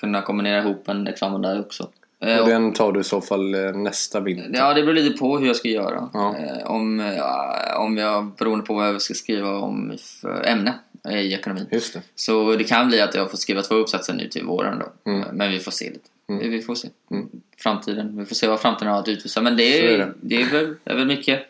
kunna 0.00 0.22
kombinera 0.22 0.58
ihop 0.58 0.88
en 0.88 1.06
examen 1.06 1.42
där 1.42 1.60
också. 1.60 1.90
Eh, 2.20 2.38
Och 2.38 2.48
den 2.48 2.72
tar 2.72 2.92
du 2.92 3.00
i 3.00 3.04
så 3.04 3.20
fall 3.20 3.54
eh, 3.54 3.72
nästa 3.72 4.20
vinter? 4.20 4.50
Ja, 4.54 4.74
det 4.74 4.82
beror 4.82 4.94
lite 4.94 5.18
på 5.18 5.38
hur 5.38 5.46
jag 5.46 5.56
ska 5.56 5.68
göra. 5.68 6.10
Ja. 6.12 6.36
Eh, 6.38 6.70
om, 6.70 6.98
ja, 7.16 7.58
om 7.78 7.96
jag, 7.96 8.32
beroende 8.38 8.64
på 8.64 8.74
vad 8.74 8.88
jag 8.88 9.02
ska 9.02 9.14
skriva 9.14 9.58
om 9.58 9.96
för 10.20 10.46
ämne 10.46 10.74
i 11.10 11.34
ekonomi. 11.34 11.66
Just 11.70 11.94
det. 11.94 12.02
Så 12.14 12.56
det 12.56 12.64
kan 12.64 12.88
bli 12.88 13.00
att 13.00 13.14
jag 13.14 13.30
får 13.30 13.38
skriva 13.38 13.62
två 13.62 13.74
uppsatser 13.74 14.14
nu 14.14 14.28
till 14.28 14.44
våren 14.44 14.78
då. 14.78 15.10
Mm. 15.10 15.22
Eh, 15.22 15.32
Men 15.32 15.50
vi 15.50 15.58
får 15.60 15.70
se 15.72 15.84
lite. 15.84 16.08
Mm. 16.28 16.50
Vi 16.50 16.62
får 16.62 16.74
se. 16.74 16.88
Mm. 17.10 17.28
Framtiden. 17.58 18.18
Vi 18.18 18.24
får 18.26 18.34
se 18.34 18.48
vad 18.48 18.60
framtiden 18.60 18.92
har 18.92 19.00
att 19.00 19.08
utvisa. 19.08 19.40
Men 19.42 19.56
det 19.56 19.78
är, 19.80 19.92
är 19.92 19.98
det. 19.98 20.12
det. 20.20 20.42
är, 20.42 20.50
väl, 20.50 20.74
är 20.84 20.96
väl 20.96 21.06
mycket 21.06 21.40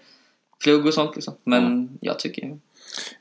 plugg 0.64 0.87
och 0.87 0.95
sånt 0.95 1.14
liksom. 1.16 1.35
Men 1.45 1.89
jag 2.01 2.18
tycker... 2.18 2.59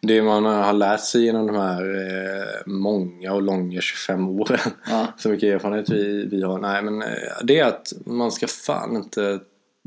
Det 0.01 0.21
man 0.21 0.45
har 0.45 0.73
lärt 0.73 1.01
sig 1.01 1.23
genom 1.25 1.47
de 1.47 1.55
här 1.55 1.81
eh, 1.81 2.61
många 2.65 3.33
och 3.33 3.41
långa 3.41 3.81
25 3.81 4.29
åren. 4.29 4.59
Ja. 4.89 5.07
Så 5.17 5.29
mycket 5.29 5.55
erfarenhet 5.55 5.89
vi, 5.89 6.25
vi 6.31 6.43
har. 6.43 6.59
Nej 6.59 6.81
men 6.81 7.01
eh, 7.01 7.07
det 7.43 7.59
är 7.59 7.65
att 7.65 7.93
man 8.05 8.31
ska 8.31 8.47
fan 8.47 8.95
inte 8.95 9.39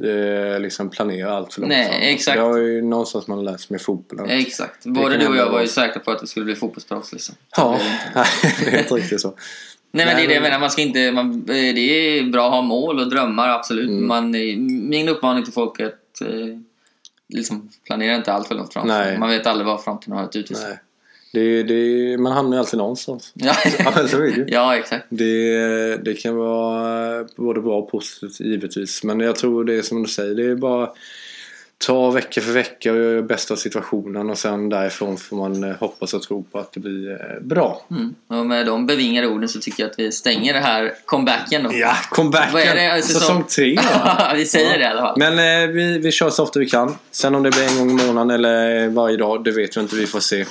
eh, 0.03 0.61
liksom 0.61 0.91
planera 0.91 1.33
allt 1.37 1.55
för 1.55 1.61
långt 1.61 1.73
Nej, 1.73 2.15
exakt. 2.15 2.37
Det 2.37 2.43
har 2.43 2.59
ju 2.59 2.83
någonstans 2.83 3.27
man 3.27 3.45
lärt 3.45 3.61
sig 3.61 3.75
med 3.75 3.83
fotbollen. 3.83 4.31
Exakt. 4.31 4.85
Både 4.87 5.17
du 5.17 5.29
och 5.29 5.37
jag 5.37 5.51
var 5.51 5.61
ju 5.61 5.69
säkra 5.69 6.01
på 6.01 6.11
att 6.11 6.23
vi 6.23 6.27
skulle 6.27 6.45
bli 6.45 6.55
fotbollsproffs 6.55 7.13
liksom. 7.13 7.35
Ja, 7.57 7.81
det 8.65 8.75
är 8.77 8.79
inte 8.79 8.95
riktigt 8.95 9.21
så. 9.21 9.35
Nej 9.93 10.07
men 10.07 10.17
det 10.17 10.23
är 10.25 10.29
det 10.29 10.35
jag 10.35 10.43
men- 10.43 10.51
menar, 10.51 10.61
man 10.61 10.71
ska 10.71 10.83
inte, 10.83 11.13
man, 11.13 11.47
det 11.47 11.63
är 11.63 12.23
bra 12.31 12.47
att 12.47 12.53
ha 12.53 12.63
mål 12.63 12.99
och 12.99 13.11
drömmar 13.11 13.49
absolut. 13.49 13.89
Mm. 13.89 14.07
Man, 14.09 14.31
min 14.89 15.09
uppmaning 15.09 15.45
till 15.45 15.53
folk 15.53 15.81
är 15.81 15.87
att 15.87 16.21
eh, 16.21 16.29
liksom, 17.29 17.69
planera 17.87 18.17
inte 18.17 18.33
allt 18.33 18.49
för 18.49 18.55
långt 18.55 18.73
fram. 18.73 18.87
Nej. 18.87 19.19
Man 19.19 19.31
vet 19.31 19.47
aldrig 19.47 19.67
vad 19.67 19.85
framtiden 19.85 20.19
har 20.19 20.25
att 20.25 20.37
utvisa. 20.37 20.69
Nej. 20.69 20.79
Det, 21.33 21.63
det, 21.63 22.19
man 22.19 22.33
hamnar 22.33 22.57
ju 22.57 22.61
alltid 22.61 22.79
någonstans. 22.79 23.33
Ja. 23.35 23.55
Ja, 24.49 24.77
exakt. 24.77 25.07
Det, 25.09 25.97
det 25.97 26.15
kan 26.15 26.37
vara 26.37 27.25
både 27.37 27.61
bra 27.61 27.79
och 27.79 27.91
positivt 27.91 28.41
givetvis. 28.41 29.05
Men 29.05 29.21
jag 29.21 29.37
tror 29.37 29.65
det 29.65 29.75
är 29.75 29.83
som 29.83 30.03
du 30.03 30.09
säger. 30.09 30.35
Det 30.35 30.51
är 30.51 30.55
bara 30.55 30.91
ta 31.87 32.11
vecka 32.11 32.41
för 32.41 32.53
vecka 32.53 32.93
och 32.93 32.99
göra 32.99 33.23
bästa 33.23 33.57
situationen. 33.57 34.31
Och 34.31 34.39
sen 34.39 34.69
därifrån 34.69 35.17
får 35.17 35.37
man 35.37 35.65
eh, 35.65 35.77
hoppas 35.77 36.15
och 36.15 36.23
tro 36.23 36.43
på 36.43 36.59
att 36.59 36.73
det 36.73 36.81
blir 36.81 37.11
eh, 37.11 37.41
bra. 37.43 37.87
Mm. 37.91 38.15
Och 38.29 38.47
med 38.47 38.67
de 38.67 38.87
bevingade 38.87 39.27
orden 39.29 39.49
så 39.49 39.61
tycker 39.61 39.83
jag 39.83 39.91
att 39.91 39.99
vi 39.99 40.13
stänger 40.13 40.55
det 40.55 40.61
här 40.61 40.93
comebacken 41.05 41.63
då. 41.63 41.71
Ja, 41.73 41.95
comebacken! 42.11 42.53
Vad 42.53 42.63
är 42.63 42.95
det? 42.97 43.03
Säsong 43.03 43.21
som- 43.37 43.45
tre. 43.45 43.79
vi 44.35 44.47
säger 44.47 44.71
Ja. 44.73 44.79
det 44.79 44.85
i 44.85 44.87
alla 44.87 45.01
fall. 45.01 45.15
Men 45.19 45.33
eh, 45.63 45.69
vi, 45.75 45.99
vi 45.99 46.13
kör 46.13 46.31
så 46.31 46.43
ofta 46.43 46.59
vi 46.61 46.69
kan. 46.69 46.97
Sen 47.11 47.35
om 47.35 47.43
det 47.43 47.51
blir 47.51 47.69
en 47.71 47.79
gång 47.79 48.01
i 48.01 48.07
månaden 48.07 48.31
eller 48.31 48.89
varje 48.89 49.17
dag, 49.17 49.45
det 49.45 49.51
vet 49.51 49.77
vi 49.77 49.81
inte. 49.81 49.97
Vi 49.97 50.07
får 50.07 50.21
se. 50.21 50.45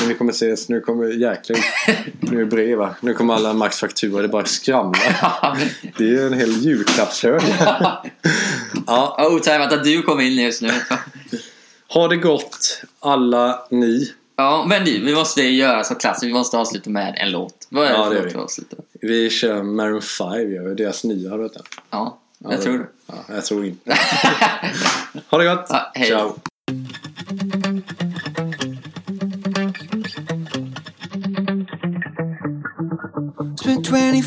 Men 0.00 0.08
vi 0.08 0.14
kommer 0.14 0.32
ses. 0.32 0.68
Nu 0.68 0.80
kommer 0.80 1.06
jäklar. 1.06 1.58
Nu 2.20 2.40
är 2.40 2.44
brev 2.44 2.78
va? 2.78 2.94
Nu 3.00 3.14
kommer 3.14 3.34
alla 3.34 3.52
Max 3.52 3.80
fakturor. 3.80 4.22
Det 4.22 4.28
bara 4.28 4.44
skramlar. 4.44 5.56
Det 5.98 6.04
är 6.16 6.26
en 6.26 6.32
hel 6.32 6.50
julklappshög. 6.50 7.40
ja, 7.60 8.04
Ja, 8.86 9.28
Otajmat 9.32 9.72
att 9.72 9.84
du 9.84 10.02
kom 10.02 10.20
in 10.20 10.32
just 10.42 10.62
nu. 10.62 10.65
ha 11.88 12.08
det 12.08 12.16
gott 12.16 12.82
alla 13.00 13.66
ni. 13.70 14.12
Ja, 14.36 14.64
men 14.68 14.84
du, 14.84 15.04
vi 15.04 15.14
måste 15.14 15.42
göra 15.42 15.84
så 15.84 15.94
klassiskt. 15.94 16.24
Vi 16.26 16.32
måste 16.32 16.58
avsluta 16.58 16.90
med 16.90 17.14
en 17.18 17.30
låt. 17.30 17.66
Vad 17.68 17.86
är 17.86 17.90
Ja, 17.90 18.04
för 18.04 18.10
det 18.10 18.16
gör 18.16 18.22
låt 18.24 18.32
vi. 18.32 18.36
vi 18.36 18.42
avslutar? 18.42 18.78
Vi 19.00 19.30
kör 19.30 19.62
Maroon 19.62 20.02
5, 20.02 20.30
gör 20.52 20.68
vi. 20.68 20.74
deras 20.74 21.04
nya, 21.04 21.30
har 21.30 21.38
du 21.38 21.44
hört 21.44 21.52
den? 21.54 21.62
Ja, 21.90 22.18
Ja, 22.38 22.52
jag 22.52 22.62
tror 22.62 22.78
det. 22.78 22.86
Ja, 23.06 23.14
jag 23.28 23.44
tror 23.44 23.64
inte. 23.64 23.90
Ha 25.28 25.38
det 25.38 25.44
gott! 25.44 25.66
Ja, 25.68 25.90
hej. 25.94 26.08
Ciao! 26.08 26.36
Spent 33.60 33.86
24 33.86 34.22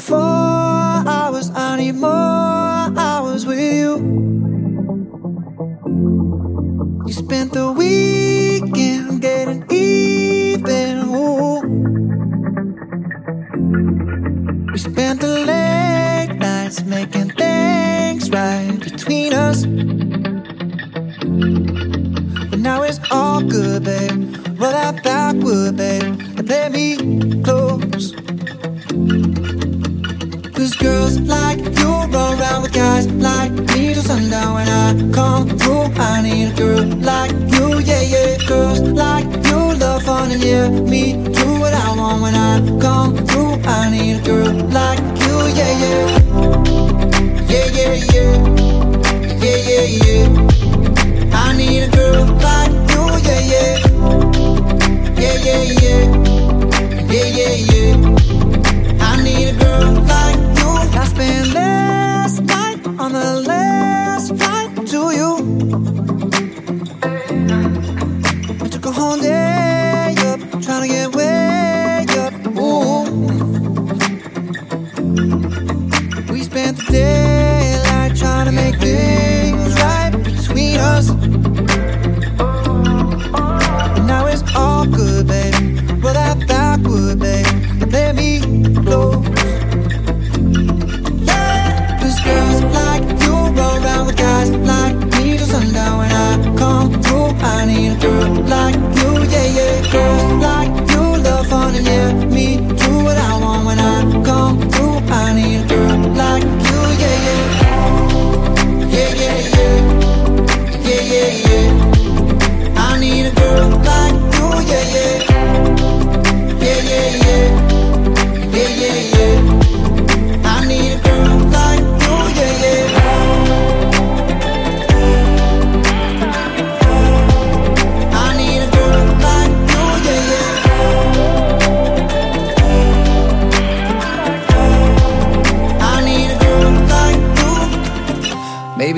spent 7.30 7.54
the 7.54 7.72
weekend 7.72 9.22
getting 9.22 9.64
even. 9.70 10.98
Ooh. 11.14 11.62
We 14.72 14.78
spent 14.80 15.22
the 15.22 15.46
late 15.46 16.34
nights 16.40 16.84
making 16.86 17.30
things 17.42 18.32
right 18.32 18.80
between 18.80 19.34
us. 19.34 19.64
But 22.50 22.60
now 22.68 22.82
it's 22.82 23.00
all 23.12 23.44
good, 23.44 23.84
babe. 23.84 24.36
Roll 24.60 24.72
that 24.72 25.04
backward, 25.04 25.78
babe, 25.78 26.20
and 26.36 26.48
play 26.48 26.70
me 26.70 27.44
close. 27.44 28.16
Cause 30.56 30.76
girls 30.78 31.20
like 31.20 31.60
you 31.60 31.90
run 31.90 32.40
around 32.40 32.64
with 32.64 32.74
guys 32.74 33.06
like 33.06 33.69
sundown 34.10 34.56
when 34.56 34.68
I 34.68 34.88
come 35.14 35.48
through. 35.60 35.86
I 36.12 36.22
need 36.24 36.52
a 36.52 36.56
girl 36.56 36.84
like 37.12 37.32
you, 37.56 37.66
yeah, 37.90 38.02
yeah. 38.14 38.38
Girls 38.48 38.80
like 38.82 39.28
you 39.48 39.60
love 39.82 40.02
fun 40.04 40.32
and 40.32 40.44
yeah, 40.44 40.68
me 40.92 41.04
do 41.38 41.48
what 41.62 41.74
I 41.86 41.88
want 41.96 42.22
when 42.24 42.34
I 42.34 42.54
come 42.86 43.12
through. 43.28 43.54
I 43.78 43.92
need 43.92 44.16
a 44.20 44.24
girl 44.30 44.52
like 44.80 45.00
you, 45.24 45.36
yeah, 45.60 45.74
yeah. 45.84 46.06
Yeah, 47.52 47.68
yeah, 47.78 47.96
yeah. 48.14 48.34
Yeah, 49.44 49.60
yeah, 49.70 49.86
yeah. 50.04 50.26
I 51.44 51.46
need 51.60 51.84
a 51.84 51.90
girl 51.98 52.26
like 52.48 52.74
you, 52.92 53.04
yeah, 53.28 53.42
yeah. 53.54 53.74
Yeah, 55.22 55.36
yeah, 55.48 55.64
yeah. 55.84 56.19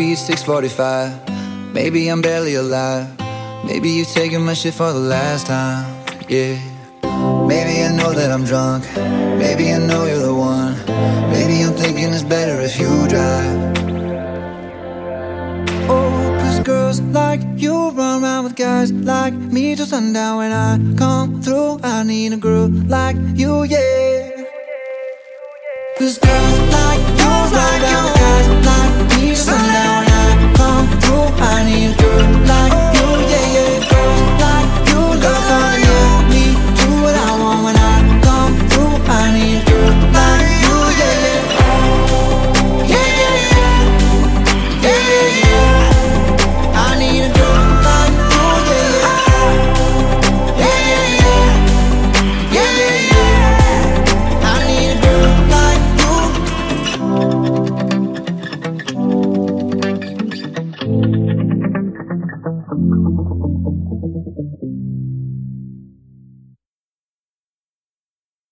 Maybe 0.02 0.14
it's 0.14 0.22
645. 0.22 1.74
Maybe 1.76 2.08
I'm 2.08 2.24
barely 2.24 2.56
alive. 2.56 3.06
Maybe 3.64 3.90
you 3.90 4.04
taking 4.04 4.44
my 4.44 4.56
shit 4.56 4.74
for 4.74 4.92
the 4.92 5.00
last 5.00 5.46
time. 5.46 5.86
Yeah. 6.28 6.58
Maybe 7.46 7.84
I 7.86 7.94
know 7.96 8.12
that 8.12 8.32
I'm 8.32 8.44
drunk. 8.44 8.84
Maybe 8.98 9.72
I 9.72 9.78
know 9.78 10.06
you're 10.06 10.26
the 10.26 10.34
one. 10.34 10.74
Maybe 11.30 11.62
I'm 11.62 11.74
thinking 11.74 12.12
it's 12.16 12.24
better 12.24 12.60
if 12.62 12.80
you 12.80 12.90
drive. 13.14 13.78
Oh, 15.88 16.36
cause 16.42 16.60
girls 16.62 17.00
like 17.02 17.42
you 17.58 17.92
run 17.92 18.24
around 18.24 18.46
with 18.46 18.56
guys 18.56 18.92
like 18.92 19.36
me 19.36 19.76
till 19.76 19.86
sundown. 19.86 20.38
When 20.38 20.52
I 20.52 20.80
come 20.98 21.44
through, 21.44 21.80
I 21.84 22.02
need 22.02 22.34
a 22.34 22.38
girl 22.38 22.70
like 22.70 23.18
you, 23.36 23.66
yeah. 23.66 24.46
Cause 26.00 26.18
girls 26.18 26.60
like 26.74 27.02
you 27.22 27.32
run 27.54 27.82
around 27.84 28.04
with 28.06 28.16
guys 28.16 28.66
like 28.66 28.81
so 29.42 29.58
now 29.58 30.04
I 30.06 30.54
come 30.56 30.88
through, 31.02 31.44
I 31.44 31.64
need 31.66 31.90
a 31.90 32.02
girl 32.02 32.46
like 32.46 32.81